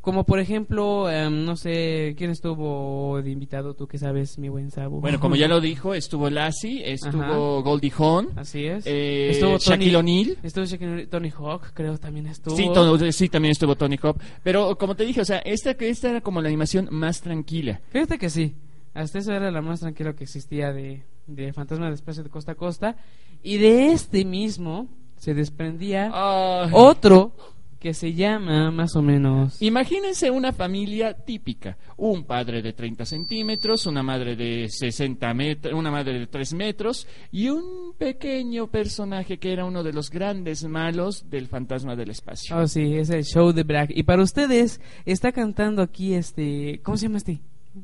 [0.00, 3.74] como por ejemplo, em, no sé, ¿quién estuvo de invitado?
[3.74, 5.00] Tú que sabes, mi buen Sabu.
[5.00, 7.34] Bueno, como ya lo dijo, estuvo Lassie, estuvo Ajá.
[7.62, 8.86] Goldie Hawn, Así es.
[8.86, 10.38] eh, estuvo Shaquille O'Neal.
[10.42, 12.56] Estuvo Shaquille Tony Hawk, creo también estuvo.
[12.56, 12.70] Sí,
[13.12, 14.18] sí, también estuvo Tony Hawk.
[14.44, 17.80] Pero como te dije, o sea, esta, esta era como la animación más tranquila.
[17.90, 18.54] Fíjate que sí.
[18.98, 22.52] Hasta eso era la más tranquila que existía de, de Fantasma del Espacio de Costa
[22.52, 22.96] a Costa.
[23.44, 26.70] Y de este mismo se desprendía Ay.
[26.72, 27.32] otro
[27.78, 29.62] que se llama más o menos.
[29.62, 35.92] Imagínense una familia típica, un padre de 30 centímetros, una madre de 60 metros, una
[35.92, 41.30] madre de 3 metros y un pequeño personaje que era uno de los grandes malos
[41.30, 42.56] del fantasma del espacio.
[42.58, 43.96] Oh, sí, es el show de Bragg.
[43.96, 46.80] Y para ustedes, está cantando aquí este.
[46.82, 47.38] ¿Cómo se llama este?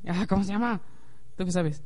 [0.08, 0.80] Ah, ¿cómo se llama?
[1.36, 1.82] ¿Tú qué sabes?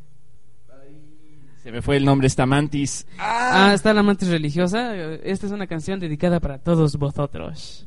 [1.62, 3.06] Se me fue el nombre, esta mantis.
[3.18, 4.94] Ah, está la mantis religiosa.
[4.94, 7.86] Esta es una canción dedicada para todos vosotros.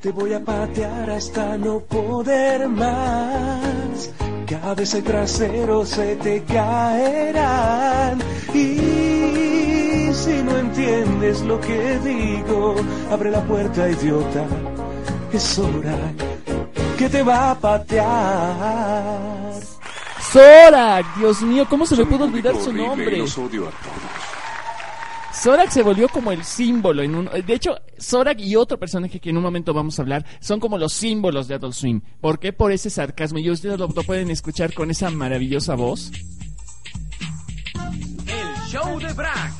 [0.00, 4.12] Te voy a patear hasta no poder más.
[4.46, 8.20] Cabeza y trasero se te caerán.
[8.54, 12.76] Y si no entiendes lo que digo,
[13.10, 14.46] abre la puerta, idiota.
[15.32, 15.98] Es hora
[16.96, 18.96] que te va a patear.
[20.32, 23.18] Zorak, Dios mío, ¿cómo se me pudo olvidar su nombre?
[23.18, 24.36] Los odio a todos.
[25.34, 27.26] Zorak se volvió como el símbolo en un...
[27.26, 30.78] De hecho, Zorak y otro personaje que en un momento vamos a hablar son como
[30.78, 32.00] los símbolos de Adult Swim.
[32.20, 32.52] ¿Por qué?
[32.52, 33.38] Por ese sarcasmo.
[33.38, 36.10] Y ustedes lo, lo pueden escuchar con esa maravillosa voz.
[38.26, 39.55] El show de Brack.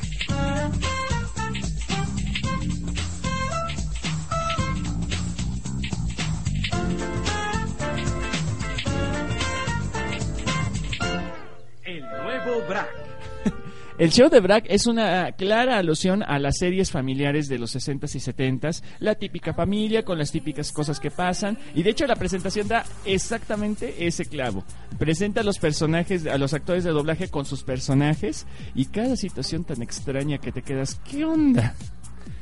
[13.99, 18.15] El show de Brack es una clara alusión a las series familiares de los 60s
[18.15, 22.17] y 70s, la típica familia con las típicas cosas que pasan, y de hecho la
[22.17, 24.65] presentación da exactamente ese clavo.
[24.99, 29.65] Presenta a los personajes, a los actores de doblaje con sus personajes, y cada situación
[29.65, 31.75] tan extraña que te quedas, ¿qué onda?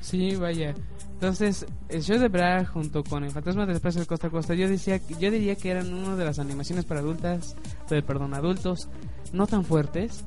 [0.00, 0.74] Sí, vaya.
[1.12, 4.55] Entonces, el show de Bragg junto con el Fantasma del Espacio de Costa a Costa,
[4.55, 7.55] yo decía, yo diría que eran una de las animaciones para adultas,
[7.90, 8.88] eh, perdón, adultos,
[9.32, 10.24] no tan fuertes,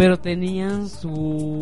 [0.00, 1.10] pero tenían su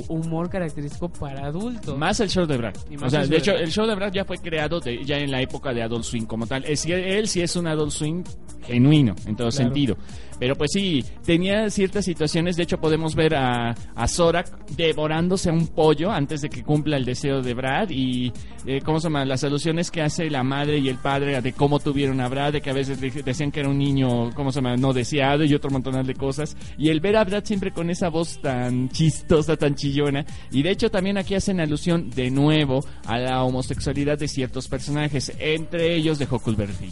[0.08, 1.98] humor característico para adultos.
[1.98, 2.74] Más el show de Brad.
[3.02, 5.42] O sea, de hecho, el show de Brad ya fue creado de- ya en la
[5.42, 6.64] época de Adult Swing como tal.
[6.64, 8.22] Es, él sí es un Adult Swing
[8.62, 9.50] genuino, en todo Claro.
[9.50, 9.96] sentido.
[10.38, 12.56] Pero pues sí, tenía ciertas situaciones.
[12.56, 16.96] De hecho, podemos ver a, a Zorak devorándose a un pollo antes de que cumpla
[16.96, 17.90] el deseo de Brad.
[17.90, 18.32] Y,
[18.66, 19.24] eh, ¿cómo se llama?
[19.24, 22.60] Las alusiones que hace la madre y el padre de cómo tuvieron a Brad, de
[22.60, 24.76] que a veces de- decían que era un niño, ¿cómo se llama?
[24.76, 26.56] No deseado y otro montón de cosas.
[26.78, 30.24] Y el ver a Brad siempre con esa voz tan chistosa, tan chillona.
[30.52, 35.32] Y de hecho, también aquí hacen alusión de nuevo a la homosexualidad de ciertos personajes,
[35.38, 36.90] entre ellos de Huckleberry.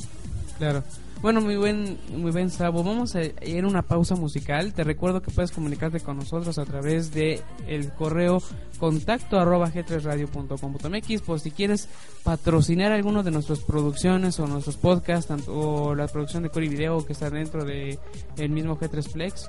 [0.58, 0.82] Claro.
[1.26, 2.84] Bueno, muy buen, muy buen Sabo.
[2.84, 4.72] Vamos a ir a una pausa musical.
[4.72, 8.40] Te recuerdo que puedes comunicarte con nosotros a través de el correo
[8.78, 11.88] contacto arroba g3radio.com.mx por si quieres
[12.22, 16.68] patrocinar alguno de nuestras producciones o nuestros podcasts tanto, o la producción de Core y
[16.68, 17.98] Video que está dentro de
[18.36, 19.48] el mismo G3 Plex.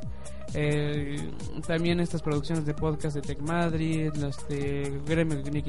[0.53, 1.29] Eh,
[1.65, 5.67] también estas producciones de podcast de Tech Madrid, los de Gremio Geek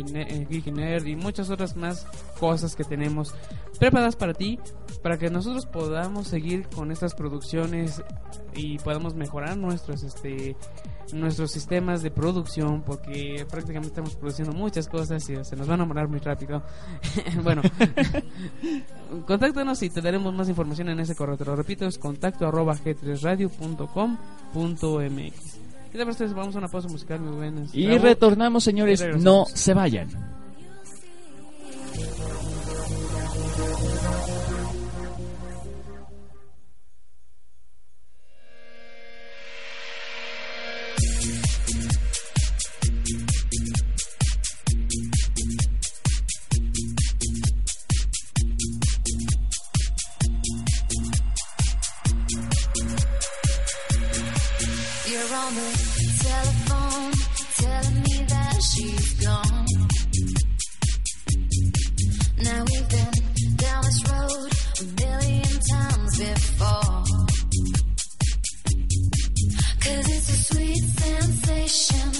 [0.68, 2.06] eh, Nerd y muchas otras más
[2.38, 3.34] cosas que tenemos
[3.78, 4.58] preparadas para ti,
[5.02, 8.02] para que nosotros podamos seguir con estas producciones
[8.54, 10.56] y podamos mejorar nuestros este
[11.12, 15.76] nuestros sistemas de producción porque prácticamente estamos produciendo muchas cosas y se nos va a
[15.76, 16.62] nombrar muy rápido.
[17.42, 17.62] bueno,
[19.26, 21.36] contáctanos y te daremos más información en ese correo.
[21.36, 24.18] Te lo repito, es contacto arroba g3radio.com
[24.76, 25.58] www.radiocomunitaria.mx.
[25.92, 26.34] ¿Qué tal?
[26.34, 27.64] Vamos a una pausa musical muy buena.
[27.72, 29.00] Y retornamos, señores.
[29.00, 30.37] Y no se vayan.
[71.68, 72.17] patient.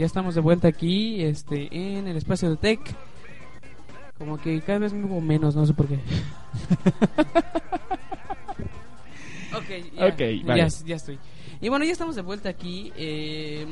[0.00, 2.80] Ya estamos de vuelta aquí este, en el espacio de Tech.
[4.16, 5.96] Como que cada vez me muevo menos, no sé por qué.
[9.54, 10.68] ok, ya, Ok, ya, vale.
[10.86, 11.18] ya estoy.
[11.60, 12.90] Y bueno, ya estamos de vuelta aquí.
[12.96, 13.66] eh,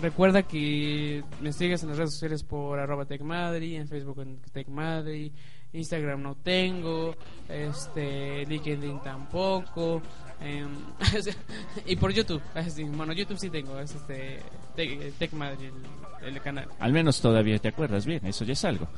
[0.00, 5.32] recuerda que me sigues en las redes sociales por arroba TechMadri, en Facebook en TechMadri,
[5.72, 7.16] Instagram no tengo,
[7.48, 10.00] este LinkedIn tampoco.
[10.44, 10.68] Em,
[11.86, 14.40] y por YouTube, así, bueno, YouTube sí tengo, es este
[14.76, 16.68] Tech, TechMadri, el, el canal.
[16.78, 18.88] Al menos todavía te acuerdas bien, eso ya es algo.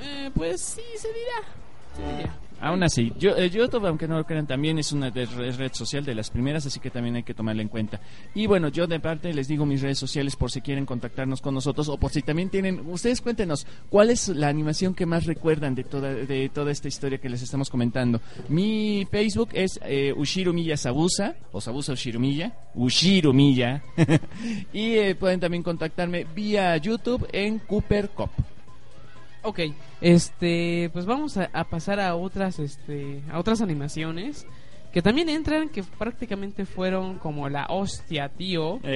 [0.00, 1.40] Eh, pues sí, se dirá.
[1.96, 2.34] Se dirá.
[2.64, 6.02] Aún así, yo, eh, YouTube, aunque no lo crean, también es una de- red social
[6.02, 8.00] de las primeras, así que también hay que tomarla en cuenta.
[8.34, 11.52] Y bueno, yo de parte les digo mis redes sociales por si quieren contactarnos con
[11.52, 15.74] nosotros o por si también tienen, ustedes cuéntenos, ¿cuál es la animación que más recuerdan
[15.74, 18.22] de toda, de toda esta historia que les estamos comentando?
[18.48, 23.82] Mi Facebook es eh, Ushiro Miya Sabusa, o Sabusa Ushiro Miya, Ushiro Miya.
[24.72, 28.30] y eh, pueden también contactarme vía YouTube en Cooper Cop.
[29.46, 29.60] Ok,
[30.00, 34.46] este, pues vamos a, a pasar a otras, este, a otras animaciones
[34.94, 38.78] que también entran, que prácticamente fueron como la hostia, tío.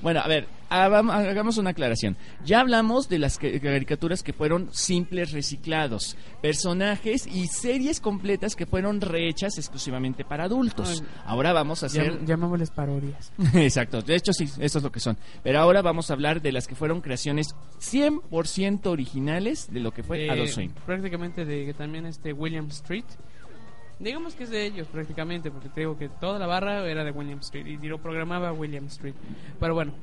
[0.00, 2.16] Bueno, a ver, hagam- hagamos una aclaración.
[2.44, 8.64] Ya hablamos de las ca- caricaturas que fueron simples reciclados, personajes y series completas que
[8.66, 11.02] fueron rehechas exclusivamente para adultos.
[11.02, 11.08] Ay.
[11.26, 12.12] Ahora vamos a hacer...
[12.20, 13.32] Llam- llamémosles parodias.
[13.54, 15.18] Exacto, de hecho sí, eso es lo que son.
[15.42, 17.48] Pero ahora vamos a hablar de las que fueron creaciones
[17.80, 20.72] 100% originales de lo que fue De- Adult Swim.
[20.86, 23.04] Prácticamente de también este William Street.
[24.02, 27.12] Digamos que es de ellos prácticamente, porque te digo que toda la barra era de
[27.12, 29.14] William Street y lo programaba William Street.
[29.60, 29.94] Pero bueno,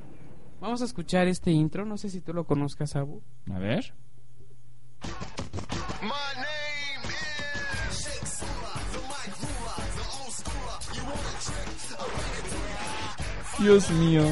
[0.62, 3.22] vamos a escuchar este intro, no sé si tú lo conozcas, Abu.
[3.54, 3.94] A ver.
[13.60, 14.24] Dios mío.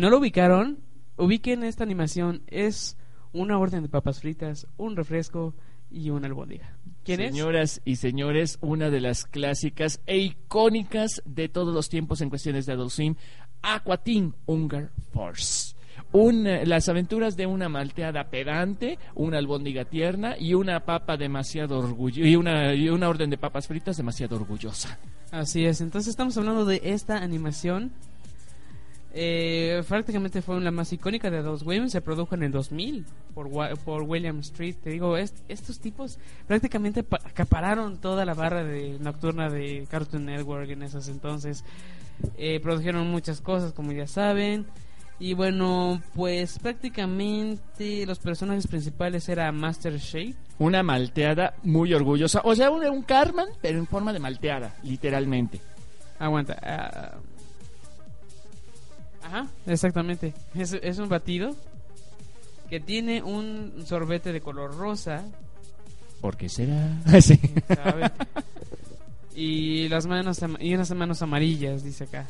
[0.00, 0.78] No lo ubicaron,
[1.16, 2.42] ubiquen esta animación.
[2.46, 2.96] Es
[3.32, 5.54] una orden de papas fritas, un refresco
[5.90, 6.76] y una albóndiga.
[7.04, 7.32] ¿Quién es?
[7.32, 12.66] Señoras y señores, una de las clásicas e icónicas de todos los tiempos en cuestiones
[12.66, 13.14] de Adult Swim,
[13.62, 15.74] Aqua Teen Hunger Force.
[16.12, 21.78] Un, eh, las aventuras de una malteada pedante, una albóndiga tierna y una papa demasiado
[21.78, 24.98] orgullo y una, y una orden de papas fritas demasiado orgullosa.
[25.30, 27.92] Así es, entonces estamos hablando de esta animación.
[29.12, 33.04] Eh, prácticamente fue la más icónica de Adult Swim, se produjo en el 2000
[33.34, 33.48] por,
[33.80, 34.76] por William Street.
[34.82, 40.26] Te digo, est- estos tipos prácticamente pa- acapararon toda la barra de nocturna de Cartoon
[40.26, 41.64] Network en esos entonces.
[42.38, 44.66] Eh, produjeron muchas cosas, como ya saben.
[45.18, 50.34] Y bueno, pues prácticamente los personajes principales era Master Shape.
[50.58, 55.60] Una malteada muy orgullosa, o sea, un, un Carmen, pero en forma de malteada, literalmente.
[56.18, 56.56] Aguanta.
[56.62, 57.18] ah.
[59.24, 60.34] Ajá, exactamente.
[60.54, 61.54] Es, es un batido
[62.68, 65.24] que tiene un sorbete de color rosa.
[66.20, 66.96] ¿Por qué será?
[67.20, 67.38] Sí.
[67.68, 68.10] ¿sabe?
[69.34, 72.26] y las manos y unas manos amarillas, dice acá.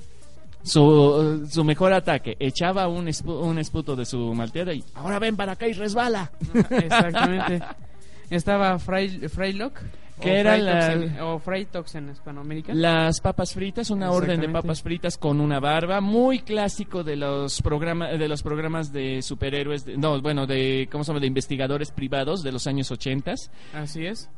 [0.63, 5.35] Su, su mejor ataque, echaba un, espu- un esputo de su malteada y ahora ven
[5.35, 6.31] para acá y resbala.
[6.71, 7.63] Exactamente.
[8.31, 9.79] Estaba Fry, Frylock.
[10.21, 12.75] Que o era la- en Hispanoamérica.
[12.75, 17.63] Las papas fritas, una orden de papas fritas con una barba, muy clásico de los
[17.63, 21.91] programas de los programas de superhéroes, de- no, bueno, de cómo se llama, de investigadores
[21.91, 23.51] privados de los años ochentas.
[23.73, 24.29] Así es.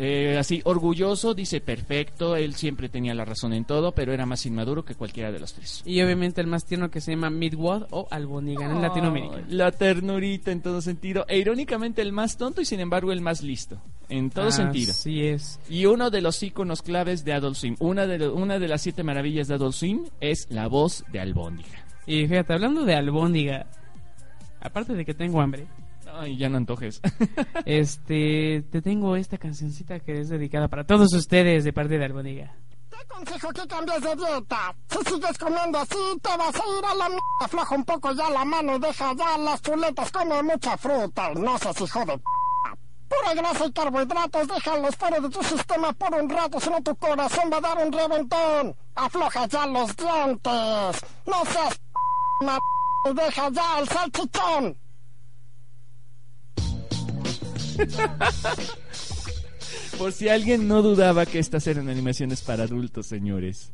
[0.00, 4.44] Eh, así orgulloso, dice perfecto, él siempre tenía la razón en todo, pero era más
[4.46, 5.82] inmaduro que cualquiera de los tres.
[5.86, 9.42] Y obviamente el más tierno que se llama Midwad o Albonigan en Latinoamérica.
[9.48, 13.42] La ternurita en todo sentido, e irónicamente el más tonto y sin embargo el más
[13.42, 14.92] listo, en todo sentido.
[14.92, 15.60] Así es.
[15.68, 18.80] Y uno de los íconos claves de Adult Swim, una de, lo- una de las
[18.82, 21.84] siete maravillas de Adult Swim es la voz de Albóndiga.
[22.06, 23.66] Y fíjate, hablando de albóndiga,
[24.60, 25.66] aparte de que tengo hambre,
[26.20, 27.00] Ay, ya no antojes.
[27.66, 32.56] este, te tengo esta cancioncita que es dedicada para todos ustedes de parte de albóndiga.
[32.88, 34.74] Te aconsejo que cambies de dieta.
[34.88, 37.22] Si sigues comiendo así, te vas a ir a la mierda.
[37.42, 40.10] Afloja un poco ya la mano y deja ya las chuletas.
[40.10, 41.30] Come mucha fruta.
[41.34, 42.22] No seas hijo de p***.
[43.08, 46.94] Pura grasa y carbohidratos, déjalos fuera de tu sistema por un rato, si no tu
[46.96, 48.76] corazón va a dar un reventón.
[48.94, 51.02] Afloja ya los dientes.
[51.26, 51.80] No seas
[52.44, 52.58] ma
[53.10, 54.76] y deja ya el salchichón.
[59.98, 63.72] Por si alguien no dudaba que estas eran animaciones para adultos, señores.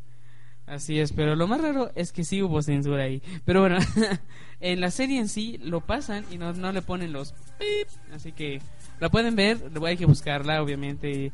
[0.66, 3.22] Así es, pero lo más raro es que sí hubo censura ahí.
[3.44, 3.76] Pero bueno,
[4.60, 7.88] en la serie en sí lo pasan y no, no le ponen los pip.
[8.12, 8.62] Así que
[9.00, 11.32] la pueden ver, hay que buscarla, obviamente.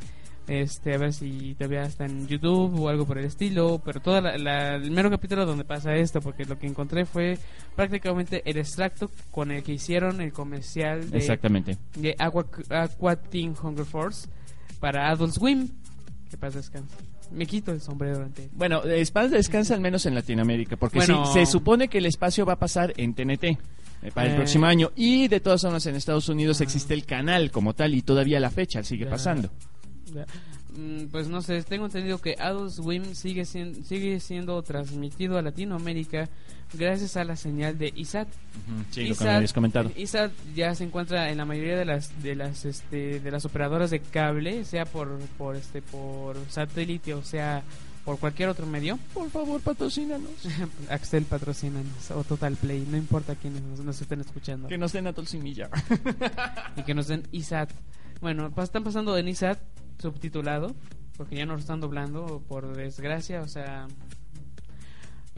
[0.48, 3.80] Este, a ver si todavía está en YouTube o algo por el estilo.
[3.84, 7.38] Pero todo el mero capítulo donde pasa esto, porque lo que encontré fue
[7.76, 11.76] prácticamente el extracto con el que hicieron el comercial de, Exactamente.
[11.94, 14.28] de Aqua, Aqua Teen Hunger Force
[14.80, 15.68] para Adult Swim.
[16.28, 16.96] Que pasa descanso.
[17.30, 21.26] Me quito el sombrero ante Bueno, Spans descansa al menos en Latinoamérica, porque Bueno.
[21.26, 23.56] sí, se supone que el espacio va a pasar en TNT
[24.02, 24.36] eh, para el Eh.
[24.36, 24.90] próximo año.
[24.96, 28.50] Y de todas formas, en Estados Unidos existe el canal como tal y todavía la
[28.50, 29.50] fecha sigue pasando.
[30.76, 35.42] Mm, Pues no sé, tengo entendido que Adult Swim sigue, sien- sigue siendo transmitido a
[35.42, 36.28] Latinoamérica
[36.74, 38.28] gracias a la señal de ISAT.
[38.92, 39.90] Sí, lo que me habías comentado.
[39.96, 43.90] ISAT ya se encuentra en la mayoría de las de las este, de las operadoras
[43.90, 47.64] de cable, sea por por este por satélite o sea
[48.04, 48.98] por cualquier otro medio.
[49.14, 50.30] Por favor, patrocínanos.
[50.90, 51.80] Axel patrocina
[52.14, 54.68] o Total Play, no importa quiénes nos, nos estén escuchando.
[54.68, 55.68] que nos den a Tolsimilla.
[56.76, 57.70] y que nos den ISAT.
[58.20, 59.58] Bueno, pa- están pasando en ISAT
[59.98, 60.74] subtitulado,
[61.16, 63.86] porque ya no lo están doblando, por desgracia, o sea...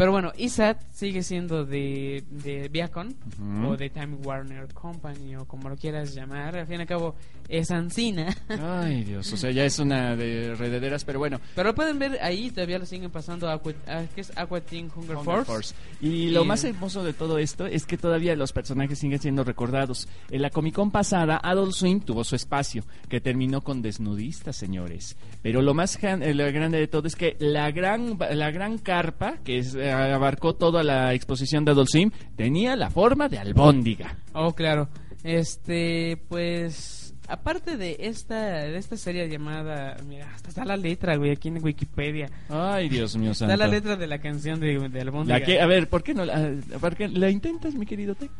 [0.02, 3.68] Pero bueno, ISAT sigue siendo de, de Viacom Ujú.
[3.68, 6.56] o de Time Warner Company o como lo quieras llamar.
[6.56, 7.14] Al fin y al cabo
[7.48, 8.34] es Ancina.
[8.48, 11.40] Ay, Dios, o sea, ya es una de redederas, pero bueno.
[11.54, 14.90] Pero lo pueden ver ahí, todavía lo siguen pasando a, a- que es Aqua Teen
[14.92, 15.52] Hunger, Hunger Force.
[15.52, 15.74] Force.
[16.00, 19.44] Y lo Y- más hermoso de todo esto es que todavía los personajes siguen siendo
[19.44, 20.08] recordados.
[20.32, 25.16] En la Comic Con pasada, Adult Swim tuvo su espacio, que terminó con desnudistas, señores.
[25.42, 28.78] Pero lo más gran- eh, lo grande de todo es que la gran, la gran
[28.78, 34.16] carpa, que es, eh, abarcó toda la exposición de Swim, tenía la forma de albóndiga.
[34.32, 34.88] Oh, claro.
[35.24, 41.30] Este, pues, aparte de esta, de esta serie llamada, mira, hasta está la letra, güey,
[41.30, 42.28] aquí en Wikipedia.
[42.48, 43.52] Ay, Dios mío santo.
[43.54, 45.38] Está la letra de la canción de, de Albóndiga.
[45.38, 48.30] La que, a ver, ¿por qué no la, por qué- la intentas, mi querido Tech?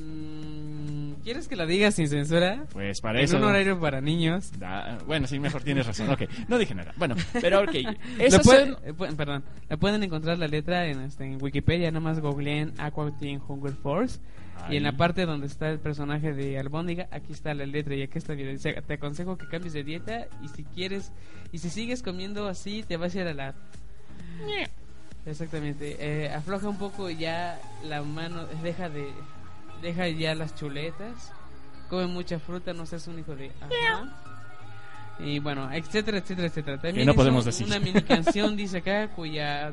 [0.00, 0.35] Mm,
[1.26, 2.66] ¿Quieres que la diga sin censura?
[2.72, 3.38] Pues para en eso.
[3.38, 4.56] un horario para niños.
[4.60, 6.08] Da- bueno, sí, mejor tienes razón.
[6.08, 6.94] Ok, no dije nada.
[6.96, 7.72] Bueno, pero ok.
[8.44, 12.74] Pueden, eh, perdón, la pueden encontrar la letra en, este, en Wikipedia, nada más googleen
[12.78, 14.20] Aqua Teen Hunger Force.
[14.70, 18.02] Y en la parte donde está el personaje de Albóndiga, aquí está la letra y
[18.02, 21.10] aquí está el te aconsejo que cambies de dieta y si quieres,
[21.50, 23.54] y si sigues comiendo así, te vas a ir a la...
[25.26, 25.96] Exactamente.
[25.98, 29.08] Eh, afloja un poco ya la mano, deja de...
[29.82, 31.32] Deja ya las chuletas,
[31.90, 33.50] come mucha fruta, no seas un hijo de...
[33.60, 34.12] Ajá.
[35.18, 36.78] Y bueno, etcétera, etcétera, etcétera.
[36.80, 37.66] También no podemos decir.
[37.66, 39.72] Una mini canción, dice acá, cuya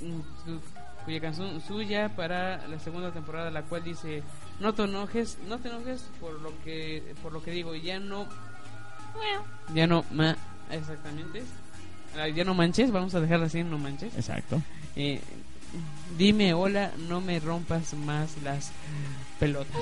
[0.00, 0.60] mm, su-
[1.04, 4.22] cuya canción suya para la segunda temporada la cual dice
[4.60, 8.26] no te enojes no te enojes por lo que por lo que digo ya no
[9.74, 10.36] ya no ma
[10.70, 11.42] exactamente
[12.18, 14.60] Ah, ya no manches vamos a dejarla así no manches Exacto.
[14.96, 15.20] Eh,
[16.16, 18.72] dime hola no me rompas más las
[19.38, 19.76] pelotas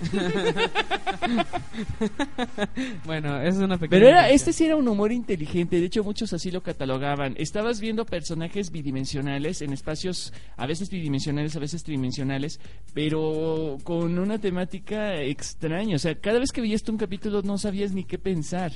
[3.04, 6.32] bueno es una pequeña Pero era, este sí era un humor inteligente, de hecho muchos
[6.32, 7.34] así lo catalogaban.
[7.38, 12.60] Estabas viendo personajes bidimensionales en espacios a veces bidimensionales, a veces tridimensionales,
[12.92, 15.96] pero con una temática extraña.
[15.96, 18.72] O sea, cada vez que veías tú un capítulo no sabías ni qué pensar.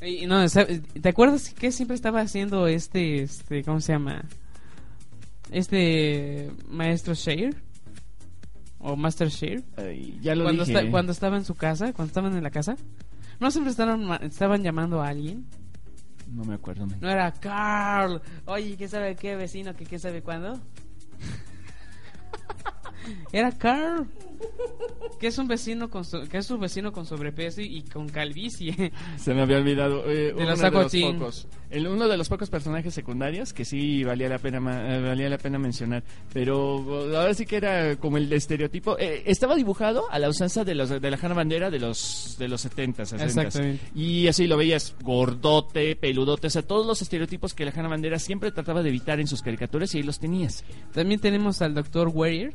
[0.00, 0.46] Y no.
[0.48, 4.24] ¿te acuerdas que siempre estaba haciendo este, este, ¿cómo se llama?
[5.50, 7.54] Este maestro Share
[8.78, 9.62] o Master Share.
[9.76, 10.78] Ay, ya lo cuando, dije.
[10.78, 12.76] esta- cuando estaba en su casa, cuando estaban en la casa,
[13.40, 15.46] no siempre estaban, estaban llamando a alguien.
[16.32, 16.86] No me acuerdo.
[17.00, 18.20] No era Carl.
[18.44, 19.74] Oye, ¿qué sabe qué vecino?
[19.74, 20.60] que qué sabe cuándo?
[23.32, 24.06] Era Carl.
[25.20, 28.08] Que es un vecino con so- que es un vecino con sobrepeso y, y con
[28.08, 28.92] calvicie.
[29.16, 30.04] Se me había olvidado.
[30.08, 31.48] eh, los de los pocos.
[31.70, 34.58] El, uno de los pocos personajes secundarios que sí valía la pena
[34.96, 36.04] eh, valía la pena mencionar.
[36.32, 38.96] Pero eh, ahora sí que era como el estereotipo.
[38.98, 42.46] eh, estaba dibujado a la usanza de, los, de la Hanna Bandera de los de
[42.46, 43.84] los 70 60 Exactamente.
[43.96, 48.18] Y así lo veías gordote, peludote, o sea, todos los estereotipos que la Hanna Bandera
[48.20, 50.64] siempre trataba de evitar en sus caricaturas y ahí los tenías.
[50.92, 52.52] También tenemos al doctor Warrior,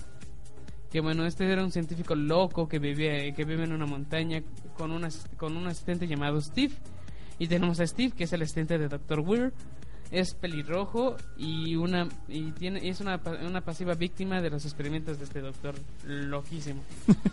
[0.94, 4.44] que bueno, este era un científico loco que vive, que vive en una montaña
[4.78, 6.74] con un, as- con un asistente llamado Steve.
[7.39, 9.20] Y tenemos a Steve, que es el asistente de Dr.
[9.22, 9.54] Weir.
[10.14, 15.26] Es pelirrojo y una y tiene es una, una pasiva víctima de los experimentos de
[15.26, 16.82] este doctor loquísimo.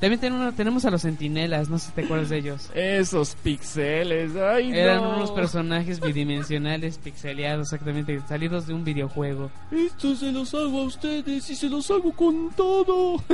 [0.00, 2.68] También tenemos, tenemos a los sentinelas, no sé si te acuerdas de ellos.
[2.74, 5.16] Esos pixeles, ay Eran no.
[5.16, 9.50] unos personajes bidimensionales pixeleados, exactamente, salidos de un videojuego.
[9.70, 13.22] Esto se los hago a ustedes y se los hago con todo.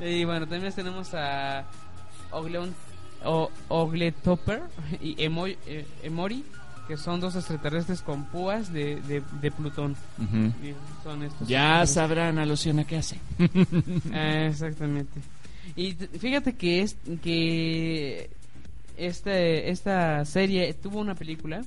[0.00, 1.64] Y bueno, también tenemos a
[2.30, 2.74] Ogleon,
[3.24, 4.62] o, Ogletopper
[5.00, 6.44] y Emo- eh, Emori,
[6.90, 9.94] que son dos extraterrestres con púas de, de, de Plutón.
[10.18, 13.16] Y son estos Ya sabrán alusión a qué hace.
[14.12, 15.20] Ah, exactamente.
[15.76, 18.28] Y fíjate que es que
[18.96, 21.62] este, esta serie tuvo una película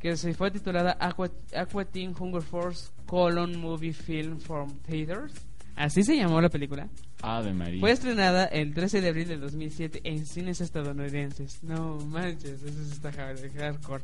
[0.00, 5.32] que se fue titulada Aqua, Aqua Teen Hunger Force colon Movie Film from Theaters.
[5.76, 6.88] Así se llamó la película.
[7.22, 7.80] Ave María.
[7.80, 11.62] Fue estrenada el 13 de abril del 2007 en cines estadounidenses.
[11.62, 14.02] No manches, eso sí está hard- hardcore.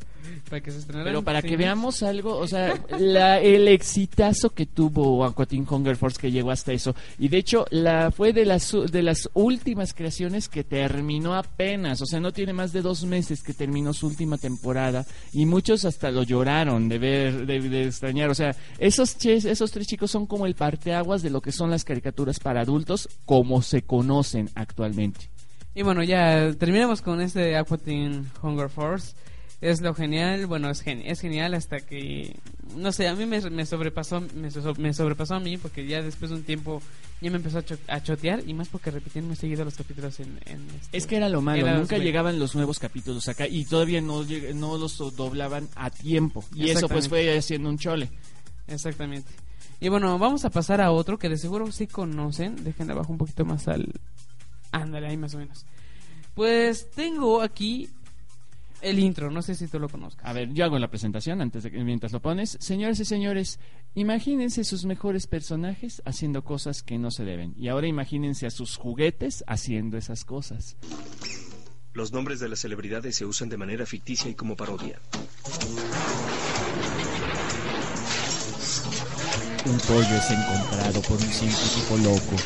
[0.49, 1.59] Para que se estrenara Pero para que cines.
[1.59, 6.73] veamos algo, o sea, la- el exitazo que tuvo Aquatin Hunger Force que llegó hasta
[6.73, 6.95] eso.
[7.19, 12.01] Y de hecho, la fue de las, de las últimas creaciones que terminó apenas.
[12.03, 15.05] O sea, no tiene más de dos meses que terminó su última temporada.
[15.33, 18.31] Y muchos hasta lo lloraron de ver, de, de extrañar.
[18.31, 21.71] O sea, esos, ches- esos tres chicos son como el parteaguas de lo que son
[21.71, 25.29] las caricaturas para adultos como se conocen actualmente.
[25.75, 29.15] Y bueno, ya terminamos con este Aqua Teen Hunger Force.
[29.61, 32.37] Es lo genial, bueno, es, gen- es genial hasta que,
[32.77, 36.01] no sé, a mí me, me sobrepasó me, so- me sobrepasó a mí porque ya
[36.01, 36.81] después de un tiempo
[37.21, 40.21] ya me empezó a, cho- a chotear y más porque repetían muy seguido los capítulos
[40.21, 40.39] en...
[40.47, 43.49] en este- Es que era lo malo, Era nunca los- llegaban los nuevos capítulos acá
[43.49, 44.25] y todavía no,
[44.55, 46.45] no los doblaban a tiempo.
[46.55, 48.11] Y eso pues fue haciendo un chole.
[48.69, 49.29] Exactamente.
[49.81, 52.63] Y bueno, vamos a pasar a otro que de seguro sí conocen.
[52.65, 53.93] Déjenle abajo un poquito más al...
[54.73, 55.67] Ándale, ahí más o menos.
[56.35, 57.89] Pues tengo aquí
[58.81, 60.25] el intro, no sé si tú lo conozcas.
[60.25, 62.57] A ver, yo hago la presentación antes de que mientras lo pones.
[62.61, 63.59] Señores y señores,
[63.95, 67.55] imagínense sus mejores personajes haciendo cosas que no se deben.
[67.57, 70.77] Y ahora imagínense a sus juguetes haciendo esas cosas.
[71.93, 75.01] Los nombres de las celebridades se usan de manera ficticia y como parodia.
[79.67, 82.37] Un pollo es encontrado por un científico loco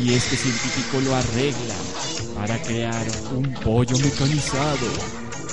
[0.00, 1.74] y este científico lo arregla
[2.34, 4.86] para crear un pollo mecanizado.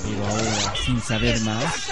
[0.04, 1.90] Pero ahora, sin saber más,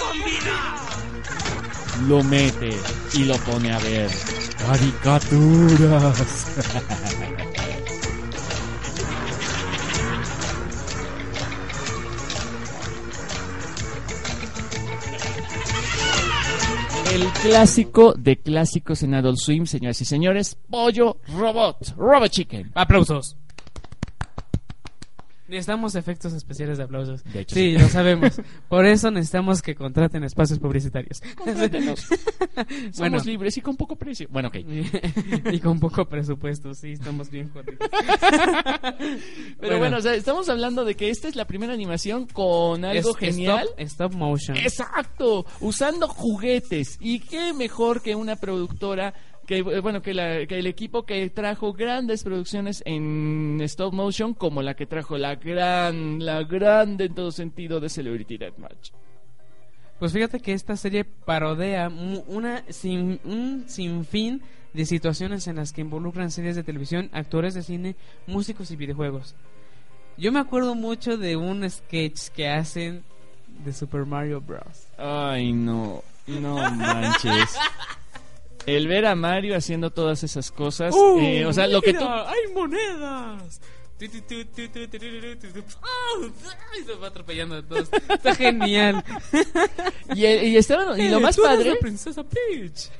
[2.06, 2.76] lo mete
[3.14, 4.10] y lo pone a ver
[4.58, 6.46] caricaturas.
[17.10, 22.70] El clásico de clásicos en Adult Swim, señoras y señores, Pollo Robot, Robot Chicken.
[22.74, 23.36] Aplausos.
[25.48, 27.24] Necesitamos efectos especiales de aplausos.
[27.24, 27.78] De hecho, sí, sí.
[27.78, 28.40] lo sabemos.
[28.68, 31.22] Por eso necesitamos que contraten espacios publicitarios.
[31.36, 32.06] Contrátenos.
[32.54, 34.28] bueno, Somos libres y con poco precio.
[34.30, 34.56] Bueno, ok.
[35.52, 37.78] y con poco presupuesto, sí, estamos bien jodidos.
[39.60, 43.10] Pero bueno, o sea, estamos hablando de que esta es la primera animación con algo
[43.10, 43.68] Es- genial.
[43.78, 44.56] Stop, stop motion.
[44.58, 46.98] Exacto, usando juguetes.
[47.00, 49.14] Y qué mejor que una productora
[49.48, 54.34] que eh, bueno que, la- que el equipo que trajo grandes producciones en stop motion
[54.34, 58.90] como la que trajo la gran la grande en todo sentido de Celebrity Deathmatch.
[59.98, 64.42] Pues fíjate que esta serie parodea mu- una sin, un sinfín
[64.74, 67.96] de situaciones en las que involucran series de televisión, actores de cine,
[68.26, 69.34] músicos y videojuegos.
[70.18, 73.02] Yo me acuerdo mucho de un sketch que hacen
[73.64, 74.86] de Super Mario Bros.
[74.98, 77.56] Ay, no, no manches.
[78.76, 81.94] el ver a Mario haciendo todas esas cosas, uh, eh, o sea, mira, lo que
[81.94, 82.04] tú...
[82.04, 83.60] ¡Hay monedas!
[84.00, 84.06] Y
[86.84, 87.88] se va atropellando a todos.
[88.08, 89.04] Está genial.
[90.14, 91.70] y, y, estaban, y lo eh, más padre.
[91.70, 92.90] La princesa Peach.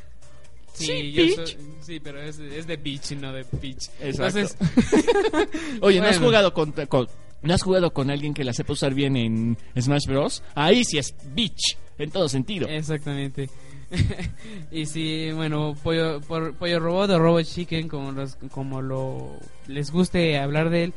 [0.72, 1.56] Sí, sí, yo Peach.
[1.80, 3.90] Sí pero es, es, de Peach, y no de Peach.
[4.00, 4.40] Exacto.
[4.40, 4.56] Entonces,
[5.80, 6.02] Oye, bueno.
[6.02, 7.08] ¿no has jugado con, con,
[7.42, 10.42] no has jugado con alguien que la sepa usar bien en Smash Bros?
[10.56, 12.66] Ahí sí es Peach, en todo sentido.
[12.66, 13.48] Exactamente.
[14.70, 19.36] y sí, bueno, pollo, por- pollo robot o robot chicken, como, los, como lo
[19.66, 20.94] les guste hablar de él,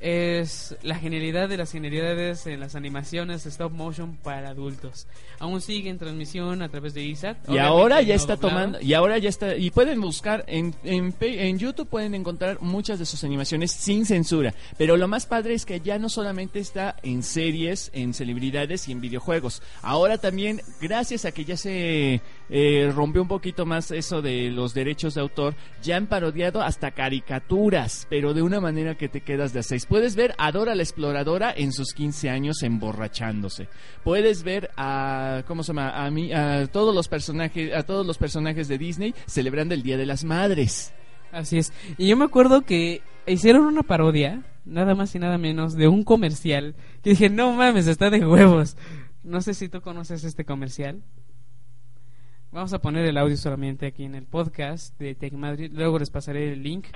[0.00, 5.06] es la genialidad de las genialidades en las animaciones stop motion para adultos.
[5.38, 7.36] Aún sigue en transmisión a través de ISAT.
[7.48, 8.56] Y ahora ya no está doblado.
[8.56, 12.98] tomando, y ahora ya está, y pueden buscar en, en, en YouTube pueden encontrar muchas
[12.98, 14.54] de sus animaciones sin censura.
[14.78, 18.92] Pero lo más padre es que ya no solamente está en series, en celebridades y
[18.92, 19.62] en videojuegos.
[19.82, 24.74] Ahora también, gracias a que ya se eh, rompió un poquito más eso de los
[24.74, 29.52] derechos de autor, ya han parodiado hasta caricaturas, pero de una manera que te quedas
[29.52, 33.66] de a seis Puedes ver a Dora la Exploradora en sus 15 años emborrachándose.
[34.04, 36.06] Puedes ver a ¿cómo se llama?
[36.06, 39.96] A mí a todos los personajes a todos los personajes de Disney celebrando el Día
[39.96, 40.92] de las Madres.
[41.32, 41.72] Así es.
[41.98, 46.04] Y yo me acuerdo que hicieron una parodia, nada más y nada menos, de un
[46.04, 46.76] comercial.
[47.02, 48.76] Que dije, no mames, está de huevos.
[49.24, 51.02] No sé si tú conoces este comercial.
[52.52, 55.72] Vamos a poner el audio solamente aquí en el podcast de Tech Madrid.
[55.74, 56.86] Luego les pasaré el link.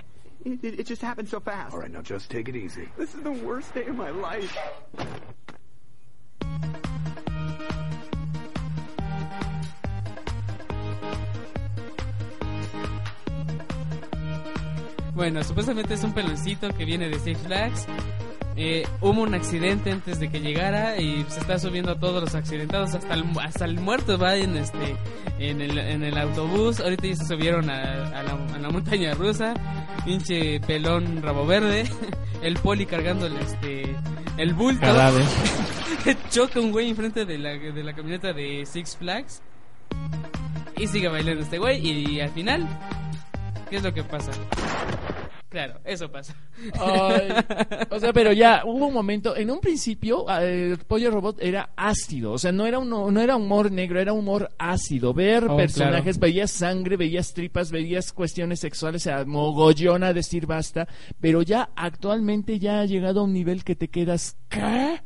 [0.45, 1.75] It, it, it just happened so fast.
[1.75, 2.89] All right, now just take it easy.
[2.97, 4.57] This is the worst day of my life.
[15.15, 17.87] Bueno, supuestamente es un peloncito que viene de Six Flags.
[18.57, 22.35] Eh, hubo un accidente antes de que llegara y se está subiendo a todos los
[22.37, 24.97] accidentados hasta el, hasta el muerto va en este
[25.41, 26.81] en el, en el autobús.
[26.81, 27.83] Ahorita ya se subieron a,
[28.19, 29.55] a la, a la montaña rusa.
[30.05, 31.85] Pinche pelón rabo verde.
[32.43, 33.97] El poli cargando el este
[34.37, 34.87] el bulto.
[36.31, 39.43] Choca un güey enfrente de la, de la camioneta de Six Flags.
[40.77, 42.69] Y sigue bailando este güey y, al final
[43.71, 44.33] ¿qué es lo que pasa?
[45.55, 46.35] Claro, eso pasa.
[46.81, 47.29] Ay,
[47.89, 52.33] o sea, pero ya hubo un momento, en un principio eh, Pollo Robot era ácido,
[52.33, 55.15] o sea, no era un, no era humor negro, era humor ácido.
[55.15, 56.33] Ver Oh, personajes, claro.
[56.33, 60.89] veías sangre, veías tripas, veías cuestiones sexuales, o sea, mogollona decir basta,
[61.21, 65.03] pero ya actualmente ya ha llegado a un nivel que te quedas ¿qué?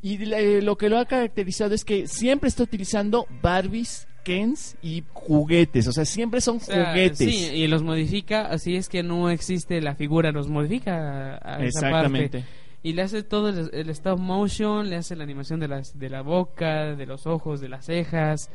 [0.00, 5.04] Y le- lo que lo ha caracterizado es que siempre está utilizando Barbies, Kens y
[5.12, 7.18] juguetes, o sea, siempre son O sea, juguetes.
[7.18, 11.64] Sí, y los modifica, así es que no existe la figura, los modifica a, a
[11.64, 12.40] esa Exactamente.
[12.40, 12.52] parte.
[12.84, 16.10] Y le hace todo el, el stop motion, le hace la animación de, las, de
[16.10, 18.50] la boca, de los ojos, de las cejas,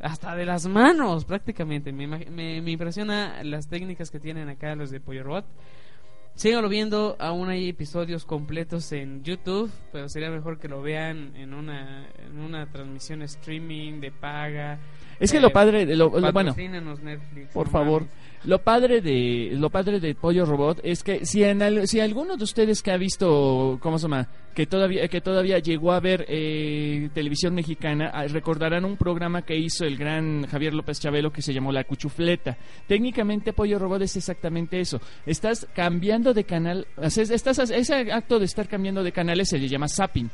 [0.00, 1.92] hasta de las manos prácticamente.
[1.92, 5.44] Me, me, me impresiona las técnicas que tienen acá los de Pollo Robot.
[6.38, 11.52] Síganlo viendo, aún hay episodios completos en YouTube, pero sería mejor que lo vean en
[11.52, 14.78] una, en una transmisión streaming de paga.
[15.20, 18.02] Es que Eh, lo padre de lo, lo- bueno, Netflix, por no favor.
[18.02, 18.28] mames.
[18.44, 22.36] Lo padre de lo padre de Pollo Robot es que si en al- si alguno
[22.36, 26.24] de ustedes que ha visto cómo se llama que todavía que todavía llegó a ver
[26.28, 31.42] eh, televisión mexicana ah, recordarán un programa que hizo el gran Javier López Chabelo que
[31.42, 32.56] se llamó La Cuchufleta.
[32.86, 35.00] Técnicamente Pollo Robot es exactamente eso.
[35.26, 39.88] Estás cambiando de canal, estás ese acto de estar cambiando de canales se le llama
[39.88, 40.30] zapping.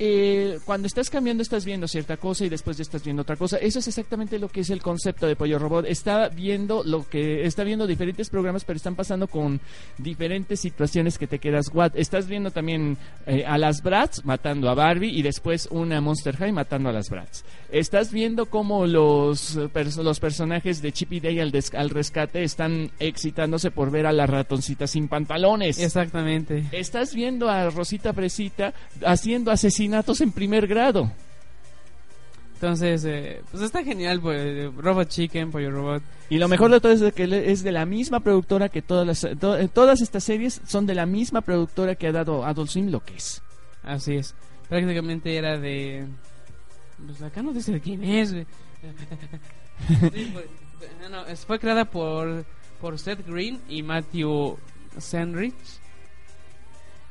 [0.00, 3.56] Eh, cuando estás cambiando estás viendo cierta cosa y después ya estás viendo otra cosa.
[3.56, 5.86] Eso es exactamente lo que es el concepto de Pollo Robot.
[5.86, 9.60] Está viendo lo que está viendo diferentes programas, pero están pasando con
[9.98, 11.92] diferentes situaciones que te quedas what.
[11.96, 12.96] Estás viendo también
[13.26, 17.10] eh, a las Bratz matando a Barbie y después una Monster High matando a las
[17.10, 17.42] Bratz.
[17.70, 19.68] Estás viendo cómo los eh,
[19.98, 24.12] los personajes de Chip y Dale al, des- al rescate están excitándose por ver a
[24.12, 25.78] la ratoncita sin pantalones.
[25.80, 26.64] Exactamente.
[26.72, 28.72] Estás viendo a Rosita Fresita
[29.04, 29.50] haciendo
[29.88, 31.10] asesinatos en primer grado.
[32.54, 36.02] Entonces, eh, pues está genial, pues, Robot Chicken, Pollo Robot.
[36.28, 39.06] Y lo mejor de todo es de que es de la misma productora que todas
[39.06, 42.68] las to- eh, todas estas series son de la misma productora que ha dado Adult
[42.70, 43.40] Swim lo que es.
[43.84, 44.34] Así es.
[44.68, 46.06] Prácticamente era de...
[47.06, 48.46] Pues acá no dice de quién es, güey.
[50.12, 50.48] Sí, fue,
[51.00, 52.44] no, no, es- fue creada por,
[52.80, 54.58] por Seth Green y Matthew
[54.98, 55.54] Sandrich.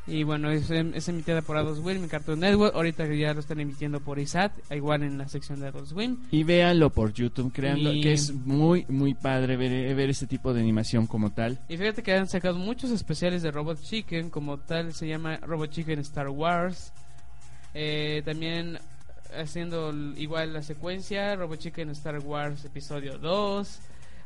[0.08, 2.74] Y bueno, es, em- es emitida por Adult Swim en Cartoon Network.
[2.76, 6.18] Ahorita ya lo están emitiendo por ISAT, igual en la sección de Adult Swim.
[6.32, 10.54] Y véanlo por YouTube, créanlo Y- que es muy muy padre ver, ver este tipo
[10.54, 11.60] de animación como tal.
[11.68, 15.72] Y fíjate que han sacado muchos especiales de Robot Chicken, como tal se llama Robot
[15.72, 16.94] Chicken Star Wars.
[17.74, 18.80] Eh, también
[19.38, 23.80] haciendo igual la secuencia, Robot Chicken Star Wars episodio 2,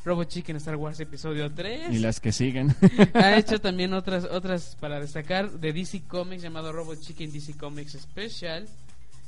[0.03, 1.91] Robot Chicken Star Wars episodio 3.
[1.91, 2.75] Y las que siguen.
[3.13, 7.93] ha hecho también otras otras para destacar de DC Comics llamado Robot Chicken DC Comics
[7.93, 8.67] Special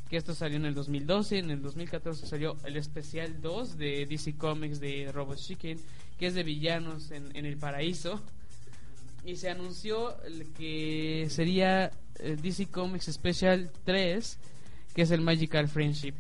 [0.10, 4.36] que esto salió en el 2012 en el 2014 salió el especial 2 de DC
[4.36, 5.80] Comics de Robot Chicken
[6.20, 8.22] que es de villanos en, en el paraíso
[9.26, 14.38] y se anunció el que sería eh, DC Comics Special 3
[14.94, 16.14] que es el Magical Friendship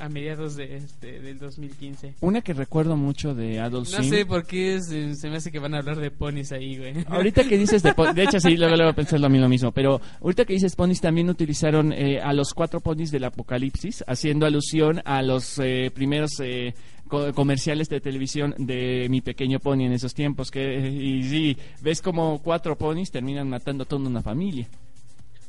[0.00, 4.10] a mediados de este del 2015 Una que recuerdo mucho de Adult no Swim.
[4.10, 6.94] sé por qué se, se me hace que van a hablar de ponis ahí, güey.
[7.06, 9.72] Ahorita que dices de, po- de hecho sí, luego, luego pensé lo mismo, lo mismo,
[9.72, 14.46] pero ahorita que dices ponis también utilizaron eh, a los cuatro ponis del apocalipsis, haciendo
[14.46, 16.74] alusión a los eh, primeros eh,
[17.08, 21.56] co- comerciales de televisión de mi pequeño pony en esos tiempos, que eh, y sí,
[21.82, 24.66] ves como cuatro ponis terminan matando a toda una familia.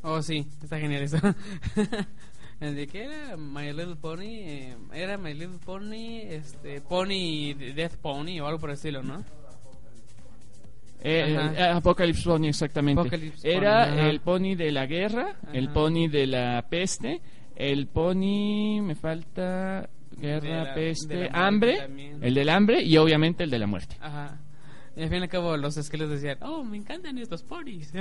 [0.04, 1.18] Oh, sí, está genial eso.
[2.62, 3.36] ¿El de qué era?
[3.38, 4.24] My Little Pony.
[4.24, 9.20] eh, era My Little Pony, este, Pony, Death Pony o algo por el estilo, ¿no?
[11.04, 13.02] Eh, eh, Apocalypse Pony, exactamente.
[13.02, 15.74] Apocalypse Era Pony, el pony de la guerra, el Ajá.
[15.74, 17.22] pony de la peste,
[17.56, 22.24] el pony, me falta guerra, la- peste, hambre, también.
[22.24, 23.96] el del hambre y obviamente el de la muerte.
[24.00, 24.38] Ajá.
[24.96, 27.92] Y al fin y al cabo los esqueletos decían, oh, me encantan estos ponis.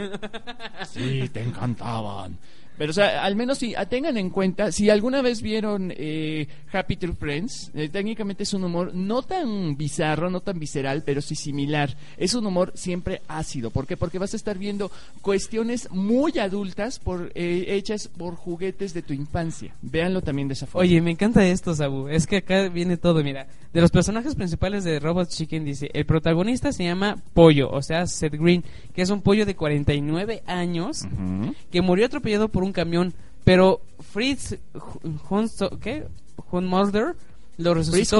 [0.88, 2.36] Sí, te encantaban.
[2.80, 6.48] Pero, o sea, al menos si ah, tengan en cuenta, si alguna vez vieron eh,
[6.72, 11.20] Happy True Friends, eh, técnicamente es un humor no tan bizarro, no tan visceral, pero
[11.20, 11.94] sí similar.
[12.16, 13.68] Es un humor siempre ácido.
[13.68, 13.98] ¿Por qué?
[13.98, 14.90] Porque vas a estar viendo
[15.20, 19.74] cuestiones muy adultas por, eh, hechas por juguetes de tu infancia.
[19.82, 20.80] Véanlo también de esa forma.
[20.86, 22.08] Oye, me encanta esto, Sabu.
[22.08, 23.46] Es que acá viene todo, mira.
[23.74, 28.04] De los personajes principales de Robot Chicken dice, el protagonista se llama Pollo, o sea,
[28.06, 31.54] Seth Green, que es un pollo de 49 años Ujú.
[31.70, 33.14] que murió atropellado por un camión,
[33.44, 36.06] pero Fritz Hu- Hunso- ¿qué?
[36.50, 37.14] Hunmulder
[37.58, 38.16] lo resucitó.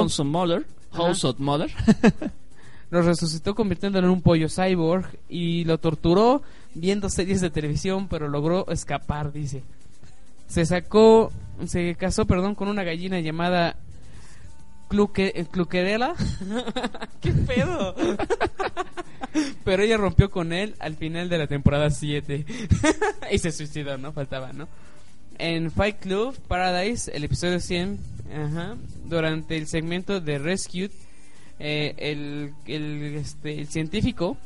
[0.93, 1.71] Of Mother.
[2.91, 6.43] Lo resucitó convirtiéndolo en un pollo cyborg y lo torturó
[6.75, 9.63] viendo series de televisión, pero logró escapar, dice.
[10.49, 11.31] Se sacó,
[11.67, 13.77] se casó, perdón, con una gallina llamada
[14.91, 16.15] Cluque, Cluquerela.
[17.23, 17.95] ¿Qué pedo?
[19.65, 22.45] pero ella rompió con él al final de la temporada 7
[23.33, 24.13] y se suicidó, ¿no?
[24.13, 24.69] Faltaba, ¿no?
[25.39, 27.99] En Fight Club Paradise, el episodio 100,
[28.35, 30.91] ajá, durante el segmento de Rescue,
[31.61, 34.37] eh, el, el, este, el científico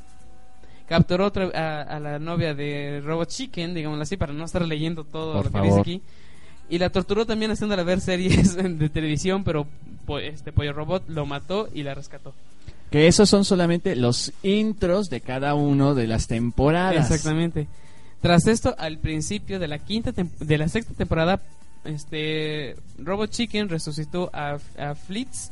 [0.87, 5.05] capturó otra, a, a la novia de Robot Chicken, digámoslo así, para no estar leyendo
[5.05, 5.69] todo Por lo que favor.
[5.69, 6.03] dice aquí.
[6.69, 9.67] Y la torturó también haciéndola ver series de televisión, pero
[10.21, 12.35] este pollo robot lo mató y la rescató.
[12.91, 17.11] Que esos son solamente los intros de cada uno de las temporadas.
[17.11, 17.67] Exactamente.
[18.21, 21.43] Tras esto, al principio de la quinta de la sexta temporada,
[21.85, 25.51] este Robot Chicken resucitó a, a Flitz,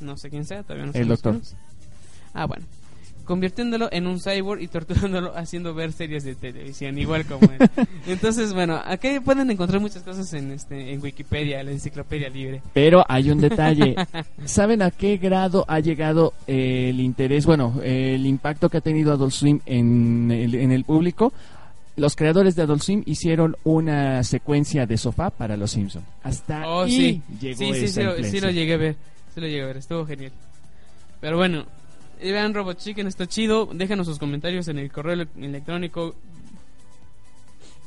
[0.00, 1.58] no sé quién sea, todavía no El sabemos doctor.
[2.32, 2.64] Ah, bueno.
[3.26, 7.68] Convirtiéndolo en un cyborg y torturándolo haciendo ver series de televisión, igual como él.
[8.06, 12.62] Entonces, bueno, aquí pueden encontrar muchas cosas en este en Wikipedia, la enciclopedia libre.
[12.72, 13.96] Pero hay un detalle.
[14.44, 18.80] ¿Saben a qué grado ha llegado eh, el interés, bueno, eh, el impacto que ha
[18.80, 21.32] tenido Adult Swim en el, en el público?
[21.96, 26.04] Los creadores de Adult Swim hicieron una secuencia de sofá para Los Simpson.
[26.22, 27.22] Hasta Oh, ahí sí.
[27.40, 28.96] llegó sí, sí, esa sí, lo, sí lo llegué a ver.
[29.34, 30.30] Sí lo llegué a ver, estuvo genial.
[31.20, 31.64] Pero bueno,
[32.20, 33.66] vean Robot Chicken, está chido.
[33.72, 36.14] Déjanos sus comentarios en el correo ele- electrónico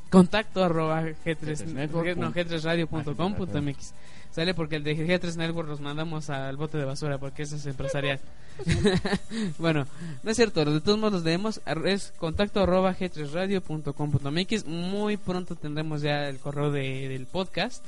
[0.10, 3.94] contacto arroba g3, Network G- no, punto- g3radio.com.mx
[4.32, 7.66] Sale porque el de G3 Network los mandamos al bote de basura porque ese es
[7.66, 8.20] empresarial.
[9.58, 9.88] bueno,
[10.24, 11.62] no es cierto, de todos modos los leemos.
[11.86, 14.66] Es contacto arroba g3radio.com.mx.
[14.66, 17.84] Muy pronto tendremos ya el correo de- del podcast.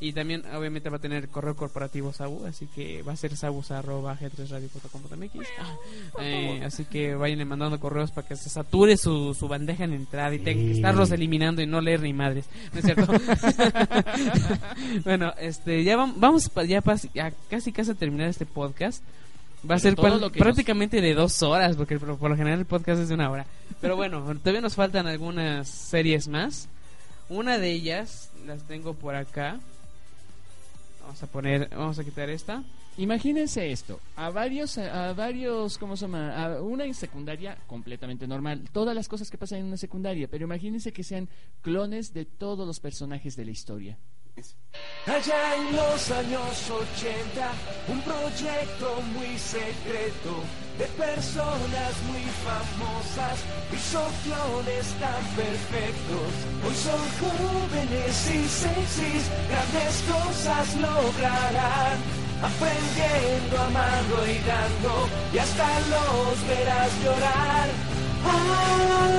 [0.00, 5.46] Y también, obviamente, va a tener correo corporativo Sabu, así que va a ser sabus.g3radio.com.mx.
[6.20, 10.34] Eh, así que vayan mandando correos para que se sature su, su bandeja en entrada
[10.34, 12.46] y tenga que estarlos eliminando y no leer ni madres.
[12.72, 13.06] ¿No es cierto?
[15.04, 19.02] bueno, este, ya vam- vamos pa- ya, pas- ya casi casi a terminar este podcast.
[19.68, 22.30] Va a ser todo pa- lo que nos- prácticamente de dos horas, porque por, por
[22.30, 23.46] lo general el podcast es de una hora.
[23.80, 26.68] Pero bueno, todavía nos faltan algunas series más.
[27.28, 29.58] Una de ellas las tengo por acá.
[31.04, 32.62] Vamos a poner, vamos a quitar esta.
[32.96, 36.42] Imagínense esto, a varios, a varios, ¿cómo se llama?
[36.42, 40.44] A una en secundaria completamente normal, todas las cosas que pasan en una secundaria, pero
[40.44, 41.28] imagínense que sean
[41.60, 43.98] clones de todos los personajes de la historia.
[45.06, 47.52] Allá en los años 80,
[47.88, 50.42] un proyecto muy secreto
[50.78, 53.38] de personas muy famosas
[53.72, 56.30] hizo clones tan perfectos.
[56.64, 61.98] Hoy son jóvenes y sexys, grandes cosas lograrán.
[62.42, 64.92] Aprendiendo, amando y dando,
[65.32, 67.68] y hasta los verás llorar.
[68.26, 69.14] Ah,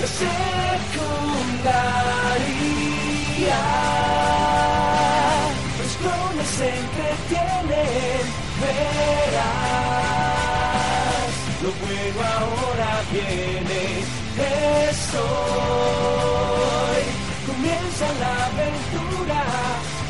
[0.00, 0.36] de secundaria.
[5.78, 8.24] Los clones se entretienen,
[8.60, 10.16] verás.
[11.62, 13.82] Lo bueno ahora viene,
[14.36, 17.02] es hoy.
[17.46, 19.42] Comienza la aventura,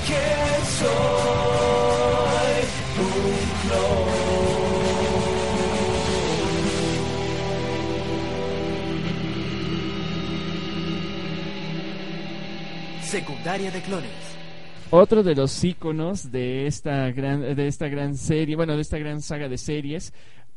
[0.06, 2.56] ¿quién soy?
[2.98, 4.16] Un clon.
[13.02, 14.25] Secundaria de clones.
[14.90, 19.20] Otro de los íconos de esta gran, de esta gran serie, bueno, de esta gran
[19.20, 20.12] saga de series,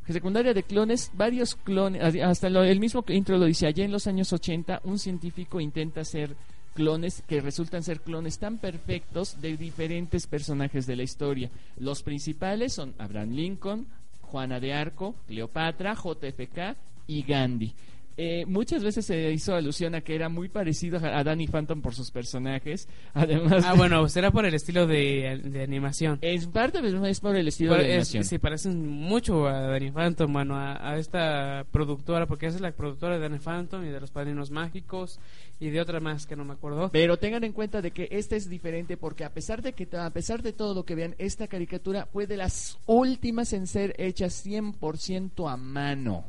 [0.07, 4.07] secundaria de clones, varios clones, hasta lo- el mismo intro lo dice, allá en los
[4.07, 6.35] años 80 un científico intenta hacer
[6.75, 11.49] clones que resultan ser clones tan perfectos de diferentes personajes de la historia.
[11.77, 13.87] Los principales son Abraham Lincoln,
[14.21, 16.75] Juana de Arco, Cleopatra, JFK
[17.07, 17.73] y Gandhi.
[18.21, 21.95] Eh, muchas veces se hizo alusión a que era muy parecido a Danny Phantom por
[21.95, 22.89] sus personajes.
[23.13, 26.19] Además, Ah, bueno, será por el estilo de, de animación.
[26.21, 26.79] es parte
[27.09, 28.23] es por el estilo Por- de es- animación.
[28.25, 33.13] se parecen mucho a Danny Phantom, bueno, a, a esta productora, porque es la productora
[33.17, 35.19] de Danny Phantom y de Los Padrinos Mágicos
[35.61, 36.89] y de otra más que no me acuerdo.
[36.91, 40.09] Pero tengan en cuenta de que esta es diferente porque a pesar de que a
[40.09, 44.45] pesar de todo lo que vean, esta caricatura fue de las últimas en ser hechas
[44.45, 46.25] 100% a mano,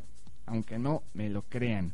[0.51, 1.93] aunque no me lo crean.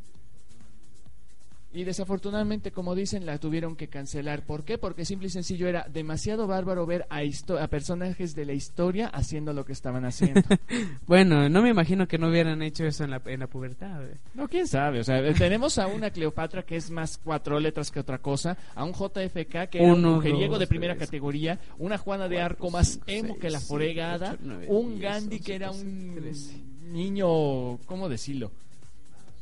[1.76, 4.46] Y desafortunadamente, como dicen, la tuvieron que cancelar.
[4.46, 4.78] ¿Por qué?
[4.78, 7.20] Porque simple y sencillo era demasiado bárbaro ver a,
[7.68, 10.40] personajes de la historia haciendo lo que estaban haciendo.
[11.06, 14.04] Bueno, no me imagino que no hubieran hecho eso en la, en la pubertad.
[14.04, 14.16] eh.
[14.34, 15.00] No, quién sabe.
[15.00, 18.56] O sea, eh, tenemos a una Cleopatra que es más cuatro letras que otra cosa,
[18.74, 22.28] a un JFK que era un Uno, mujeriego dos, de primera tres, categoría, una Juana
[22.28, 26.75] de Arco más cinco, emo seis, que la nueve, un Gandhi que era un trece.
[26.92, 28.50] Niño, ¿cómo decirlo?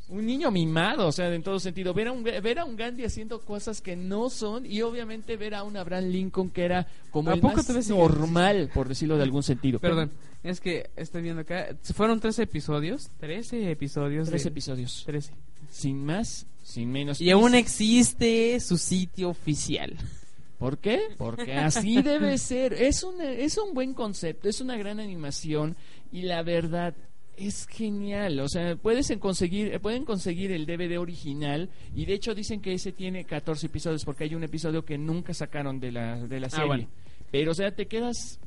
[0.08, 1.94] Un niño mimado, o sea, en todo sentido.
[1.94, 5.54] Ver a, un, ver a un Gandhi haciendo cosas que no son y obviamente ver
[5.54, 8.86] a un Abraham Lincoln que era como ¿A el poco más te ves- normal, por
[8.86, 9.78] decirlo de algún sentido.
[9.78, 10.12] Perdón,
[10.42, 11.68] es que estoy viendo acá.
[11.94, 13.08] Fueron 13 episodios.
[13.18, 14.28] 13 episodios.
[14.28, 15.02] Tres de- episodios.
[15.06, 15.32] 13.
[15.70, 17.20] Sin más, sin menos.
[17.22, 19.96] Y aún existe su sitio oficial.
[20.58, 21.00] ¿Por qué?
[21.16, 22.74] Porque así debe ser.
[22.74, 25.76] Es un, es un buen concepto, es una gran animación
[26.12, 26.94] y la verdad
[27.36, 28.38] es genial.
[28.40, 32.92] O sea, puedes conseguir, pueden conseguir el DVD original y de hecho dicen que ese
[32.92, 36.50] tiene 14 episodios porque hay un episodio que nunca sacaron de la, de la Ah,
[36.50, 36.66] serie.
[36.66, 36.88] bueno.
[37.30, 38.38] Pero o sea, te quedas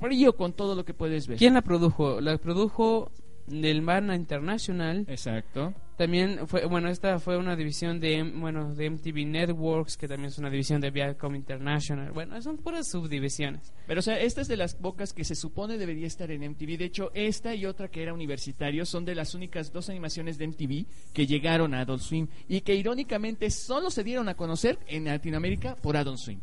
[0.00, 1.38] frío con todo lo que puedes ver.
[1.38, 2.20] ¿Quién la produjo?
[2.20, 3.10] La produjo
[3.50, 5.04] del Mana International.
[5.08, 5.74] Exacto.
[5.96, 10.38] También fue, bueno, esta fue una división de, bueno, de MTV Networks, que también es
[10.38, 12.10] una división de Viacom International.
[12.12, 13.74] Bueno, son puras subdivisiones.
[13.86, 16.78] Pero o sea, esta es de las pocas que se supone debería estar en MTV.
[16.78, 20.48] De hecho, esta y otra que era universitario son de las únicas dos animaciones de
[20.48, 25.04] MTV que llegaron a Adult Swim y que irónicamente solo se dieron a conocer en
[25.04, 26.40] Latinoamérica por Adult Swim.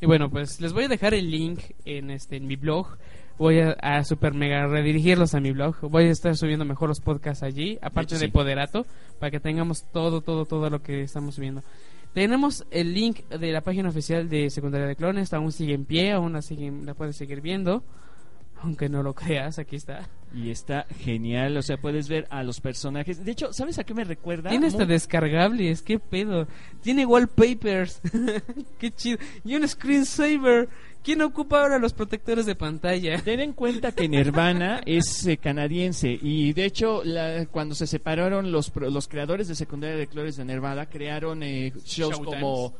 [0.00, 2.98] Y bueno, pues les voy a dejar el link en este en mi blog.
[3.38, 5.76] Voy a, a super mega redirigirlos a mi blog.
[5.82, 8.32] Voy a estar subiendo mejor los podcasts allí, aparte hecho, de sí.
[8.32, 8.86] Poderato,
[9.18, 11.62] para que tengamos todo, todo, todo lo que estamos subiendo.
[12.14, 16.12] Tenemos el link de la página oficial de Secundaria de Clones, aún sigue en pie,
[16.12, 17.82] aún la, siguen- la puedes seguir viendo.
[18.62, 20.08] Aunque no lo creas, aquí está.
[20.34, 23.24] Y está genial, o sea, puedes ver a los personajes.
[23.24, 24.50] De hecho, ¿sabes a qué me recuerda?
[24.50, 26.46] Tiene hasta descargables, qué pedo.
[26.82, 28.00] Tiene wallpapers,
[28.78, 29.18] qué chido.
[29.44, 30.68] Y un screensaver.
[31.02, 33.16] ¿Quién ocupa ahora los protectores de pantalla?
[33.24, 38.50] Ten en cuenta que Nirvana es eh, canadiense y de hecho la- cuando se separaron
[38.50, 42.40] los, pro- los creadores de secundaria de Clores de Nirvana crearon eh, shows Showtimes.
[42.40, 42.74] como,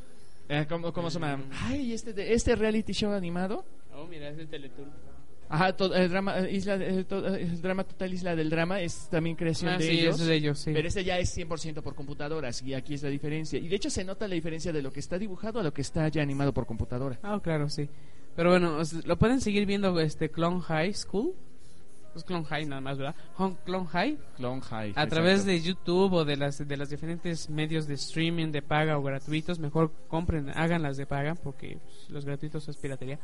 [0.49, 1.45] eh, ¿cómo, cómo se llama?
[1.63, 3.65] Ay, este, de- este reality show animado.
[3.95, 5.06] Oh, mira, es el Teletoon.
[5.49, 8.51] Ajá, to- el drama, eh, isla, de- eh, to- eh, el drama total Isla del
[8.51, 10.21] Drama es también creación Ah, de sí, ellos.
[10.21, 10.73] es de ellos, sí.
[10.73, 13.59] Pero este ya es 100% por computadoras y aquí es la diferencia.
[13.59, 15.83] Y de hecho se nota la diferencia de lo que está dibujado a lo que
[15.83, 17.19] está ya animado por computadora.
[17.23, 17.89] Ah, claro, sí.
[18.35, 21.33] Pero bueno, lo pueden seguir viendo este Clone High School.
[22.15, 23.15] Es Clone High nada más, ¿verdad?
[23.65, 24.19] Clone High.
[24.37, 24.93] Clone High.
[24.97, 28.99] A través de YouTube o de las de los diferentes medios de streaming de paga
[28.99, 33.19] o gratuitos, mejor compren, háganlas de paga porque pues, los gratuitos es piratería.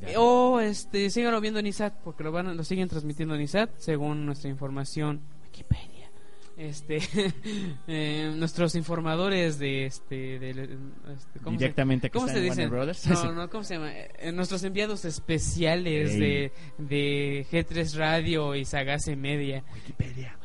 [0.00, 0.22] Cuidado.
[0.24, 4.26] O este, síganlo viendo en ISAT porque lo van lo siguen transmitiendo en ISAT según
[4.26, 6.10] nuestra información Wikipedia.
[6.56, 7.00] Este,
[7.88, 12.62] eh, nuestros informadores de este, de, este, ¿cómo se- Directamente que ¿Cómo se en dice?
[12.62, 13.06] Warner Brothers.
[13.08, 13.90] No, no, ¿cómo se llama?
[13.92, 19.64] Eh, nuestros enviados especiales de, de G3 Radio y Sagase Media.
[19.74, 20.38] Wikipedia.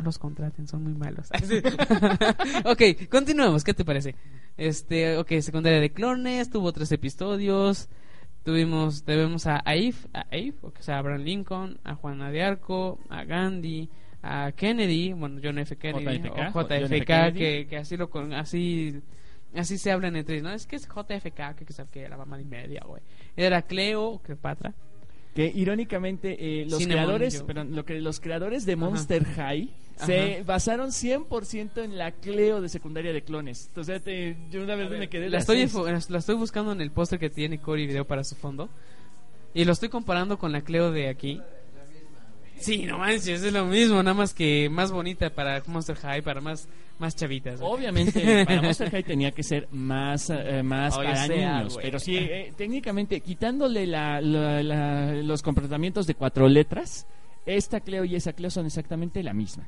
[0.00, 1.30] No los contraten, son muy malos.
[2.64, 4.14] ok, continuemos, ¿qué te parece?
[4.56, 7.88] Este, ok, secundaria de clones, tuvo tres episodios.
[8.42, 12.98] Tuvimos, tuvimos a Abe, a Abe, o sea, a Abraham Lincoln, a Juana de Arco,
[13.10, 13.90] a Gandhi,
[14.22, 15.76] a Kennedy, bueno, John F.
[15.76, 16.62] Kennedy, JFK, o.
[16.62, 19.02] JFK, que, que así lo con, así,
[19.54, 20.54] así se hablan entre ellos, ¿no?
[20.54, 23.02] Es que es JFK, que, que sabe que la mamá de media, güey.
[23.36, 24.72] Era Cleo, Cleopatra.
[25.34, 28.80] Que irónicamente eh, los Cinnamon, creadores, perdón, lo que los creadores de Ajá.
[28.80, 30.42] Monster High se Ajá.
[30.44, 33.70] basaron 100% en la Cleo de secundaria de clones.
[33.82, 35.68] Sea, te- yo una vez me quedé La estoy,
[36.08, 38.68] la estoy buscando en el póster que tiene Cory Video para su fondo.
[39.54, 41.40] Y lo estoy comparando con la Cleo de aquí.
[42.60, 46.40] Sí, no manches, es lo mismo, nada más que más bonita para Monster High, para
[46.40, 46.68] más,
[46.98, 47.58] más chavitas.
[47.62, 51.78] Obviamente, para Monster High tenía que ser más, eh, más Oye, para sea, niños.
[51.80, 57.06] Pero sí, eh, técnicamente, quitándole la- la- la- los comportamientos de cuatro letras,
[57.46, 59.66] esta Cleo y esa Cleo son exactamente la misma.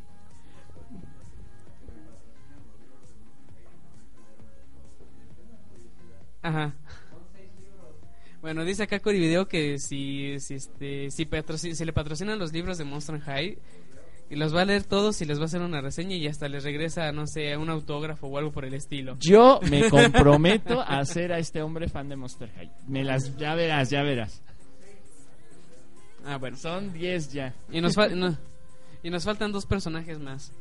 [6.42, 6.72] Ajá.
[8.42, 11.26] Bueno, dice acá Cory Video que si, si, este, si,
[11.74, 13.56] si le patrocinan los libros de Monster High,
[14.30, 16.48] y los va a leer todos y les va a hacer una reseña y hasta
[16.48, 19.16] les regresa, no sé, un autógrafo o algo por el estilo.
[19.20, 22.70] Yo me comprometo a hacer a este hombre fan de Monster High.
[22.88, 24.42] Me las, ya verás, ya verás.
[26.24, 26.56] Ah, bueno.
[26.56, 27.54] Son 10 ya.
[27.70, 28.38] Y nos, no-
[29.02, 30.52] y nos faltan dos personajes más.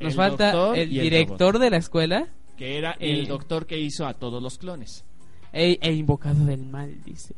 [0.00, 2.26] Nos El falta el director de la escuela
[2.58, 5.04] Que era Y- el doctor que hizo a todos los clones.
[5.52, 7.34] E, e invocado del mal, dice.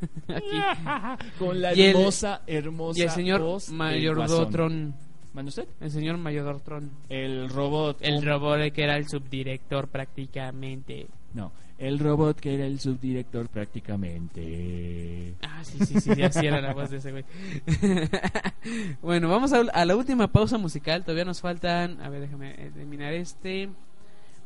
[0.28, 1.26] Aquí.
[1.38, 4.94] Con la Y el- hermosa, hermosa Y el señor voz Mayordotron.
[5.32, 5.66] ¿Mande usted?
[5.80, 6.90] El señor Mayordotron.
[7.08, 7.98] El robot.
[8.00, 11.08] El robot que era el subdirector prácticamente.
[11.32, 15.34] No, el robot que era el subdirector prácticamente.
[15.42, 17.24] Ah, sí, sí, sí, así era la voz de ese güey.
[19.02, 21.02] bueno, vamos a, a la última pausa musical.
[21.02, 23.70] Todavía nos faltan, a ver, déjame eliminar este.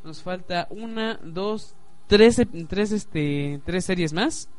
[0.04, 1.74] Nos falta una, dos,
[2.08, 4.50] tres, tres, este, tres series más.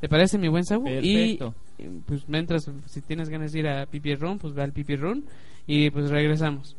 [0.00, 0.84] ¿Te parece, mi buen Sabu?
[0.84, 1.54] Perfecto.
[1.78, 4.96] Y pues mientras, si tienes ganas de ir a Pipi Run, pues ve al Pipi
[4.96, 5.24] Run
[5.66, 6.76] y pues regresamos.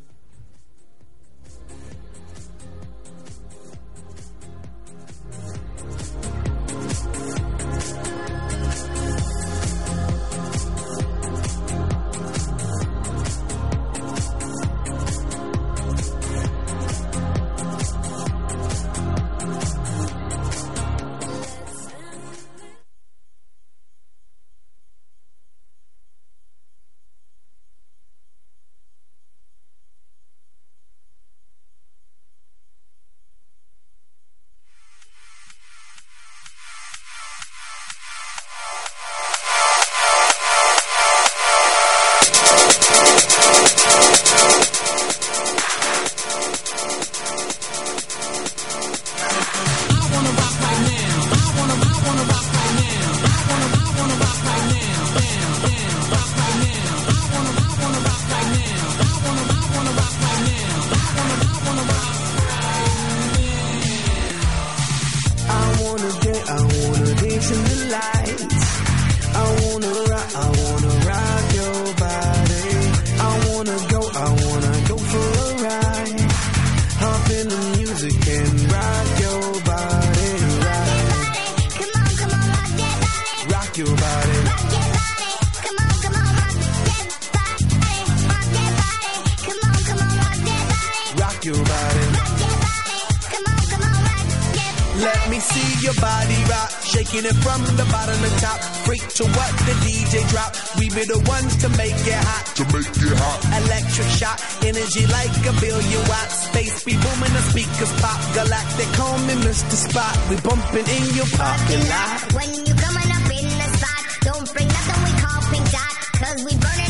[97.18, 98.60] Rock, shaking it from the bottom to top.
[98.84, 100.54] Freak to what the DJ drop.
[100.78, 102.44] We be the ones to make it hot.
[102.56, 103.40] To make it hot.
[103.64, 106.48] Electric shock, energy like a billion watts.
[106.48, 108.18] Space be booming, the speakers pop.
[108.34, 109.76] Galactic, call me Mr.
[109.76, 110.16] Spot.
[110.30, 112.32] We bumping in your parking lot.
[112.34, 116.40] When you coming up in the spot, don't bring nothing we call pink dot, cause
[116.44, 116.87] we burning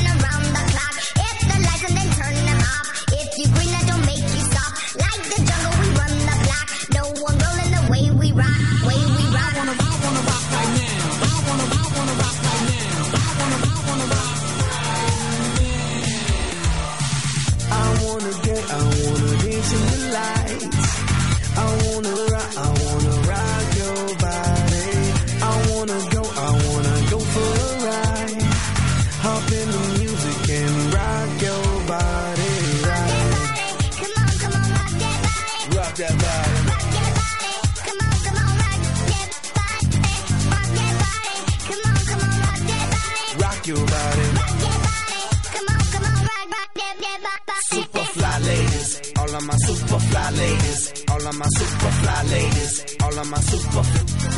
[51.60, 52.87] all of my super fly ladies,
[53.18, 53.82] all of my super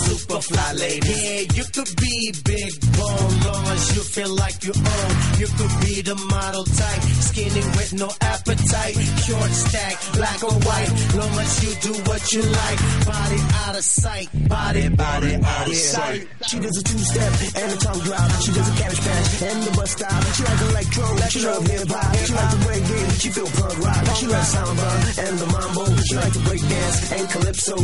[0.09, 1.23] super fly ladies.
[1.23, 5.13] Yeah, you could be big bone, long as you feel like you own.
[5.41, 8.97] You could be the model type, skinny with no appetite,
[9.27, 12.79] short stack, black or white, long as you do what you like.
[13.05, 16.29] Body out of sight, body, body out of sight.
[16.49, 18.29] She does a two-step and a tongue drop.
[18.41, 20.21] She does a cabbage patch and the bus stop.
[20.37, 22.17] She like electro, she love hip hop.
[22.17, 24.17] She like the reggae, she feel punk rock.
[24.17, 24.89] She like samba
[25.25, 25.85] and the mambo.
[26.07, 27.77] She like to break dance and calypso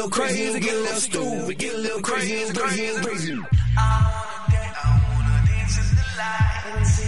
[0.00, 3.34] little crazy, get a little stupid, get a little crazy, crazy, crazy.
[3.34, 6.99] I wanna dance, I wanna dance in the lights.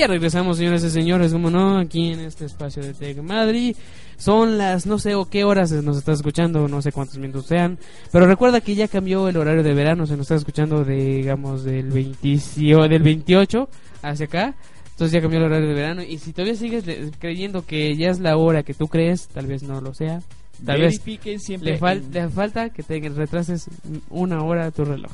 [0.00, 3.76] Ya regresamos, señores y señores, como no, aquí en este espacio de Tech Madrid.
[4.16, 7.78] Son las no sé o qué horas nos estás escuchando, no sé cuántos minutos sean.
[8.10, 11.64] Pero recuerda que ya cambió el horario de verano, se nos está escuchando de, digamos,
[11.64, 13.68] del, 20 del 28
[14.00, 14.54] hacia acá.
[14.92, 16.02] Entonces ya cambió el horario de verano.
[16.02, 16.84] Y si todavía sigues
[17.18, 20.22] creyendo que ya es la hora que tú crees, tal vez no lo sea.
[20.64, 23.68] Tal vez Verifiquen siempre le, fal- en- le falta que te retrases
[24.10, 25.10] una hora a tu reloj.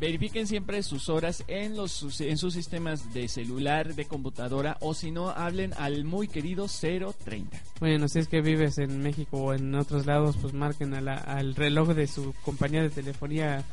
[0.00, 4.94] Verifiquen siempre sus horas en los sus- en sus sistemas de celular, de computadora o
[4.94, 7.60] si no hablen al muy querido 030.
[7.80, 11.16] Bueno, si es que vives en México o en otros lados, pues marquen a la-
[11.18, 13.64] al reloj de su compañía de telefonía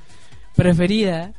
[0.56, 1.34] preferida.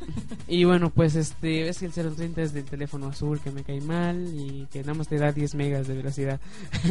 [0.48, 3.80] Y bueno, pues este, es que el 030 es del teléfono azul que me cae
[3.80, 6.40] mal y que nada más te da 10 megas de velocidad.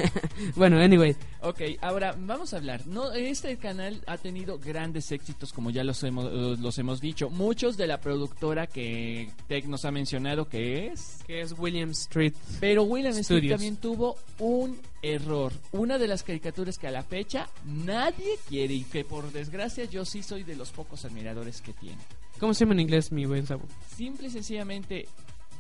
[0.58, 2.88] bueno, anyway, Ok, ahora vamos a hablar.
[2.88, 7.30] No, este canal ha tenido grandes éxitos, como ya los hemos, los hemos dicho.
[7.30, 11.20] Muchos de la productora que Tech nos ha mencionado que es.
[11.28, 12.34] que es William Street.
[12.60, 15.54] Pero William Street también tuvo un error.
[15.72, 20.04] Una de las caricaturas que a la fecha nadie quiere y que por desgracia yo
[20.04, 22.02] sí soy de los pocos admiradores que tiene.
[22.40, 23.66] ¿Cómo se llama en inglés, mi buen Sabu?
[23.96, 25.08] Simple y sencillamente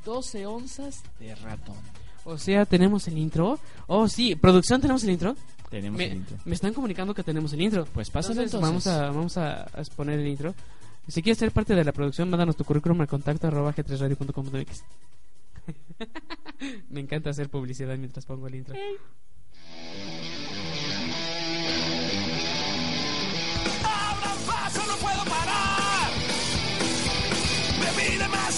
[0.03, 1.75] 12 onzas de ratón.
[2.25, 3.59] O sea, ¿tenemos el intro?
[3.87, 5.35] Oh, sí, producción, ¿tenemos el intro?
[5.69, 6.37] Tenemos me, el intro.
[6.45, 7.85] me están comunicando que tenemos el intro.
[7.85, 8.55] Pues pásale entonces.
[8.55, 8.93] entonces.
[8.93, 10.53] Vamos a, vamos a, exponer el intro.
[11.07, 14.83] Si quieres ser parte de la producción, mándanos tu currículum al contacto arroba g3radio.com.mx.
[16.89, 18.75] Me encanta hacer publicidad mientras pongo el intro.
[18.75, 20.44] Abran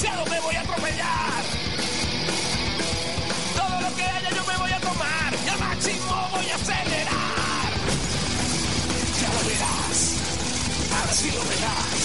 [0.08, 1.44] demasiado, me voy a atropellar.
[3.56, 7.72] Todo lo que haya yo me voy a tomar y al máximo voy a acelerar.
[9.22, 10.00] Ya lo verás,
[10.98, 12.02] ahora sí lo verás.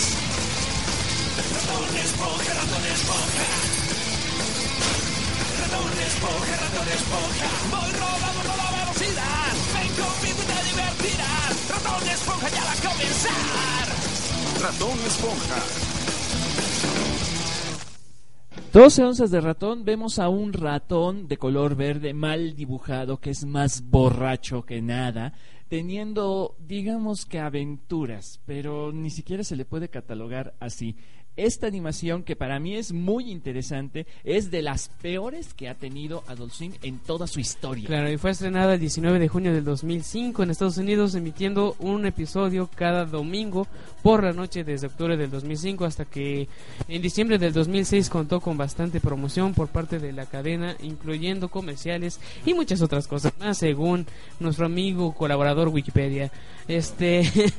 [1.52, 3.48] Ratón esponja, ratón esponja.
[5.60, 7.48] Ratón esponja, ratón esponja.
[7.70, 9.52] Voy rodando toda velocidad.
[9.74, 11.52] Ven conmigo y te divertirás.
[11.70, 13.86] Ratón esponja ya va a comenzar.
[14.62, 15.58] Ratón Esponja.
[18.72, 23.44] 12 onzas de ratón, vemos a un ratón de color verde mal dibujado que es
[23.44, 25.34] más borracho que nada,
[25.68, 30.96] teniendo, digamos que aventuras, pero ni siquiera se le puede catalogar así.
[31.36, 36.22] Esta animación, que para mí es muy interesante, es de las peores que ha tenido
[36.26, 36.52] Adult
[36.82, 37.86] en toda su historia.
[37.86, 42.04] Claro, y fue estrenada el 19 de junio del 2005 en Estados Unidos, emitiendo un
[42.04, 43.66] episodio cada domingo
[44.02, 46.48] por la noche desde octubre del 2005 hasta que
[46.88, 52.20] en diciembre del 2006 contó con bastante promoción por parte de la cadena, incluyendo comerciales
[52.44, 54.06] y muchas otras cosas más, según
[54.40, 56.30] nuestro amigo colaborador Wikipedia.
[56.68, 57.22] Este,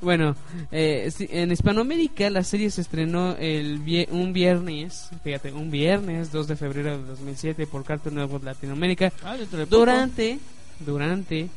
[0.00, 0.34] bueno,
[0.70, 6.48] eh, en Hispanoamérica la serie se estrenó el vie- un viernes, fíjate, un viernes 2
[6.48, 9.12] de febrero de 2007 por Cartoon Network Latinoamérica.
[9.24, 10.38] Ah, de durante
[10.80, 11.48] durante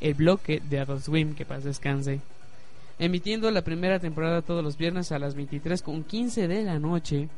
[0.00, 2.20] el bloque de Adult Swim que paz descanse
[2.98, 7.28] emitiendo la primera temporada todos los viernes a las 23 con 15 de la noche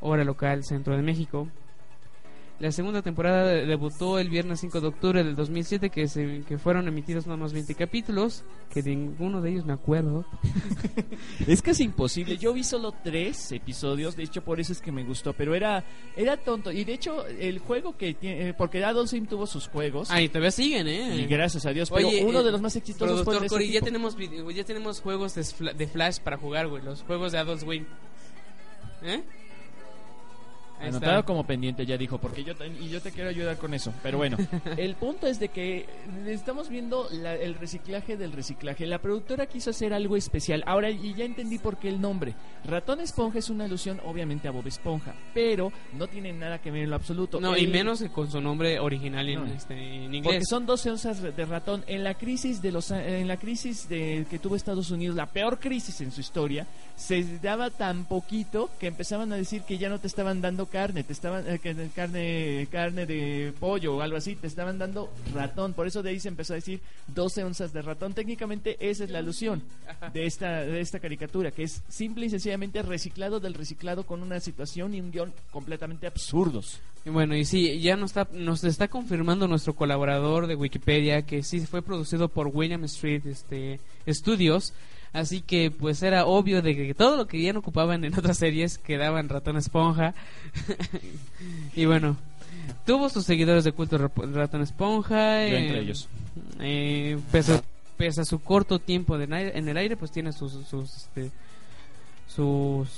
[0.00, 1.48] hora local centro de México
[2.60, 6.58] la segunda temporada de- debutó el viernes 5 de octubre del 2007 que, se, que
[6.58, 10.24] fueron emitidos nada más 20 capítulos que de ninguno de ellos me acuerdo
[11.46, 12.36] Es casi imposible.
[12.36, 15.84] Yo vi solo tres episodios, de hecho por eso es que me gustó, pero era
[16.16, 16.72] era tonto.
[16.72, 20.10] Y de hecho el juego que tiene, eh, porque Adult Swim tuvo sus juegos.
[20.10, 21.16] Ahí todavía siguen, ¿eh?
[21.16, 23.80] Y gracias a Dios, pero Oye, uno eh, de los más exitosos fue Cory, ya
[23.80, 23.84] tipo.
[23.86, 24.16] tenemos
[24.54, 27.86] ya tenemos juegos de, de Flash para jugar, güey, los juegos de Adult Swim.
[29.02, 29.22] ¿Eh?
[30.80, 33.92] Anotado como pendiente, ya dijo, porque yo te- y yo te quiero ayudar con eso.
[34.02, 34.36] Pero bueno,
[34.76, 35.86] el punto es de que
[36.26, 38.86] estamos viendo la- el reciclaje del reciclaje.
[38.86, 40.62] La productora quiso hacer algo especial.
[40.66, 42.34] Ahora, y ya entendí por qué el nombre.
[42.64, 46.82] Ratón Esponja es una alusión, obviamente, a Bob Esponja, pero no tiene nada que ver
[46.84, 47.40] en lo absoluto.
[47.40, 49.46] No, y menos que con su nombre original en, No.
[49.46, 50.48] este, en Porque inglés.
[50.48, 51.84] son 12 onzas de ratón.
[51.86, 55.58] En la crisis de los en la crisis de que tuvo Estados Unidos, la peor
[55.58, 59.98] crisis en su historia, se daba tan poquito que empezaban a decir que ya no
[59.98, 61.58] te estaban dando carne, te estaban eh,
[61.94, 65.72] carne carne de pollo o algo así, te estaban dando ratón.
[65.72, 68.14] Por eso de ahí se empezó a decir 12 onzas de ratón.
[68.14, 69.62] Técnicamente esa es la alusión
[70.12, 74.40] de esta de esta caricatura, que es simple y sencillamente reciclado del reciclado con una
[74.40, 76.80] situación y un guion completamente absurdos.
[77.04, 81.60] Bueno, y sí, ya nos está, nos está confirmando nuestro colaborador de Wikipedia que sí
[81.60, 84.74] fue producido por William Street este, Studios.
[85.12, 88.36] Así que pues era obvio de que todo lo que ya no ocupaban en otras
[88.38, 90.14] series quedaba en Ratón Esponja.
[91.74, 92.16] y bueno,
[92.86, 95.46] tuvo sus seguidores de culto Ratón Esponja.
[95.48, 96.08] Yo eh, entre ellos.
[96.60, 97.62] eh, pese, a-
[97.96, 101.30] pese a su corto tiempo de en el aire, pues tiene sus sus este,
[102.26, 102.88] sus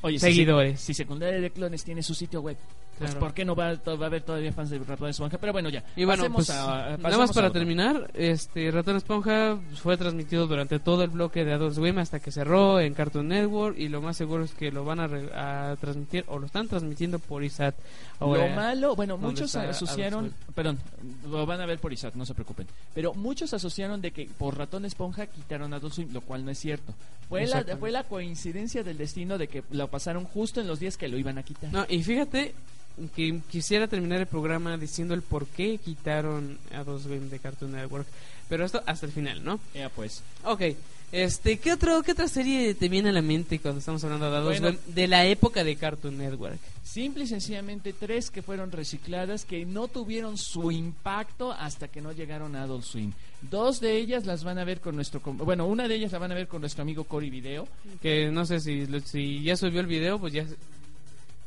[0.00, 0.80] Oye, si seguidores.
[0.80, 2.56] Se- Si, Secundaria de Clones tiene su sitio web,
[2.98, 3.14] pues.
[3.16, 5.38] ¿por qué no va, va a haber todavía fans de Ratón Esponja?
[5.38, 5.82] Pero bueno, ya.
[5.96, 11.02] Y bueno, pues, a- nada más para terminar, este Ratón Esponja fue transmitido durante todo
[11.02, 14.44] el bloque de Adult Swim hasta que cerró en Cartoon Network y lo más seguro
[14.44, 17.74] es que lo van a, re- a transmitir o lo están transmitiendo por ISAT.
[18.20, 20.78] ahora, lo malo, bueno, muchos asociaron, perdón,
[21.28, 24.56] lo van a ver por ISAT, no se preocupen, pero muchos asociaron de que por
[24.56, 26.92] Ratón Esponja quitaron Adult Swim, lo cual no es cierto.
[27.28, 30.98] Fue la, fue la coincidencia del destino de que lo pasaron justo en los días
[30.98, 31.72] que lo iban a quitar.
[31.72, 32.54] No, y fíjate
[33.14, 38.06] que quisiera terminar el programa diciendo el por qué quitaron a Swim de Cartoon Network,
[38.48, 39.60] pero esto hasta el final, ¿no?
[39.74, 40.22] Ya pues.
[40.44, 40.62] Ok,
[41.12, 44.58] este, ¿qué, otro, ¿qué otra serie te viene a la mente cuando estamos hablando de
[44.58, 44.78] Bueno.
[44.86, 46.58] De la época de Cartoon Network?
[46.82, 52.12] Simple y sencillamente tres que fueron recicladas que no tuvieron su impacto hasta que no
[52.12, 53.12] llegaron a Adult Swim.
[53.42, 55.20] Dos de ellas las van a ver con nuestro...
[55.20, 57.68] Bueno, una de ellas la van a ver con nuestro amigo Cory Video.
[58.00, 60.46] Que no sé si ya subió el video, pues ya...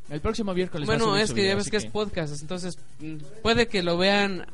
[0.09, 2.77] El próximo miércoles va a Bueno, subir es que ya ves que es podcast, entonces
[2.99, 4.45] mm, puede que lo vean...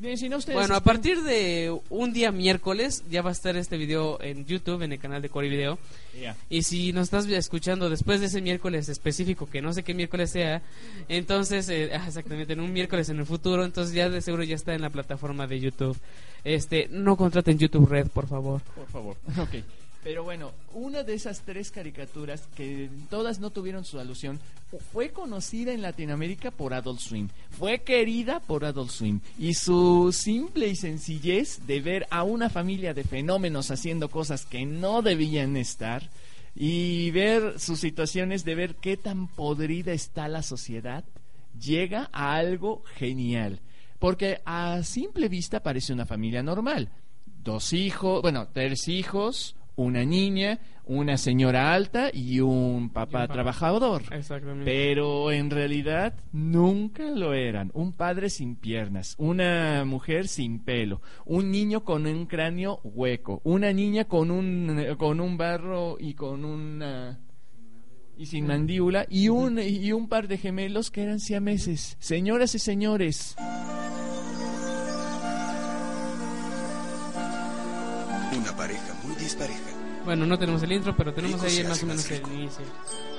[0.00, 3.54] Bien, si no ustedes Bueno, a partir de un día miércoles ya va a estar
[3.58, 5.78] este video en YouTube, en el canal de Cory Video.
[6.18, 6.34] Ya.
[6.48, 10.30] Y si nos estás escuchando después de ese miércoles específico, que no sé qué miércoles
[10.30, 10.62] sea,
[11.10, 14.54] entonces, eh, ah, exactamente, en un miércoles en el futuro, entonces ya de seguro ya
[14.54, 15.98] está en la plataforma de YouTube.
[16.44, 18.62] Este, no contraten YouTube Red, por favor.
[18.74, 19.16] Por favor.
[19.38, 19.62] Ok.
[20.02, 24.40] Pero bueno, una de esas tres caricaturas que todas no tuvieron su alusión
[24.92, 27.28] fue conocida en Latinoamérica por Adult Swim.
[27.50, 29.20] Fue querida por Adult Swim.
[29.38, 34.64] Y su simple y sencillez de ver a una familia de fenómenos haciendo cosas que
[34.64, 36.08] no debían estar
[36.54, 41.04] y ver sus situaciones de ver qué tan podrida está la sociedad
[41.60, 43.60] llega a algo genial.
[43.98, 46.88] Porque a simple vista parece una familia normal.
[47.42, 53.32] Dos hijos, bueno, tres hijos, una niña, una señora alta y un papá, papá.
[53.32, 54.02] trabajador.
[54.10, 54.64] Exactamente.
[54.64, 57.70] Pero en realidad nunca lo eran.
[57.74, 63.72] Un padre sin piernas, una mujer sin pelo, un niño con un cráneo hueco, una
[63.72, 67.20] niña con un, con un barro y con una
[68.20, 71.96] y sin mandíbula y un y un par de gemelos que eran siameses.
[72.00, 73.34] Señoras y señores,
[78.36, 78.89] Una pareja
[79.20, 79.60] dispareja.
[80.04, 82.64] Bueno, no tenemos el intro, pero tenemos ahí más o menos el inicio.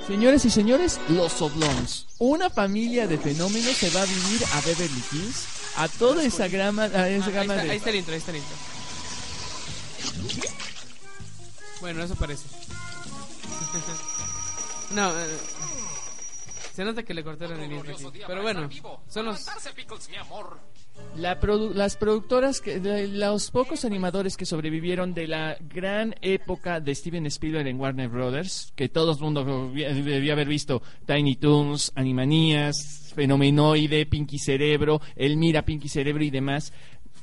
[0.07, 2.07] Señoras y señores, los Oblongs.
[2.17, 5.45] Una familia de fenómenos se va a vivir a Beverly Hills,
[5.77, 7.71] a toda esa grama, a esa Ah, ahí, gama está, de...
[7.71, 8.55] ahí está el intro, ahí está el intro.
[11.81, 12.45] Bueno, eso parece.
[14.91, 15.37] no, eh,
[16.75, 18.21] se nota que le cortaron el intro aquí.
[18.25, 18.69] Pero bueno,
[19.07, 19.45] son los...
[21.17, 26.95] La produ- las productoras, que, los pocos animadores que sobrevivieron de la gran época de
[26.95, 29.43] Steven Spielberg en Warner Brothers, que todo el mundo
[29.73, 36.71] debía haber visto Tiny Toons, Animanías, Fenomenoide, Pinky Cerebro, Elmira, Pinky Cerebro y demás.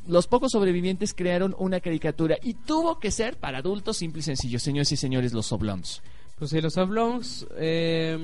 [0.06, 4.58] Los pocos sobrevivientes crearon una caricatura y tuvo que ser para adultos simple y sencillo,
[4.58, 6.02] señores y señores, los Oblongs.
[6.38, 8.16] Pues sí, los Oblongs eh,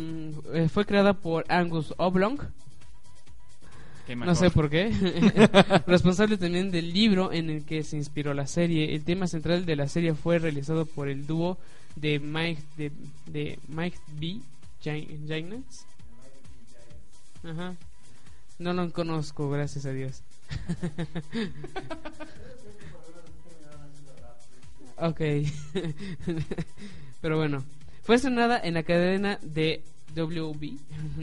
[0.53, 2.39] eh, fue creada por Angus Oblong.
[4.17, 4.91] No sé por qué.
[5.87, 8.95] Responsable también del libro en el que se inspiró la serie.
[8.95, 11.59] El tema central de la serie fue realizado por el dúo
[11.97, 12.93] de Mike de,
[13.27, 14.39] de Mike B.
[14.83, 15.87] Gi- Giants.
[17.45, 17.75] Ajá.
[18.59, 20.23] No lo conozco, gracias a Dios.
[24.99, 25.21] ok.
[27.21, 27.65] Pero bueno,
[28.03, 29.83] fue estrenada en la cadena de
[30.15, 30.79] WB.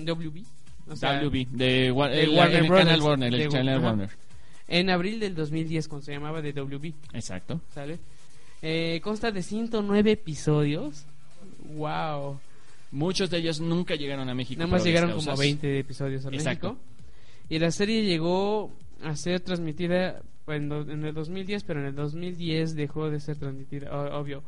[0.06, 0.44] WB.
[0.90, 2.28] O sea, WB, de, de el- Warner
[2.68, 2.70] Brothers.
[2.70, 3.80] canal Warner, el De- ajá.
[3.80, 4.10] Warner.
[4.68, 6.94] En abril del 2010, cuando se llamaba de WB.
[7.14, 7.60] Exacto.
[7.74, 8.00] ¿Sale?
[8.62, 11.06] Eh, consta de 109 episodios.
[11.76, 12.40] ¡Wow!
[12.92, 14.60] Muchos de ellos nunca llegaron a México.
[14.60, 16.74] Nada más llegaron como 20 episodios a Exacto.
[16.74, 16.86] México.
[17.50, 18.72] Y la serie llegó
[19.04, 23.38] a ser transmitida en, do- en el 2010, pero en el 2010 dejó de ser
[23.38, 24.44] transmitida, obvio.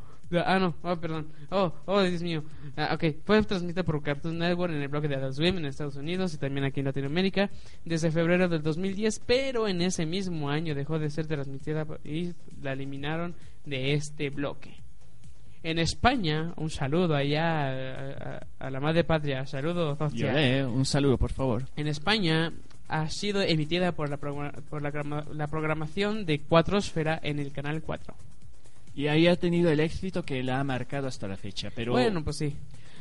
[0.45, 1.27] Ah, no, oh, perdón.
[1.51, 2.43] Oh, oh, Dios mío.
[2.77, 5.95] Ah, ok, fue transmitida por Cartoon Network en el bloque de Adult Swim en Estados
[5.95, 7.49] Unidos y también aquí en Latinoamérica
[7.85, 12.73] desde febrero del 2010, pero en ese mismo año dejó de ser transmitida y la
[12.73, 13.35] eliminaron
[13.65, 14.71] de este bloque.
[15.61, 20.57] En España, un saludo allá a, a- a la madre patria, saludo Yo, hostia.
[20.59, 21.63] eh, un saludo, por favor.
[21.77, 22.51] En España
[22.89, 28.13] ha sido emitida por la, por la, la programación de Cuatrosfera en el canal 4.
[28.95, 31.71] Y ahí ha tenido el éxito que la ha marcado hasta la fecha.
[31.75, 32.55] Pero Bueno, pues sí.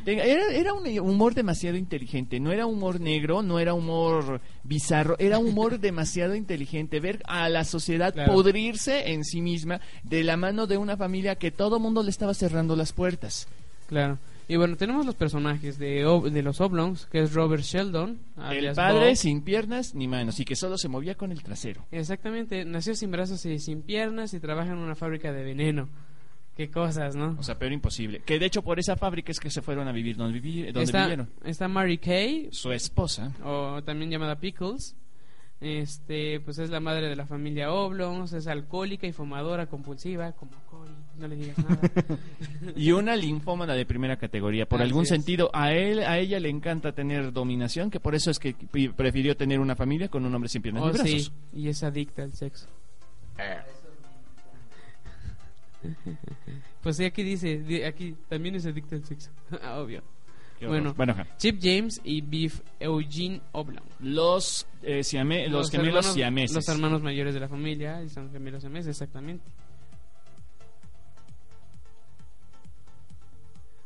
[0.05, 5.39] Era, era un humor demasiado inteligente, no era humor negro, no era humor bizarro, era
[5.39, 6.99] humor demasiado inteligente.
[6.99, 8.33] Ver a la sociedad Claro.
[8.33, 12.35] podrirse en sí misma de la mano de una familia que todo mundo le estaba
[12.35, 13.47] cerrando las puertas.
[13.87, 14.19] Claro.
[14.53, 18.19] Y bueno, tenemos los personajes de, de los Oblongs, que es Robert Sheldon.
[18.51, 19.17] El padre Bob.
[19.17, 21.87] sin piernas ni manos y que solo se movía con el trasero.
[21.91, 25.89] Exactamente, nació sin brazos y sin piernas y trabaja en una fábrica de veneno.
[26.55, 27.35] Qué cosas, ¿no?
[27.39, 28.21] O sea, pero imposible.
[28.27, 30.83] Que de hecho por esa fábrica es que se fueron a vivir donde, vivi- donde
[30.83, 31.31] está, vivieron.
[31.45, 33.33] está Mary Kay, Su esposa.
[33.43, 34.95] o también llamada Pickles.
[35.65, 40.51] Este, pues es la madre de la familia Oblongs, es alcohólica y fumadora compulsiva, como
[40.69, 40.91] Cory,
[41.21, 41.79] no le digas nada.
[42.77, 44.67] Y una linfómana de primera categoría.
[44.67, 45.11] Por Así algún es.
[45.11, 48.57] sentido, a él, a ella le encanta tener dominación, que por eso es que
[48.97, 51.11] prefirió tener una familia con un hombre sin piernas Oh, ni brazos.
[51.27, 52.67] sí, y es adicta al sexo.
[56.83, 59.31] Pues sí, aquí dice, di- aquí también es adicta al sexo.
[59.77, 60.03] Obvio.
[60.69, 61.15] Bueno, Bueno.
[61.39, 63.85] Chip James y Beef Eugene Oblong.
[64.01, 66.55] Los, eh, siame- los, gemelos hermanos, siameses.
[66.57, 69.45] Los hermanos mayores de la familia, y son gemelos siameses, exactamente.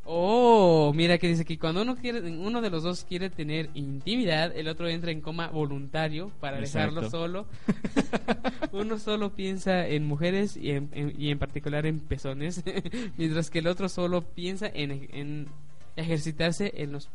[0.09, 4.57] Oh, mira que dice que cuando uno quiere, uno de los dos quiere tener intimidad,
[4.57, 7.47] el otro entra en coma voluntario para dejarlo solo.
[8.73, 12.63] uno solo piensa en mujeres y en, en- y en particular en pezones,
[13.19, 15.49] mientras que el otro solo piensa en, en
[15.97, 17.09] ejercitarse en los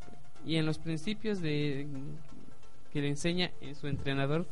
[0.45, 1.85] y en los principios de
[2.91, 4.47] que le enseña en su entrenador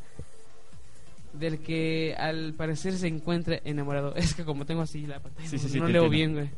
[1.32, 4.14] del que al parecer se encuentra enamorado.
[4.16, 6.10] Es que como tengo así la pantalla, Sí, sí, sí, no leo entiendo.
[6.10, 6.50] bien, güey.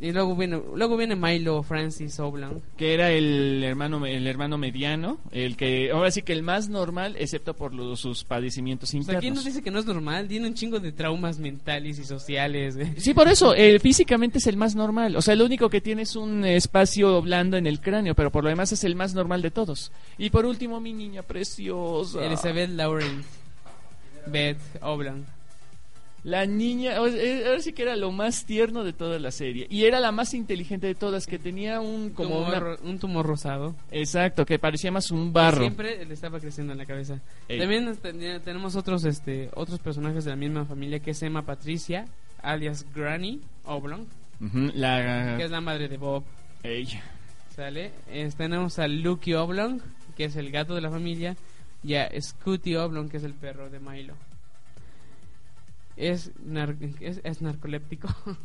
[0.00, 2.60] Y luego viene, luego viene Milo Francis Oblong.
[2.76, 7.16] que era el hermano el hermano mediano, el que ahora sí que el más normal,
[7.18, 9.20] excepto por los- sus padecimientos O sea, internos.
[9.22, 10.28] ¿quién nos dice que no es normal?
[10.28, 12.76] Tiene un chingo de traumas mentales y sociales.
[12.76, 12.92] güey.
[13.00, 15.16] Sí, por eso, eh, físicamente es el más normal.
[15.16, 18.44] O sea, lo único que tiene es un espacio blando en el cráneo, pero por
[18.44, 19.90] lo demás es el más normal de todos.
[20.16, 22.24] Y por último, mi niña preciosa.
[22.24, 23.24] Elizabeth Laurent.
[24.28, 25.24] Beth Oblong.
[26.28, 29.66] La niña, eh, ahora sí que era lo más tierno de toda la serie.
[29.70, 32.90] Y era la más inteligente de todas, que tenía un como Tumor una...
[32.90, 33.74] un tumor rosado.
[33.90, 35.60] Exacto, que parecía más un barro.
[35.60, 37.18] Siempre le estaba creciendo en la cabeza.
[37.48, 37.58] Ey.
[37.58, 37.96] También
[38.44, 42.04] tenemos otros este otros personajes de la misma familia que es Emma Patricia,
[42.42, 44.04] alias Granny Oblong,
[44.74, 45.36] la...
[45.38, 46.24] que es la madre de Bob.
[46.62, 47.02] Ella.
[47.56, 47.90] ¿Sale?
[48.36, 49.80] Tenemos a Lucky Oblong,
[50.14, 51.36] que es el gato de la familia,
[51.82, 54.14] y a Scooty Oblong, que es el perro de Milo.
[55.98, 58.08] Es, nar- es, es narcoléptico.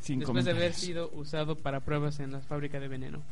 [0.00, 3.22] Sin Después de haber sido usado para pruebas en la fábrica de veneno.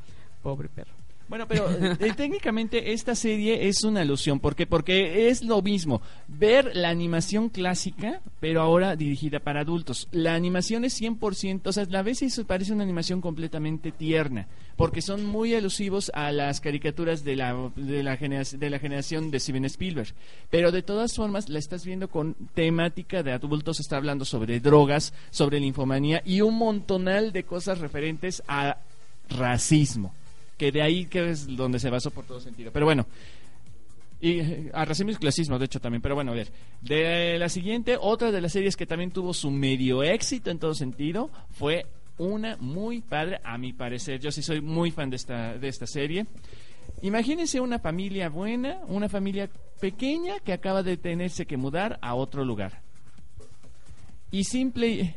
[0.43, 0.93] Pobre perro.
[1.28, 4.40] Bueno, pero eh, técnicamente esta serie es una alusión.
[4.40, 4.66] ¿Por qué?
[4.66, 6.03] Porque es lo mismo.
[6.28, 10.09] Ver la animación clásica, pero ahora dirigida para adultos.
[10.12, 14.49] La animación es 100%, o sea, a veces parece una animación completamente tierna.
[14.77, 19.40] Porque son muy alusivos a las caricaturas de la, de la, de la generación de
[19.40, 20.15] Steven Spielberg.
[20.51, 23.81] Pero de todas formas, la estás viendo con temática de adultos.
[23.81, 28.78] Está hablando sobre drogas, sobre la infomanía y un montonal de cosas referentes a
[29.28, 30.12] racismo
[30.63, 32.71] que de ahí que es donde se basó por todo sentido.
[32.71, 33.05] Pero bueno,
[34.21, 36.01] y eh, a racismo y clasismo, de hecho también.
[36.01, 39.51] Pero bueno, a ver, de la siguiente, otra de las series que también tuvo su
[39.51, 41.85] medio éxito en todo sentido fue
[42.17, 44.21] una muy padre, a mi parecer.
[44.21, 46.27] Yo sí soy muy fan de esta, de esta serie.
[47.01, 52.45] Imagínense una familia buena, una familia pequeña que acaba de tenerse que mudar a otro
[52.45, 52.83] lugar.
[54.31, 55.17] Y simple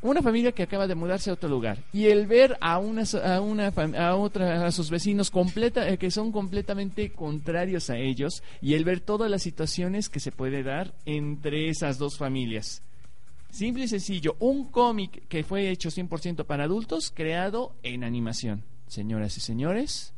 [0.00, 3.40] una familia que acaba de mudarse a otro lugar y el ver a una a
[3.40, 8.74] una a otra a sus vecinos completa eh, que son completamente contrarios a ellos y
[8.74, 12.82] el ver todas las situaciones que se puede dar entre esas dos familias.
[13.50, 18.62] Simple y sencillo, un cómic que fue hecho 100% para adultos creado en animación.
[18.86, 20.12] Señoras y señores,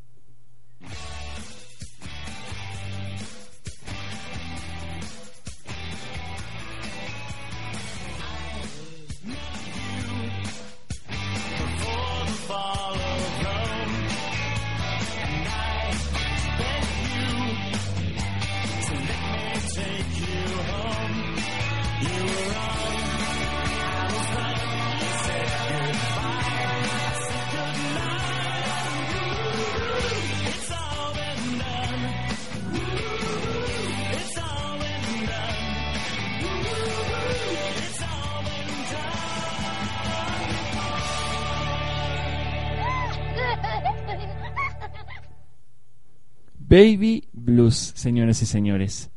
[46.71, 49.11] Baby Blues, señoras y señores.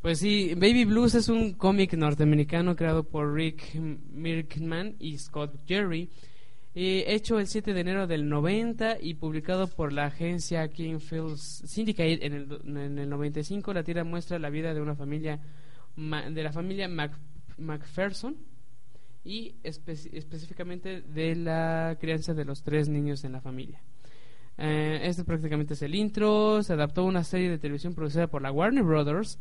[0.00, 6.08] Pues sí, Baby Blues es un cómic norteamericano creado por Rick Mirkman y Scott Jerry,
[6.76, 11.64] eh, hecho el 7 de enero del 90 y publicado por la agencia King Films
[11.66, 13.74] Syndicate en el, do- en el 95.
[13.74, 15.40] La tira muestra la vida de una familia,
[15.96, 17.18] de la familia Mac-
[17.58, 18.36] MacPherson,
[19.24, 23.82] y espe- específicamente de la crianza de los tres niños en la familia.
[24.58, 26.62] Eh, este prácticamente es el intro.
[26.62, 29.38] Se adaptó a una serie de televisión producida por la Warner Brothers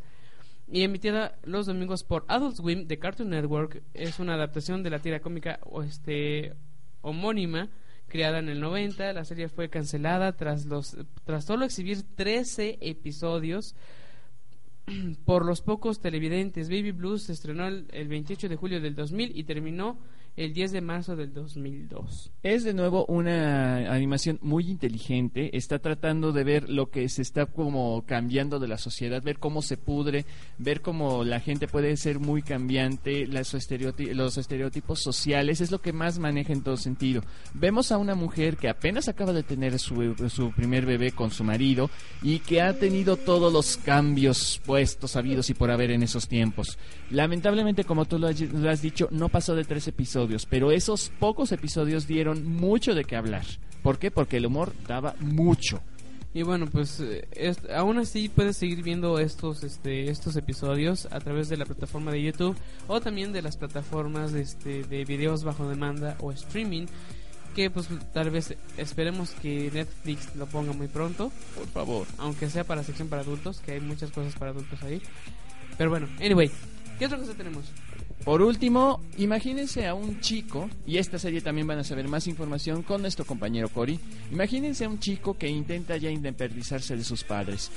[0.72, 3.81] y emitida los domingos por Adult Swim de Cartoon Network.
[3.94, 6.53] Es una adaptación de la tira cómica este,
[7.02, 7.69] homónima
[8.07, 9.14] creada en el 90.
[9.14, 13.76] La serie fue cancelada tras, los, tras solo exhibir 13 episodios
[15.26, 16.69] por los pocos televidentes.
[16.69, 19.99] Baby Blues se estrenó el, el 28 de julio del 2000 y terminó
[20.40, 22.32] el 10 de marzo del 2002.
[22.44, 27.45] Es de nuevo una animación muy inteligente, está tratando de ver lo que se está
[27.48, 30.26] como cambiando de la sociedad, ver cómo se pudre,
[30.57, 36.20] ver cómo la gente puede ser muy cambiante, los estereotipos sociales, es lo que más
[36.20, 37.22] maneja en todo sentido.
[37.53, 41.44] Vemos a una mujer que apenas acaba de tener su, su primer bebé con su
[41.44, 41.90] marido
[42.22, 46.78] y que ha tenido todos los cambios puestos, habidos y por haber en esos tiempos.
[47.10, 52.07] Lamentablemente, como tú lo has dicho, no pasó de tres episodios, pero esos pocos episodios
[52.07, 53.45] dieron mucho de qué hablar.
[53.84, 54.11] ¿Por qué?
[54.11, 55.81] Porque el humor daba mucho.
[56.34, 61.19] Y bueno, pues eh, es- aún así puedes seguir viendo estos este, estos episodios a
[61.19, 62.56] través de la plataforma de YouTube
[62.88, 66.85] o también de las plataformas este, de videos bajo demanda o streaming
[67.56, 71.31] que pues tal vez esperemos que Netflix lo ponga muy pronto.
[71.56, 72.06] Por favor.
[72.19, 75.01] Aunque sea para sección para adultos, que hay muchas cosas para adultos ahí.
[75.80, 76.51] Pero bueno, anyway,
[76.99, 77.65] ¿qué otra cosa tenemos?
[78.24, 82.84] Por último, imagínense a un chico, y esta serie también van a saber más información
[82.84, 84.00] con nuestro compañero Cory.
[84.32, 87.72] Imagínense a un chico que intenta ya independizarse de sus padres.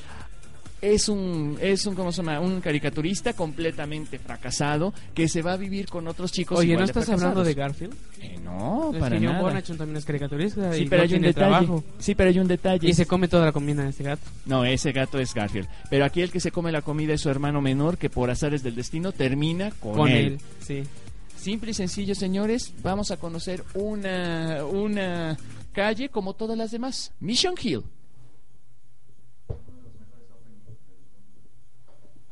[0.82, 2.40] Es un, es un, ¿cómo se llama?
[2.40, 6.58] Un caricaturista completamente fracasado que se va a vivir con otros chicos.
[6.58, 7.54] Oye, ¿no de estás hablando de.
[7.54, 7.94] Garfield?
[8.20, 9.42] Eh, no, Es para que John nada.
[9.42, 11.34] Bonachon también es caricaturista Sí, y pero no hay un detalle.
[11.34, 11.84] trabajo.
[12.00, 12.88] Sí, pero hay un detalle.
[12.88, 14.22] Y se come toda la comida de este gato.
[14.44, 15.68] No, ese gato es Garfield.
[15.88, 18.64] Pero aquí el que se come la comida es su hermano menor que por azares
[18.64, 20.16] del destino termina con, Con él.
[20.26, 20.82] él, sí.
[21.36, 25.36] Simple y sencillo, señores, vamos a conocer una, una
[25.72, 27.12] calle como todas las demás.
[27.20, 27.82] Mission Hill.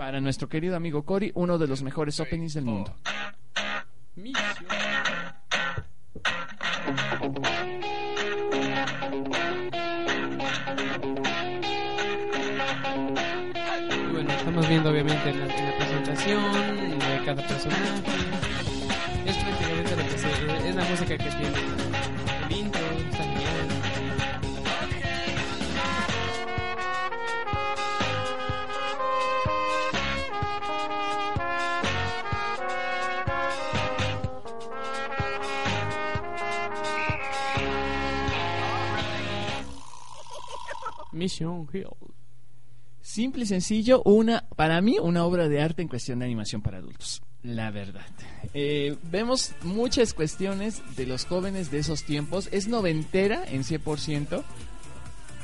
[0.01, 2.97] Para nuestro querido amigo Cory, uno de los mejores openings del mundo.
[14.11, 17.83] Bueno, estamos viendo obviamente en la, la presentación de cada personaje.
[19.27, 22.20] Es prácticamente lo que se, es la música que tiene.
[41.21, 41.85] Mission Hill.
[43.03, 46.79] Simple y sencillo, una, para mí, una obra de arte en cuestión de animación para
[46.79, 47.23] adultos.
[47.43, 48.07] La verdad.
[48.55, 52.49] Eh, vemos muchas cuestiones de los jóvenes de esos tiempos.
[52.53, 54.43] Es noventera en 100%.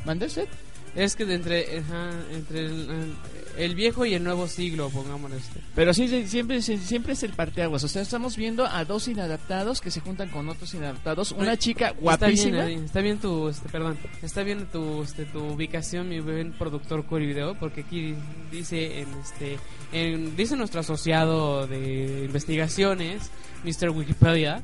[0.06, 0.48] ¿Mande usted?
[0.96, 3.14] Es que de entre, ajá, entre el,
[3.58, 5.60] el viejo y el nuevo siglo, pongámoslo este.
[5.74, 7.84] Pero sí, siempre, siempre es el parteaguas.
[7.84, 11.32] O sea, estamos viendo a dos inadaptados que se juntan con otros inadaptados.
[11.32, 12.64] Una Ay, chica Está guapísima.
[12.64, 17.04] bien, está bien tu, este, perdón, está bien tu, este, tu ubicación, mi buen productor
[17.06, 18.14] Video, porque aquí
[18.50, 19.58] dice, en este,
[19.92, 23.30] en, dice nuestro asociado de investigaciones,
[23.64, 23.90] Mr.
[23.90, 24.62] Wikipedia,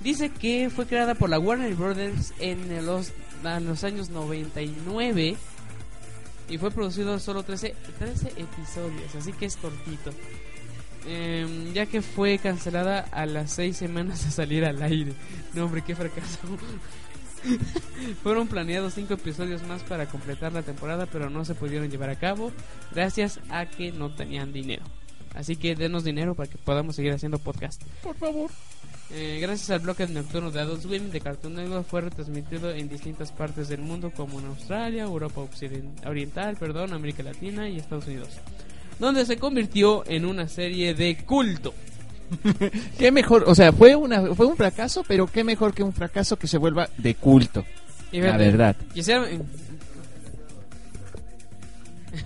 [0.00, 3.12] dice que fue creada por la Warner Brothers en los,
[3.44, 5.36] en los años 99
[6.48, 10.10] y fue producido solo 13, 13 episodios, así que es cortito.
[11.06, 15.12] Em, ya que fue cancelada a las 6 semanas de salir al aire.
[15.52, 16.38] No, hombre, qué fracaso.
[18.22, 22.16] Fueron planeados 5 episodios más para completar la temporada, pero no se pudieron llevar a
[22.16, 22.52] cabo
[22.92, 24.84] gracias a que no tenían dinero.
[25.34, 27.82] Así que denos dinero para que podamos seguir haciendo podcast.
[28.02, 28.50] Por favor.
[29.10, 33.30] Eh, gracias al bloque nocturno de Adult Swim de Cartoon Network fue retransmitido en distintas
[33.32, 35.42] partes del mundo como en Australia, Europa
[36.06, 38.30] Oriental, perdón, América Latina y Estados Unidos,
[38.98, 41.74] donde se convirtió en una serie de culto.
[42.98, 46.36] Qué mejor, o sea, fue, una, fue un fracaso, pero qué mejor que un fracaso
[46.38, 47.64] que se vuelva de culto.
[48.10, 48.74] Y La verdad.
[48.92, 49.28] quisiera-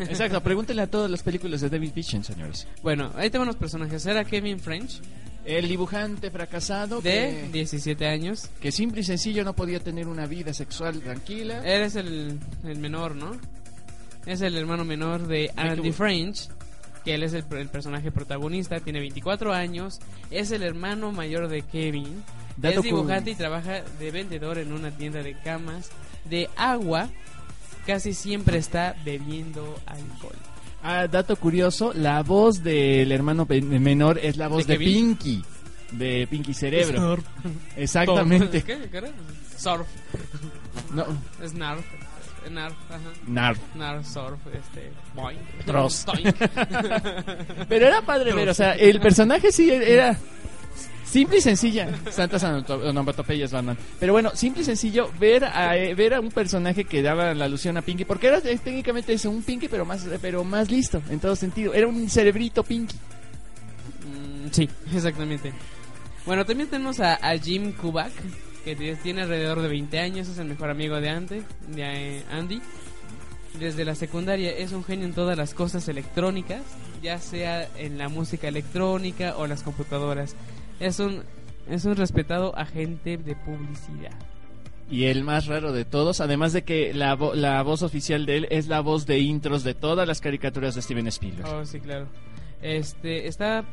[0.00, 2.66] Exacto, pregúntenle a todas las películas de David Bitchen, señores.
[2.82, 4.04] Bueno, ahí tengo unos personajes.
[4.06, 5.00] Era Kevin French,
[5.44, 7.10] El dibujante fracasado de
[7.46, 8.50] que, 17 años.
[8.60, 11.62] que simple y sencillo no podía tener una vida sexual tranquila.
[11.64, 13.32] Eres el, el menor, ¿no?
[14.26, 16.48] Es el hermano menor de Andy French,
[17.04, 20.00] que él es el, el personaje protagonista, tiene 24 años,
[20.30, 22.22] es el hermano mayor de Kevin,
[22.58, 25.90] Dato es dibujante y trabaja de vendedor en una tienda de camas
[26.28, 27.08] de agua,
[27.86, 30.36] casi siempre está bebiendo alcohol.
[30.82, 34.76] Ah, dato curioso, la voz del hermano menor es la voz ¿De?
[34.76, 35.42] Pinky.
[35.92, 36.98] de Pinky Cerebro.
[36.98, 37.24] Snarf.
[37.76, 38.62] Exactamente.
[38.62, 38.88] ¿Qué?
[38.90, 39.08] ¿Qué era?
[39.56, 39.86] Surf.
[40.94, 41.04] No.
[41.42, 41.84] Es Narf.
[42.50, 43.00] Narf, ajá.
[43.26, 43.58] Narf.
[43.74, 44.90] Narf, surf, este.
[45.14, 45.38] Boing.
[45.66, 46.08] Trost.
[47.68, 50.16] Pero era padre ver, o sea, el personaje sí era
[51.08, 51.88] simple y sencilla.
[52.10, 53.76] Santas onomatopeyas, Batman.
[53.98, 57.46] Pero bueno, simple y sencillo ver a, eh, ver a un personaje que daba la
[57.46, 61.02] alusión a Pinky, porque era eh, técnicamente eso, un Pinky, pero más, pero más listo
[61.10, 61.74] en todo sentido.
[61.74, 62.96] Era un cerebrito Pinky.
[64.06, 65.52] Mm, sí, exactamente.
[66.26, 68.12] Bueno, también tenemos a, Jim Kubak,
[68.64, 72.60] que tiene alrededor de 20 años, es el mejor amigo de, Ante, de eh, Andy.
[73.58, 76.60] Desde la secundaria es un genio en todas las cosas electrónicas,
[77.02, 80.36] ya sea en la música electrónica o las computadoras.
[80.80, 81.22] Es un,
[81.68, 84.12] es un respetado agente de publicidad.
[84.90, 88.36] Y el más raro de todos, además de que la, vo- la voz oficial de
[88.38, 91.46] él es la voz de intros de todas las caricaturas de Steven Spielberg.
[91.48, 92.06] Oh, sí, claro.
[92.62, 93.64] Este, está...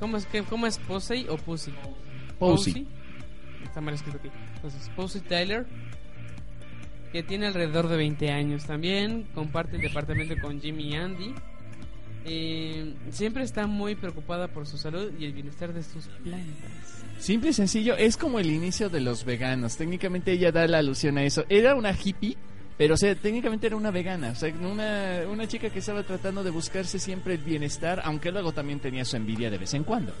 [0.00, 1.72] ¿Cómo es, que, cómo es Posey o Pussy?
[2.38, 2.86] Posey.
[3.64, 4.30] Está mal escrito aquí.
[4.56, 5.66] Entonces, Posey Tyler,
[7.12, 11.34] que tiene alrededor de 20 años también, comparte el departamento con Jimmy y Andy.
[12.24, 17.04] Eh, siempre está muy preocupada por su salud y el bienestar de sus plantas.
[17.18, 19.76] Simple y sencillo, es como el inicio de los veganos.
[19.76, 21.44] Técnicamente ella da la alusión a eso.
[21.48, 22.36] Era una hippie,
[22.78, 24.30] pero o sea, técnicamente era una vegana.
[24.30, 28.52] O sea, una, una chica que estaba tratando de buscarse siempre el bienestar, aunque luego
[28.52, 30.12] también tenía su envidia de vez en cuando.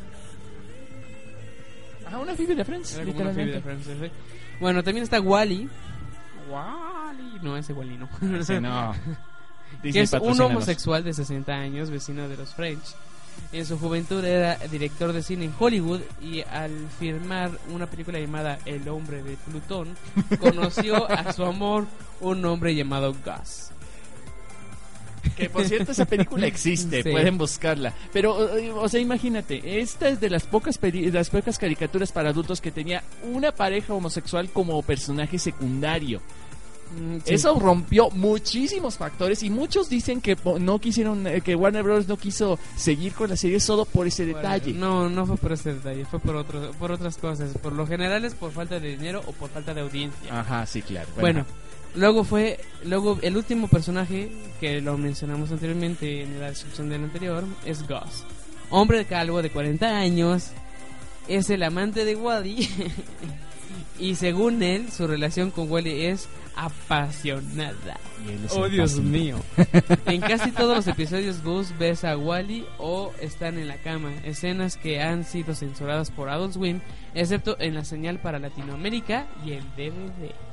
[2.10, 3.60] Ah, una Phoebe de Friends, Era como una literalmente.
[3.62, 4.18] Phoebe de Friends, ¿sí?
[4.60, 5.68] Bueno, también está Wally.
[6.50, 7.38] Wally.
[7.42, 8.38] No, ese Wally no.
[8.38, 8.92] Ese no.
[9.82, 12.82] que es un homosexual de 60 años, vecino de los French.
[13.50, 18.58] En su juventud era director de cine en Hollywood y al firmar una película llamada
[18.66, 19.96] El hombre de Plutón,
[20.40, 21.86] conoció a su amor,
[22.20, 23.70] un hombre llamado Gus.
[25.36, 27.10] Que por cierto, esa película existe, Sí.
[27.10, 27.94] pueden buscarla.
[28.12, 32.10] Pero, eh, o sea, imagínate, esta es de las pocas, peri- de las pocas caricaturas
[32.12, 36.20] para adultos que tenía una pareja homosexual como personaje secundario.
[36.98, 37.34] Mm, sí.
[37.34, 42.08] Eso rompió muchísimos factores y muchos dicen que no quisieron, eh, que Warner Bros.
[42.08, 44.72] no quiso seguir con la serie solo por ese detalle.
[44.72, 47.56] No, no fue por ese detalle, fue por, otro, por otras cosas.
[47.58, 50.40] Por lo general es por falta de dinero o por falta de audiencia.
[50.40, 51.08] Ajá, sí, claro.
[51.18, 51.46] Bueno,
[51.94, 57.44] luego fue, luego el último personaje que lo mencionamos anteriormente en la descripción del anterior
[57.64, 58.24] es Gus.
[58.70, 60.50] Hombre calvo de 40 años,
[61.28, 62.68] es el amante de Wally
[64.02, 67.98] y según él su relación con Wally es apasionada.
[68.50, 69.36] Oh Dios mío.
[70.06, 74.76] En casi todos los episodios Gus besa a Wally o están en la cama, escenas
[74.76, 76.80] que han sido censuradas por Adult Swim,
[77.14, 80.51] excepto en la señal para Latinoamérica y el DVD.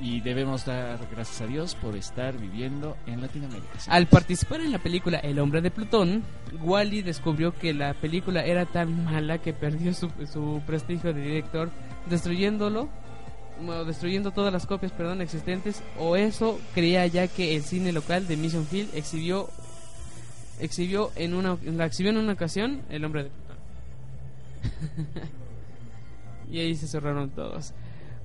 [0.00, 3.68] Y debemos dar gracias a Dios por estar viviendo en Latinoamérica.
[3.88, 6.22] Al participar en la película El hombre de Plutón,
[6.62, 11.70] Wally descubrió que la película era tan mala que perdió su, su prestigio de director,
[12.08, 12.88] destruyéndolo,
[13.62, 18.26] bueno, destruyendo todas las copias, perdón, existentes, o eso creía ya que el cine local
[18.26, 19.50] de Mission Field exhibió
[20.60, 23.56] exhibió en una exhibió en una ocasión El hombre de Plutón.
[26.50, 27.74] y ahí se cerraron todos.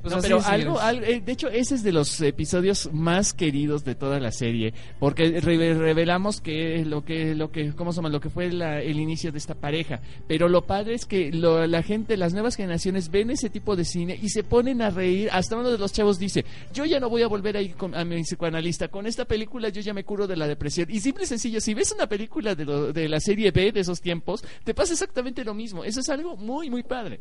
[0.05, 3.83] Pues No, pero algo, algo- eh, de hecho, ese es de los episodios más queridos
[3.83, 8.09] de toda la serie, porque re- revelamos que lo que, lo que, ¿cómo se llama?
[8.09, 10.01] Lo que fue la- el inicio de esta pareja.
[10.27, 13.83] Pero lo padre es que lo- la gente, las nuevas generaciones ven ese tipo de
[13.83, 15.29] cine y se ponen a reír.
[15.31, 17.95] Hasta uno de los chavos dice, yo ya no voy a volver a ir con-
[17.95, 18.89] a mi psicoanalista.
[18.89, 20.87] Con esta película yo ya me curo de la depresión.
[20.91, 23.79] Y simple y sencillo, si ves una película de, lo- de la serie B de
[23.79, 25.83] esos tiempos, te pasa exactamente lo mismo.
[25.83, 27.19] Eso es algo muy, muy padre.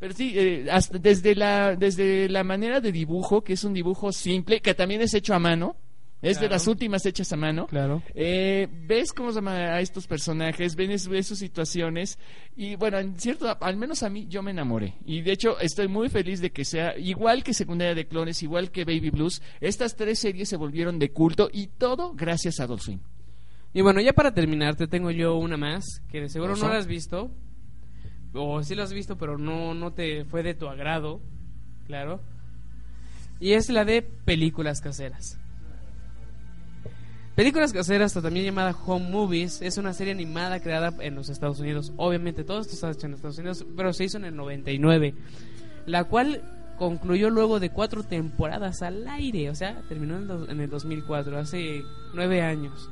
[0.00, 4.12] Pero sí, eh, hasta desde la desde la manera de dibujo, que es un dibujo
[4.12, 5.76] simple, que también es hecho a mano,
[6.22, 7.66] es de las últimas hechas a mano.
[7.66, 8.02] Claro.
[8.14, 12.18] Eh, ves cómo se llama a estos personajes, ves, ves sus situaciones
[12.56, 15.88] y bueno, en cierto, al menos a mí yo me enamoré y de hecho estoy
[15.88, 19.96] muy feliz de que sea igual que Secundaria de Clones, igual que Baby Blues, estas
[19.96, 23.00] tres series se volvieron de culto y todo gracias a Adult Swim.
[23.72, 26.66] Y bueno, ya para terminar, te tengo yo una más que de seguro Oso.
[26.66, 27.30] no la has visto.
[28.32, 31.20] O sí la has visto, pero no, no te fue de tu agrado.
[31.86, 32.20] Claro.
[33.40, 35.38] Y es la de películas caseras.
[37.34, 41.92] Películas caseras, también llamada Home Movies, es una serie animada creada en los Estados Unidos.
[41.96, 45.14] Obviamente todo esto está hecho en Estados Unidos, pero se hizo en el 99.
[45.86, 46.42] La cual
[46.76, 49.48] concluyó luego de cuatro temporadas al aire.
[49.48, 51.82] O sea, terminó en el 2004, hace
[52.14, 52.90] nueve años.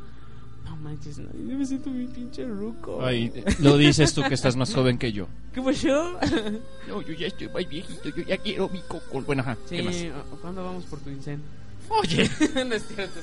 [0.80, 3.04] Manches, no, yo me siento muy pinche ruco.
[3.04, 5.26] Ay, lo dices tú que estás más joven que yo.
[5.52, 6.18] ¿Qué pasó?
[6.86, 9.20] No, yo ya estoy muy viejito, yo ya quiero mi coco.
[9.22, 9.96] Bueno, ajá, Sí, ¿qué más?
[10.40, 11.42] ¿cuándo vamos por tu incen?
[11.90, 12.30] Oye.
[12.66, 13.20] no es cierto,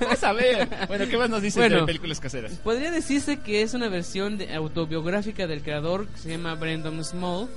[0.00, 0.68] Vas a ver.
[0.88, 2.52] Bueno, ¿qué más nos dices Bueno, de películas caseras?
[2.62, 7.48] Podría decirse que es una versión de- autobiográfica del creador que se llama Brendan Small,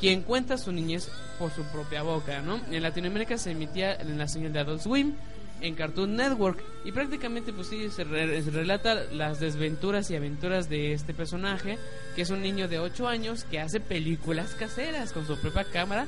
[0.00, 1.08] quien cuenta su niñez
[1.38, 2.60] por su propia boca, ¿no?
[2.70, 5.14] En Latinoamérica se emitía en la señal de Adult Swim,
[5.60, 10.92] en Cartoon Network, y prácticamente pues sí, se, re- relata las desventuras y aventuras de
[10.92, 11.78] este personaje,
[12.14, 16.06] que es un niño de 8 años que hace películas caseras con su propia cámara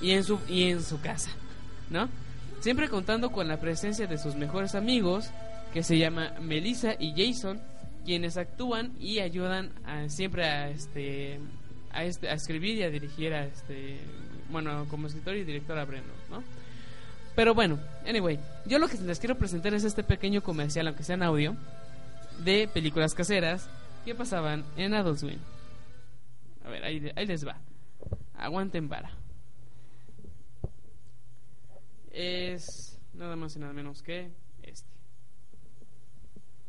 [0.00, 1.30] y en su, y en su casa,
[1.90, 2.08] ¿no?
[2.60, 5.30] Siempre contando con la presencia de sus mejores amigos,
[5.72, 7.60] que se llama Melissa y Jason,
[8.04, 11.38] quienes actúan y ayudan a- siempre a este
[11.94, 13.98] a este a escribir y a dirigir a este
[14.50, 16.42] bueno como escritor y director a Breno, ¿no?
[17.34, 21.14] Pero bueno, anyway, yo lo que les quiero presentar es este pequeño comercial, aunque sea
[21.14, 21.56] en audio,
[22.44, 23.68] de películas caseras
[24.04, 25.38] que pasaban en Adult Swim.
[26.64, 27.56] A ver, ahí, ahí les va.
[28.36, 29.10] Aguanten vara.
[32.10, 34.30] Es nada más y nada menos que
[34.62, 34.90] este.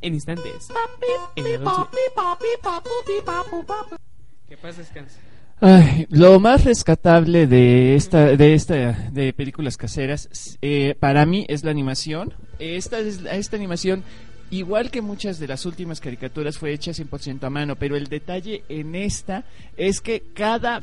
[0.01, 0.69] En instantes.
[1.35, 1.45] En.
[4.47, 5.19] Que paz descanse.
[5.61, 11.65] Ay, lo más rescatable de esta, de esta, de películas caseras, eh, para mí es
[11.65, 12.33] la animación.
[12.59, 14.05] Esta es esta animación,
[14.51, 18.63] igual que muchas de las últimas caricaturas, fue hecha 100% a mano, pero el detalle
[18.69, 19.43] en esta
[19.75, 20.81] es que cada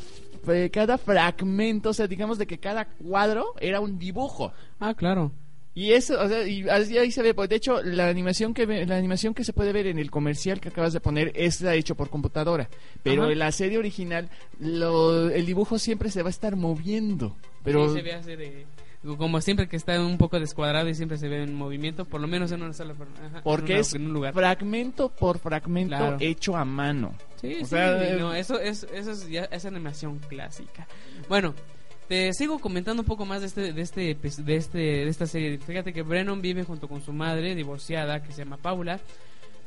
[0.72, 4.52] cada fragmento, o sea, digamos de que cada cuadro era un dibujo.
[4.80, 5.32] Ah, claro.
[5.74, 8.64] Y eso, o sea, y así ahí se ve, pues, de hecho, la animación que
[8.64, 11.60] ve- la animación que se puede ver en el comercial que acabas de poner es
[11.60, 12.70] la hecho por computadora,
[13.02, 13.32] pero Ajá.
[13.32, 17.96] en la serie original lo- el dibujo siempre se va a estar moviendo, pero Sí,
[17.96, 18.66] se ve así de-
[19.18, 22.26] como siempre que está un poco descuadrado y siempre se ve en movimiento, por lo
[22.26, 24.32] menos en una sola ajá, porque en una- es en un lugar.
[24.34, 26.16] fragmento por fragmento Claro.
[26.20, 27.12] hecho a mano.
[27.40, 30.86] Sí, O sí, sea, eh, no, eso es eso es ya es animación clásica.
[31.28, 31.54] Bueno,
[32.08, 35.26] te sigo comentando un poco más de este de este epi- de este de esta
[35.26, 35.58] serie.
[35.58, 39.00] Fíjate que Brennan vive junto con su madre divorciada que se llama Paula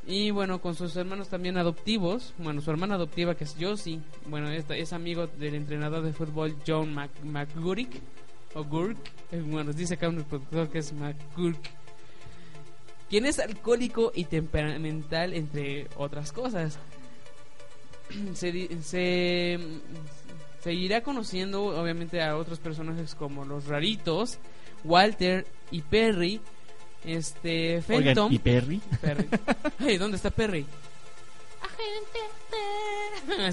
[0.07, 4.49] y bueno, con sus hermanos también adoptivos, bueno, su hermana adoptiva que es Josie, bueno,
[4.49, 7.89] esta, es amigo del entrenador de fútbol John Mc, McGurk
[8.55, 8.97] o Gurk,
[9.31, 11.59] eh, bueno, dice acá un productor que es McGurk
[13.09, 16.79] quien es alcohólico y temperamental entre otras cosas.
[18.33, 19.59] se, di- se,
[20.63, 24.37] se irá conociendo obviamente a otros personajes como los raritos,
[24.83, 26.41] Walter y Perry,
[27.05, 28.33] este Oigan, Fenton.
[28.33, 28.81] ¿y Perry?
[29.01, 29.27] Perry.
[29.79, 30.65] Hey, ¿dónde está Perry?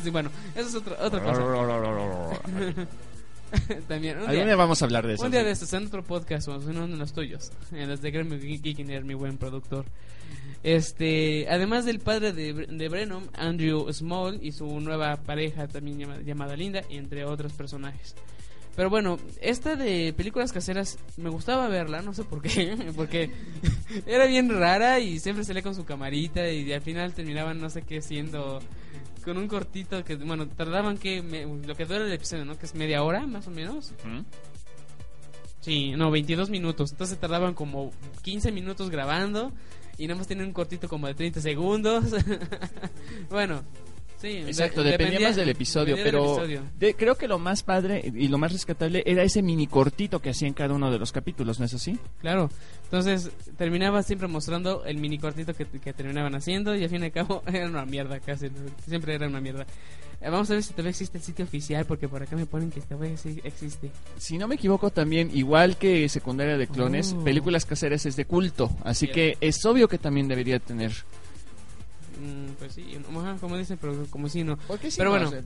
[0.03, 1.43] Sí, bueno, eso es otra, otra cosa.
[3.89, 5.47] También, un Algún día vamos a hablar de eso, Un día sí.
[5.47, 8.39] de estos, en otro podcast, o en uno de los tuyos, en los de Gremio
[8.41, 9.85] Geekineer, mi buen productor.
[10.63, 16.21] Este, además del padre de, de Brennan, Andrew Small y su nueva pareja también llama-
[16.25, 18.15] llamada Linda, y entre otros personajes.
[18.75, 23.31] Pero bueno, esta de películas caseras me gustaba verla, no sé por qué, porque
[24.07, 27.83] era bien rara y siempre salía con su camarita y al final terminaban no sé
[27.83, 28.59] qué siendo
[29.25, 32.59] con un cortito que, bueno, tardaban que, me- lo que dura el episodio, ¿no?
[32.59, 33.93] Que es media hora más o menos.
[35.61, 36.93] Sí, no, 22 minutos.
[36.93, 37.91] Entonces tardaban como
[38.23, 39.53] 15 minutos grabando
[39.99, 42.05] y nada más tenían un cortito como de 30 segundos.
[43.31, 43.63] bueno,
[44.21, 44.29] sí.
[44.47, 46.63] Exacto, de- dependía dependía- más del episodio, dependía del pero episodio.
[46.79, 50.31] de- creo que lo más padre y lo más rescatable era ese mini cortito que
[50.31, 51.99] hacía en cada uno de los capítulos, ¿no es así?
[52.21, 52.51] Claro,
[52.85, 57.07] entonces terminaba siempre mostrando el mini cortito que, que terminaban haciendo y al fin y
[57.07, 58.49] al cabo era una mierda casi,
[58.87, 59.67] siempre era una mierda.
[60.21, 62.71] Eh, vamos a ver si todavía existe el sitio oficial porque por acá me ponen
[62.71, 63.15] que todavía
[63.45, 63.91] existe.
[64.19, 67.23] Si no me equivoco también, igual que Secundaria de Clones, Oh.
[67.25, 70.93] películas caseras es de culto, así que es obvio que también debería tener.
[72.21, 72.97] Mm, pues sí,
[73.41, 74.57] como dicen, pero como si no.
[74.81, 75.43] Sí, pero no, bueno, o sea-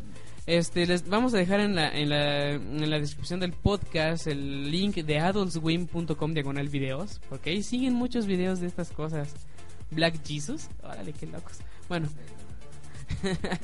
[0.46, 4.70] este, les vamos a dejar en la, en la, en la descripción del podcast el
[4.70, 9.28] link de adultswim.com diagonal videos, porque ahí siguen muchos videos de estas cosas.
[9.90, 11.58] Black Jesus, órale, qué locos.
[11.88, 12.08] Bueno,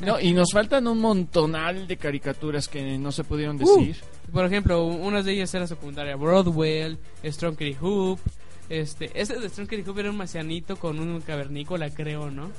[0.00, 3.96] No, y nos faltan un montonal de caricaturas que no se pudieron Uh, decir.
[4.32, 8.18] por ejemplo, una de ellas era secundaria Broadwell, Strong Hoop.
[8.68, 12.50] Este, ese de Strong Hoop era un marcianito con un cavernícola, creo, ¿no?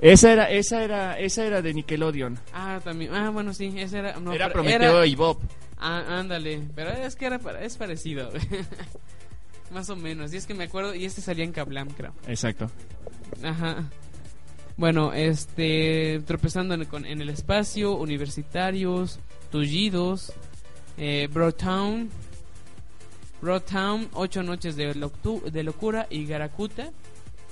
[0.00, 2.38] Esa era, esa era, esa era de Nickelodeon.
[2.52, 3.12] Ah, también.
[3.14, 4.18] Ah, bueno, sí, ese era.
[4.20, 5.38] no, Era Prometeo y Bob.
[5.76, 6.62] Ah, ándale.
[6.74, 8.30] Pero es que era, es parecido.
[9.72, 10.32] Más o menos.
[10.32, 10.94] Y es que me acuerdo.
[10.94, 12.12] Y este salía en Kablam, creo.
[12.28, 12.70] Exacto.
[13.42, 13.88] Ajá.
[14.78, 19.18] Bueno, este, tropezando en, con- en el espacio, universitarios,
[19.50, 20.32] tullidos,
[20.96, 22.08] eh, Broadtown,
[23.42, 26.90] Broadtown, Ocho noches de, loctu- de locura y Garakuta,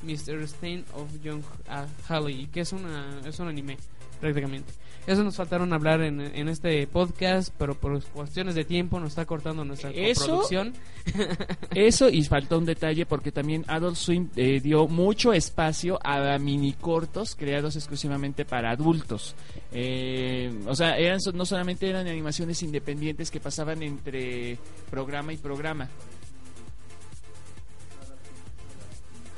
[0.04, 0.42] Mr.
[0.44, 3.76] Stain of Young uh, Halley, que es una es un anime
[4.20, 4.72] prácticamente.
[5.06, 9.24] Eso nos faltaron hablar en, en este podcast, pero por cuestiones de tiempo nos está
[9.24, 10.74] cortando nuestra Eso- producción.
[11.74, 16.72] Eso y faltó un detalle porque también Adult Swim eh, dio mucho espacio a mini
[16.72, 19.36] cortos creados exclusivamente para adultos.
[19.72, 24.58] Eh, o sea, eran no solamente eran animaciones independientes que pasaban entre
[24.90, 25.88] programa y programa.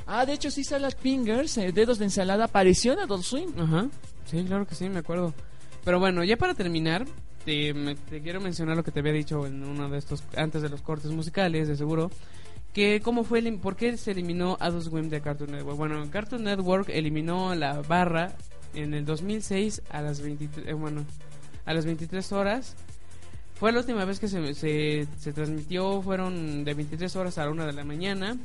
[0.07, 3.49] Ah, de hecho sí Salad Fingers, eh, Dedos de Ensalada, apareció en Adult Swim.
[3.59, 3.87] Ajá,
[4.25, 5.33] sí, claro que sí, me acuerdo.
[5.85, 7.05] Pero bueno, ya para terminar,
[7.45, 7.73] te,
[8.21, 11.11] quiero mencionar lo que te había dicho en uno de estos, antes de los cortes
[11.11, 12.11] musicales, de seguro.
[12.73, 15.77] Que cómo fue, elim- por qué se eliminó Adult Swim de Cartoon Network.
[15.77, 18.35] Bueno, Cartoon Network eliminó la barra
[18.75, 21.03] en el 2006 a las 23, eh, bueno,
[21.65, 22.75] a las 23 horas.
[23.55, 27.51] Fue la última vez que se, se, se transmitió, fueron de 23 horas a la
[27.51, 28.37] 1 de la mañana.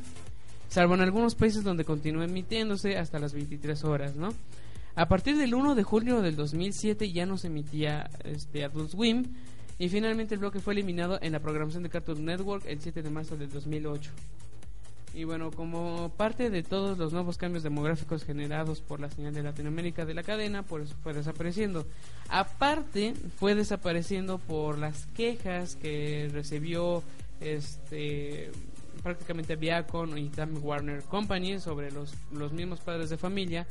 [0.68, 4.30] Salvo en algunos países donde continuó emitiéndose hasta las 23 horas, ¿no?
[4.96, 9.24] A partir del 1 de julio del 2007 ya no se emitía este Adult Swim
[9.76, 13.10] y finalmente el bloque fue eliminado en la programación de Cartoon Network el 7 de
[13.10, 14.12] marzo del 2008.
[15.12, 19.42] Y bueno, como parte de todos los nuevos cambios demográficos generados por la señal de
[19.42, 21.86] Latinoamérica de la cadena, por eso fue desapareciendo.
[22.28, 27.02] Aparte, fue desapareciendo por las quejas que recibió
[27.40, 28.52] este
[29.02, 33.66] prácticamente Viacom y Time Warner Company sobre los, los mismos padres de familia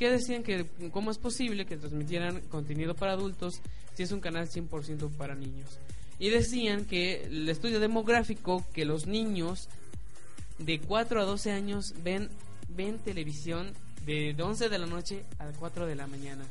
[0.00, 3.60] que decían que cómo es posible que transmitieran contenido para adultos
[3.94, 5.78] si es un canal 100% para niños.
[6.18, 9.68] Y decían que el estudio demográfico que los niños
[10.58, 12.30] de 4 a 12 años ven
[12.74, 13.72] ven televisión
[14.06, 16.44] de 11 de la noche a 4 de la mañana.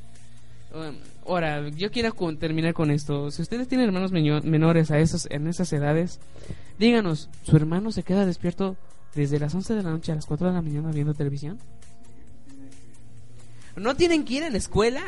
[0.71, 0.95] Um,
[1.25, 3.31] ahora, yo quiero con- terminar con esto.
[3.31, 6.19] Si ustedes tienen hermanos menores a esos, en esas edades,
[6.77, 8.77] díganos, ¿su hermano se queda despierto
[9.15, 11.57] desde las 11 de la noche a las 4 de la mañana viendo televisión?
[13.75, 15.03] ¿No tienen que ir a la escuela?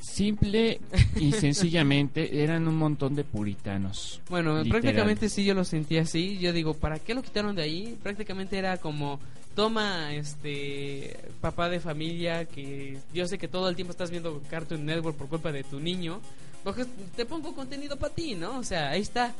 [0.00, 0.80] Simple
[1.16, 4.20] y sencillamente eran un montón de puritanos.
[4.28, 4.80] Bueno, Literal.
[4.80, 6.38] prácticamente sí yo lo sentí así.
[6.38, 7.98] Yo digo, ¿para qué lo quitaron de ahí?
[8.02, 9.20] Prácticamente era como
[9.54, 14.84] toma este papá de familia que yo sé que todo el tiempo estás viendo Cartoon
[14.84, 16.20] Network por culpa de tu niño,
[16.62, 16.84] porque
[17.16, 18.58] te pongo contenido para ti, ¿no?
[18.58, 19.34] O sea, ahí está.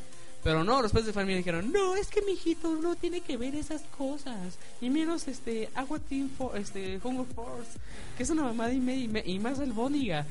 [0.46, 3.36] Pero no, los padres de familia dijeron, no, es que mi hijito no tiene que
[3.36, 4.56] ver esas cosas.
[4.80, 7.72] Y menos este Agua Team For- este Hunger Force,
[8.16, 10.24] que es una mamada y, me- y, y más albóniga.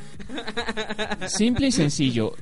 [1.27, 2.33] Simple y sencillo.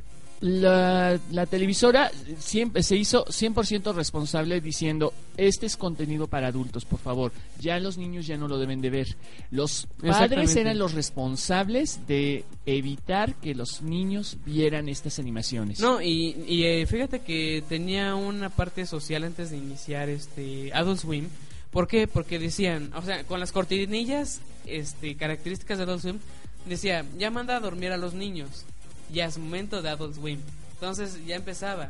[0.44, 7.00] La, la televisora siempre se hizo 100% responsable diciendo, este es contenido para adultos, por
[7.00, 7.32] favor.
[7.62, 9.16] Ya los niños ya no lo deben de ver.
[9.52, 15.80] Los padres eran los responsables de evitar que los niños vieran estas animaciones.
[15.80, 21.00] No, y, y, eh, fíjate que tenía una parte social antes de iniciar este Adult
[21.00, 21.30] Swim.
[21.72, 22.06] ¿Por qué?
[22.06, 26.20] Porque decían, o sea, con las cortinillas este, características de Adult Swim,
[26.66, 28.66] decía, ya manda a dormir a los niños.
[29.14, 30.40] Ya es momento de Adult Swim.
[30.74, 31.90] Entonces ya empezaba.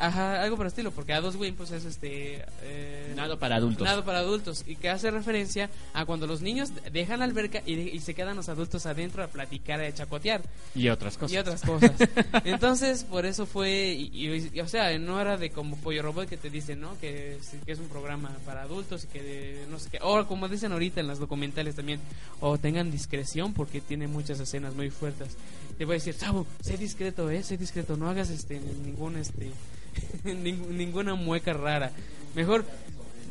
[0.00, 2.44] Ajá, algo por el estilo, porque Adult Swim pues es este...
[2.62, 3.84] eh, Nado para adultos.
[3.84, 4.62] Nado para adultos.
[4.66, 8.14] Y que hace referencia a cuando los niños dejan la alberca y, de- y se
[8.14, 10.42] quedan los adultos adentro a platicar, a chacotear.
[10.74, 11.32] Y otras cosas.
[11.32, 11.92] Y otras cosas.
[12.44, 16.28] Entonces, por eso fue, y, y- y, o sea, no era de como Pollo Robot
[16.28, 16.98] que te dicen, ¿no?
[17.00, 19.98] Que, es- que es un programa para adultos y que de- no sé qué.
[20.02, 22.00] O como dicen ahorita en las documentales también,
[22.40, 25.36] o tengan discreción porque tiene muchas escenas muy fuertes.
[25.76, 29.50] Te voy a decir, Chavo, sé discreto, eh, sé discreto, no hagas este ningún este
[30.24, 31.90] ning- ninguna mueca rara.
[32.34, 32.64] Mejor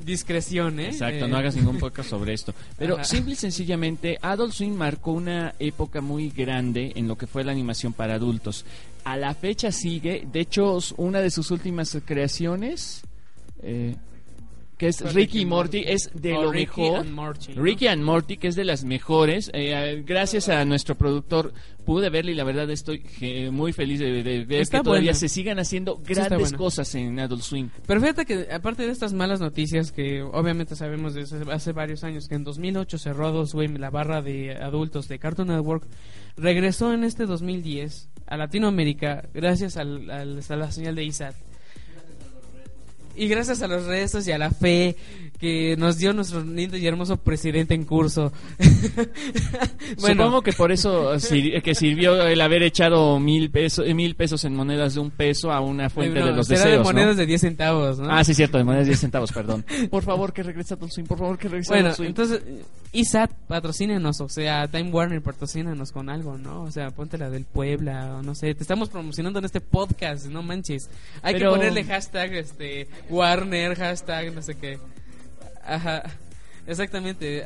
[0.05, 0.87] discreción, ¿eh?
[0.87, 2.53] Exacto, Eh, no hagas ningún podcast sobre esto.
[2.77, 3.03] Pero Ajá.
[3.03, 7.51] simple y sencillamente, Adult Swim marcó una época muy grande en lo que fue la
[7.51, 8.63] animación para adultos.
[9.03, 13.01] A la fecha sigue, de hecho, una de sus últimas creaciones,
[13.63, 13.95] eh,
[14.77, 16.99] que es Ricky y Morty, es de O lo Ricky mejor.
[16.99, 17.63] and Morty, ¿no?
[17.63, 19.49] Ricky and Morty, que es de las mejores.
[19.53, 21.51] Eh, gracias a nuestro productor
[21.83, 25.11] pude verla y la verdad estoy eh, muy feliz de, de ver Está que todavía
[25.11, 25.19] buena.
[25.19, 27.69] se sigan haciendo grandes cosas en Adult Swim.
[27.87, 32.27] Pero fíjate que aparte de estas malas noticias que obviamente sabemos desde hace varios años
[32.27, 35.87] que en 2008 cerró Adult Swim la barra de adultos de Cartoon Network,
[36.35, 41.35] regresó en este 2010 a Latinoamérica gracias al- al- a la señal de ISAT.
[43.17, 44.95] Y gracias a los restos y a la fe
[45.39, 48.31] que nos dio nuestro lindo y hermoso presidente en curso.
[49.97, 54.55] Supongo que por eso sir- que sirvió el haber echado mil pesos, mil pesos en
[54.55, 56.71] monedas de un peso a una fuente Eh, no, de los será deseos.
[56.73, 56.83] de ¿no?
[56.85, 58.11] monedas de 10 centavos, ¿no?
[58.11, 59.65] Ah, sí, cierto, de monedas de 10 centavos, perdón.
[59.89, 62.07] Por favor, que regrese a por favor, que regrese a Bueno, Swim.
[62.09, 62.41] entonces,
[62.91, 66.63] ISAT, patrocínenos, o sea, Time Warner, patrocínanos con algo, ¿no?
[66.63, 70.25] O sea, ponte la del Puebla, o no sé, te estamos promocionando en este podcast,
[70.27, 70.89] no manches.
[71.21, 74.79] Hay Pero- que ponerle hashtag, este, Warner, hashtag, no sé qué.
[75.67, 76.03] Ajá,
[76.65, 77.39] exactamente.
[77.39, 77.45] eh,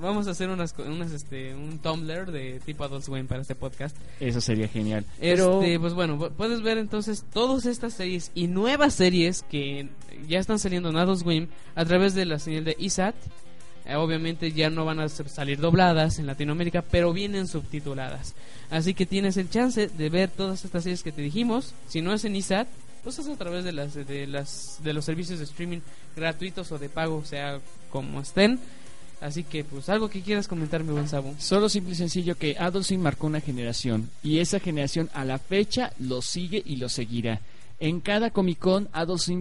[0.00, 3.96] Vamos a hacer unas, unas este, un Tumblr de tipo Adult Swim para este podcast.
[4.20, 5.04] Eso sería genial.
[5.20, 9.88] Pero Este, pues bueno, pu- puedes ver entonces todas estas series y nuevas series que
[10.28, 13.14] ya están saliendo en Adult Swim a través de la señal de ISAT.
[13.86, 18.34] Eh, obviamente ya no van a salir dobladas en Latinoamérica, pero vienen subtituladas.
[18.70, 21.72] Así que tienes el chance de ver todas estas series que te dijimos.
[21.88, 22.68] Si no es en ISAT,
[23.02, 25.78] pues es a través de las de las de los servicios de streaming
[26.16, 27.60] gratuitos o de pago, sea
[27.90, 28.58] como estén.
[29.20, 31.34] Así que pues algo que quieras comentar, mi buen Sabo.
[31.38, 35.92] Solo simple y sencillo que Swim marcó una generación y esa generación a la fecha
[35.98, 37.40] lo sigue y lo seguirá.
[37.80, 38.88] En cada Comic Con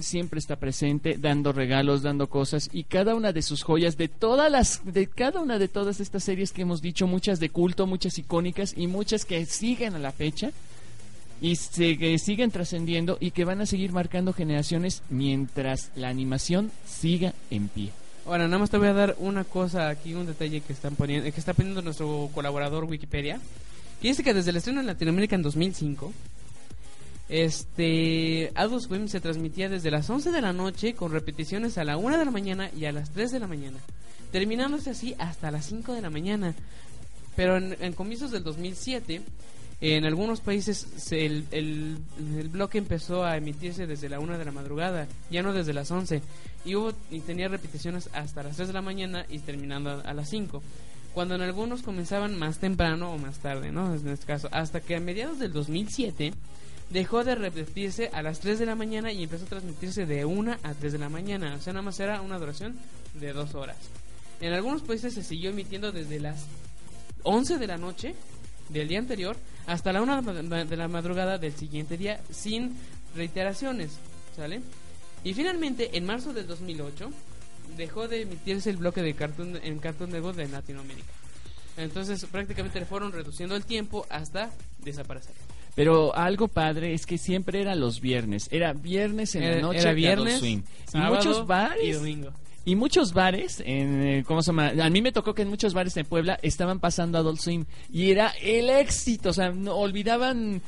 [0.01, 4.49] siempre está presente, dando regalos, dando cosas y cada una de sus joyas de todas
[4.49, 8.17] las de cada una de todas estas series que hemos dicho, muchas de culto, muchas
[8.17, 10.51] icónicas y muchas que siguen a la fecha
[11.41, 16.71] y se, que siguen trascendiendo y que van a seguir marcando generaciones mientras la animación
[16.85, 17.91] siga en pie.
[18.25, 21.31] Ahora, nada más te voy a dar una cosa aquí, un detalle que están poniendo,
[21.31, 23.39] que está poniendo nuestro colaborador Wikipedia.
[24.01, 26.13] Dice que desde el estreno en Latinoamérica en 2005,
[27.29, 31.97] este Adult Swim se transmitía desde las 11 de la noche con repeticiones a la
[31.97, 33.77] 1 de la mañana y a las 3 de la mañana,
[34.31, 36.53] terminándose así hasta las 5 de la mañana.
[37.35, 39.21] Pero en, en comienzos del 2007,
[39.81, 41.97] en algunos países se- el, el,
[42.37, 45.89] el bloque empezó a emitirse desde la 1 de la madrugada, ya no desde las
[45.91, 46.21] 11.
[46.65, 50.13] Y, hubo, y tenía repeticiones hasta las 3 de la mañana y terminando a, a
[50.13, 50.61] las 5.
[51.13, 53.93] Cuando en algunos comenzaban más temprano o más tarde, ¿no?
[53.95, 56.33] En este caso, hasta que a mediados del 2007
[56.91, 60.57] dejó de repetirse a las 3 de la mañana y empezó a transmitirse de 1
[60.61, 61.55] a 3 de la mañana.
[61.55, 62.77] O sea, nada más era una duración
[63.13, 63.77] de 2 horas.
[64.41, 66.45] En algunos países se siguió emitiendo desde las
[67.23, 68.15] 11 de la noche
[68.69, 69.35] del día anterior
[69.67, 70.21] hasta la 1
[70.65, 72.75] de la madrugada del siguiente día sin
[73.15, 73.99] reiteraciones,
[74.35, 74.61] ¿sale?
[75.23, 77.11] Y finalmente, en marzo del 2008,
[77.77, 81.07] dejó de emitirse el bloque de Cartoon, en Cartoon Network de Latinoamérica.
[81.77, 85.33] Entonces, prácticamente le fueron reduciendo el tiempo hasta desaparecer.
[85.75, 88.49] Pero algo padre es que siempre era los viernes.
[88.51, 90.43] Era viernes en la noche era viernes.
[90.43, 91.83] Y sábado muchos bares.
[91.83, 92.31] y domingo.
[92.69, 94.73] Y muchos bares, en, eh, ¿cómo se llama?
[94.79, 97.65] A mí me tocó que en muchos bares en Puebla estaban pasando Adult Swim.
[97.91, 99.29] Y era el éxito.
[99.29, 100.61] O sea, no, olvidaban.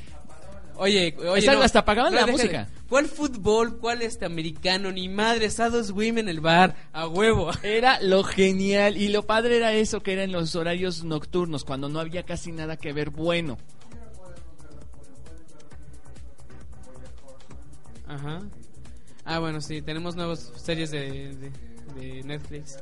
[0.78, 2.68] Oye, oye, Exacto, no, hasta apagaban la música.
[2.90, 3.78] ¿Cuál fútbol?
[3.78, 4.92] ¿Cuál este americano?
[4.92, 7.52] Ni madre, Adult Swim en el bar, a huevo.
[7.62, 8.98] Era lo genial.
[8.98, 12.52] Y lo padre era eso, que era en los horarios nocturnos, cuando no había casi
[12.52, 13.60] nada que ver bueno.
[18.08, 18.42] Ajá.
[19.24, 21.52] Ah, bueno, sí, tenemos nuevas series de, de,
[21.96, 22.78] de Netflix.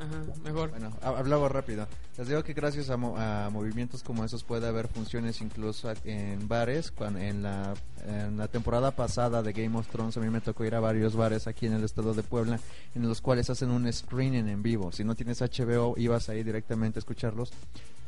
[0.00, 0.70] Ajá, mejor.
[0.70, 1.86] Bueno, ha- hablaba rápido.
[2.20, 6.46] Les digo que gracias a, mo- a movimientos como esos puede haber funciones incluso en
[6.48, 6.90] bares.
[6.90, 7.72] Cuando, en, la,
[8.06, 11.16] en la temporada pasada de Game of Thrones a mí me tocó ir a varios
[11.16, 12.60] bares aquí en el estado de Puebla
[12.94, 14.92] en los cuales hacen un screening en vivo.
[14.92, 17.52] Si no tienes HBO ibas ahí directamente a escucharlos.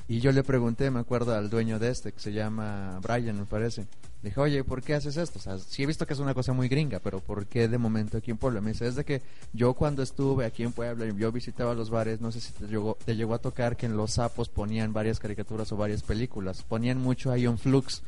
[0.09, 3.47] Y yo le pregunté, me acuerdo al dueño de este, que se llama Brian, me
[3.47, 3.87] parece.
[4.21, 5.39] Dije, oye, ¿por qué haces esto?
[5.39, 7.79] O sea, sí he visto que es una cosa muy gringa, pero ¿por qué de
[7.79, 8.61] momento aquí en Puebla?
[8.61, 9.23] Me dice, es de que
[9.53, 12.99] yo cuando estuve aquí en Puebla, yo visitaba los bares, no sé si te llegó,
[13.05, 16.62] te llegó a tocar que en los sapos ponían varias caricaturas o varias películas.
[16.62, 18.03] Ponían mucho Ion Flux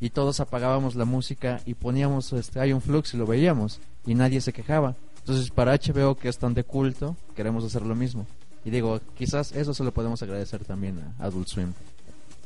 [0.00, 4.40] y todos apagábamos la música y poníamos este Ion Flux y lo veíamos y nadie
[4.40, 4.94] se quejaba.
[5.18, 8.26] Entonces, para HBO, que es tan de culto, queremos hacer lo mismo.
[8.64, 11.72] Y digo, quizás eso se lo podemos agradecer también a Adult Swim.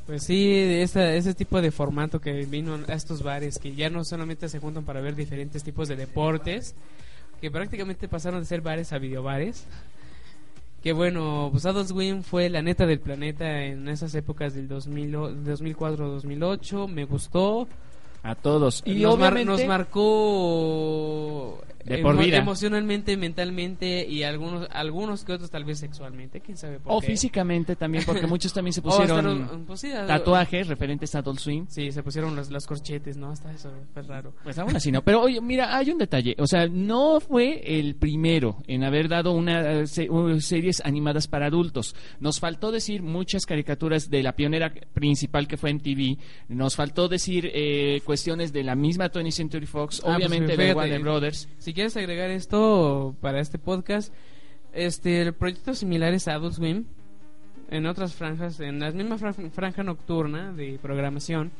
[0.07, 4.05] Pues sí, esa- ese tipo de formato que vino a estos bares, que ya no
[4.05, 6.75] solamente se juntan para ver diferentes tipos de deportes,
[7.41, 9.65] que prácticamente pasaron de ser bares a videobares.
[10.89, 15.16] Que bueno, pues Adult Swim fue la neta del planeta en esas épocas del 2000,
[15.16, 17.69] o- 2004-2008, me gustó.
[18.23, 18.82] A todos.
[18.86, 21.60] Y nos, mar- nos marcó
[21.97, 22.36] De por vida.
[22.39, 27.09] emocionalmente, mentalmente y algunos algunos que otros tal vez sexualmente, quién sabe por O qué.
[27.09, 31.66] físicamente también, porque muchos también se pusieron los- pues sí, tatuajes referentes a Adult Swim.
[31.69, 33.31] Sí, se pusieron los, los corchetes, ¿no?
[33.31, 34.32] Hasta eso fue raro.
[34.44, 35.02] Pues aún así no.
[35.02, 36.35] Pero oye, mira, hay un detalle.
[36.39, 40.09] O sea, no fue el primero en haber dado una se-
[40.40, 41.94] series animadas para adultos.
[42.20, 46.19] Nos faltó decir muchas caricaturas de la pionera principal que fue en TV.
[46.48, 50.56] Nos faltó decir eh, cuestiones de la misma 20th Century Fox, Ah, pues, obviamente de
[50.56, 51.48] fíjate, Warner Brothers.
[51.59, 54.13] Si quieres agregar esto para este podcast,
[54.73, 56.87] este proyectos similares a Adult Swim
[57.71, 61.53] en otras franjas, en la misma fran- franja nocturna de programación,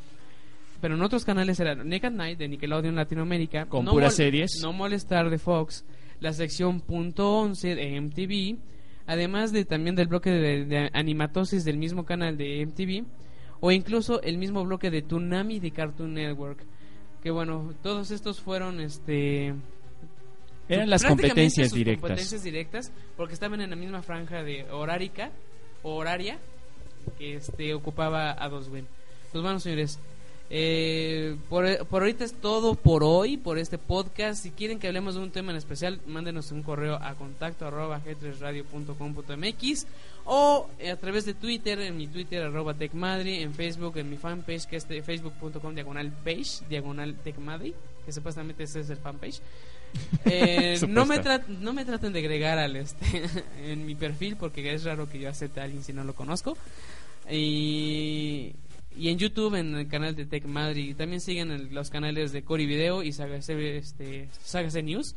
[0.81, 4.59] pero en otros canales era Nick at Night de Nickelodeon Latinoamérica, Con No puras series.
[4.61, 5.85] No Molestar de Fox,
[6.19, 8.57] la sección punto 11 de MTV,
[9.07, 13.05] además de también del bloque de, de animatosis del mismo canal de MTV,
[13.61, 16.59] o incluso el mismo bloque de Toonami de Cartoon Network.
[17.23, 19.53] Que bueno, todos estos fueron este
[20.69, 22.01] Eran las competencias sus directas.
[22.01, 25.31] competencias directas porque estaban en la misma franja de horárica
[25.83, 26.37] horaria
[27.17, 28.85] que este ocupaba a dos Win.
[29.31, 29.99] Pues bueno, señores,
[30.51, 34.41] eh, por, por ahorita es todo por hoy, por este podcast.
[34.41, 38.01] Si quieren que hablemos de un tema en especial, mándenos un correo a contacto arroba
[38.03, 39.87] g3radio.com.mx
[40.25, 44.65] o a través de Twitter, en mi Twitter arroba tecmadri, en Facebook, en mi fanpage
[44.65, 47.73] que es facebook.com diagonal page, diagonal tecmadri,
[48.05, 49.41] que supuestamente ese es el fanpage.
[50.25, 51.15] Eh, no, me
[51.59, 53.05] no me traten de agregar al este
[53.63, 56.57] en mi perfil porque es raro que yo acepte a alguien si no lo conozco.
[57.31, 58.53] Y,
[58.97, 62.43] y en YouTube, en el canal de Tech Madrid, también siguen el- los canales de
[62.43, 65.15] Cori Video y Saga C- este, News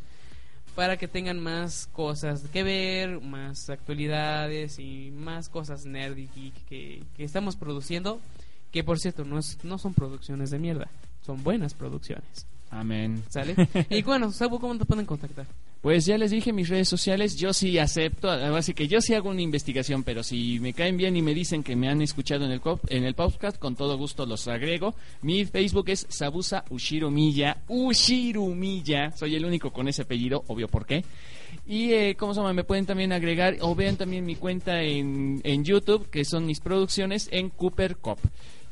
[0.74, 6.54] para que tengan más cosas que ver, más actualidades y más cosas nerd y geek
[6.66, 8.20] que, que estamos produciendo.
[8.70, 10.88] Que por cierto, no, es, no son producciones de mierda,
[11.26, 12.46] son buenas producciones.
[12.72, 13.22] Amén.
[13.28, 13.54] ¿Sale?
[13.90, 15.46] y bueno, Sabu, ¿cómo te pueden contactar?
[15.82, 19.30] Pues ya les dije mis redes sociales, yo sí acepto, así que yo sí hago
[19.30, 22.52] una investigación, pero si me caen bien y me dicen que me han escuchado en
[22.52, 24.94] el cop- en el podcast, con todo gusto los agrego.
[25.22, 27.58] Mi Facebook es Sabusa Ushiro Miya,
[29.16, 31.04] soy el único con ese apellido, obvio por qué.
[31.66, 32.52] Y eh, ¿cómo se llama?
[32.52, 36.60] Me pueden también agregar o vean también mi cuenta en, en YouTube, que son mis
[36.60, 38.18] producciones en Cooper Cop.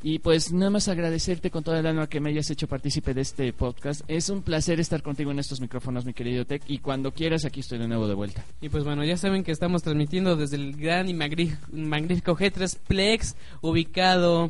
[0.03, 3.21] Y pues nada más agradecerte con toda el alma que me hayas hecho partícipe de
[3.21, 4.01] este podcast.
[4.07, 6.63] Es un placer estar contigo en estos micrófonos, mi querido Tech.
[6.65, 8.43] Y cuando quieras, aquí estoy de nuevo de vuelta.
[8.61, 13.35] Y pues bueno, ya saben que estamos transmitiendo desde el gran y magnífico G3 Plex,
[13.61, 14.49] ubicado.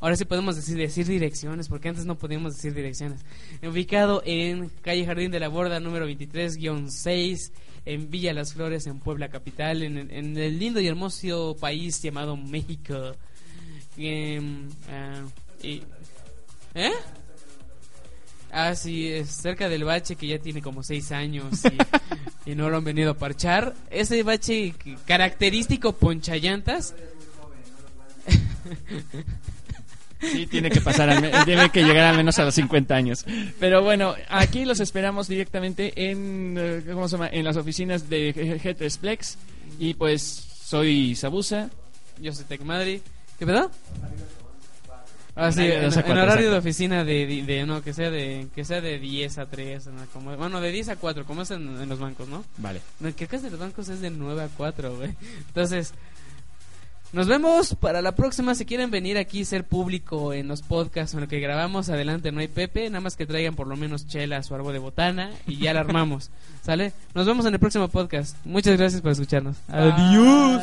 [0.00, 3.20] Ahora sí podemos decir, decir direcciones, porque antes no podíamos decir direcciones.
[3.62, 7.52] Ubicado en calle Jardín de la Borda, número 23-6,
[7.86, 12.36] en Villa Las Flores, en Puebla Capital, en, en el lindo y hermoso país llamado
[12.36, 13.14] México.
[15.62, 15.82] Y-
[16.74, 16.92] ¿Eh?
[18.52, 21.60] Ah, sí, es cerca del bache que ya tiene como seis años
[22.44, 23.74] y, y no lo han venido a parchar.
[23.90, 24.74] Ese bache
[25.06, 26.94] característico ponchallantas.
[30.20, 33.24] Sí, tiene que pasar, al tiene que llegar al menos a los 50 años.
[33.58, 37.28] Pero bueno, aquí los esperamos directamente en, eh, ¿cómo se llama?
[37.32, 39.38] En las oficinas de G- G3 Plex.
[39.78, 40.22] Y pues
[40.62, 41.70] soy Sabusa.
[42.20, 43.00] Yo soy Tech Madrid.
[43.40, 43.68] ¿Qué pedo?
[45.34, 48.64] Ah, sí, en, en horario de oficina de, de, de- no, que sea de que
[48.64, 50.02] sea de 10 a 3, ¿no?
[50.12, 52.44] como, bueno, de 10 a 4, como es en, en los bancos, ¿no?
[52.58, 52.82] Vale.
[53.00, 55.14] No, creo que de los bancos es de 9 a 4, güey.
[55.48, 55.94] Entonces,
[57.12, 58.54] nos vemos para la próxima.
[58.54, 62.30] Si quieren venir aquí y ser público en los podcasts en lo que grabamos, adelante,
[62.32, 62.90] no hay Pepe.
[62.90, 65.80] Nada más que traigan por lo menos chelas o algo de botana y ya la
[65.80, 66.30] armamos.
[66.62, 66.92] ¿Sale?
[67.14, 68.36] Nos vemos en el próximo podcast.
[68.44, 69.56] Muchas gracias por escucharnos.
[69.68, 70.60] Adiós.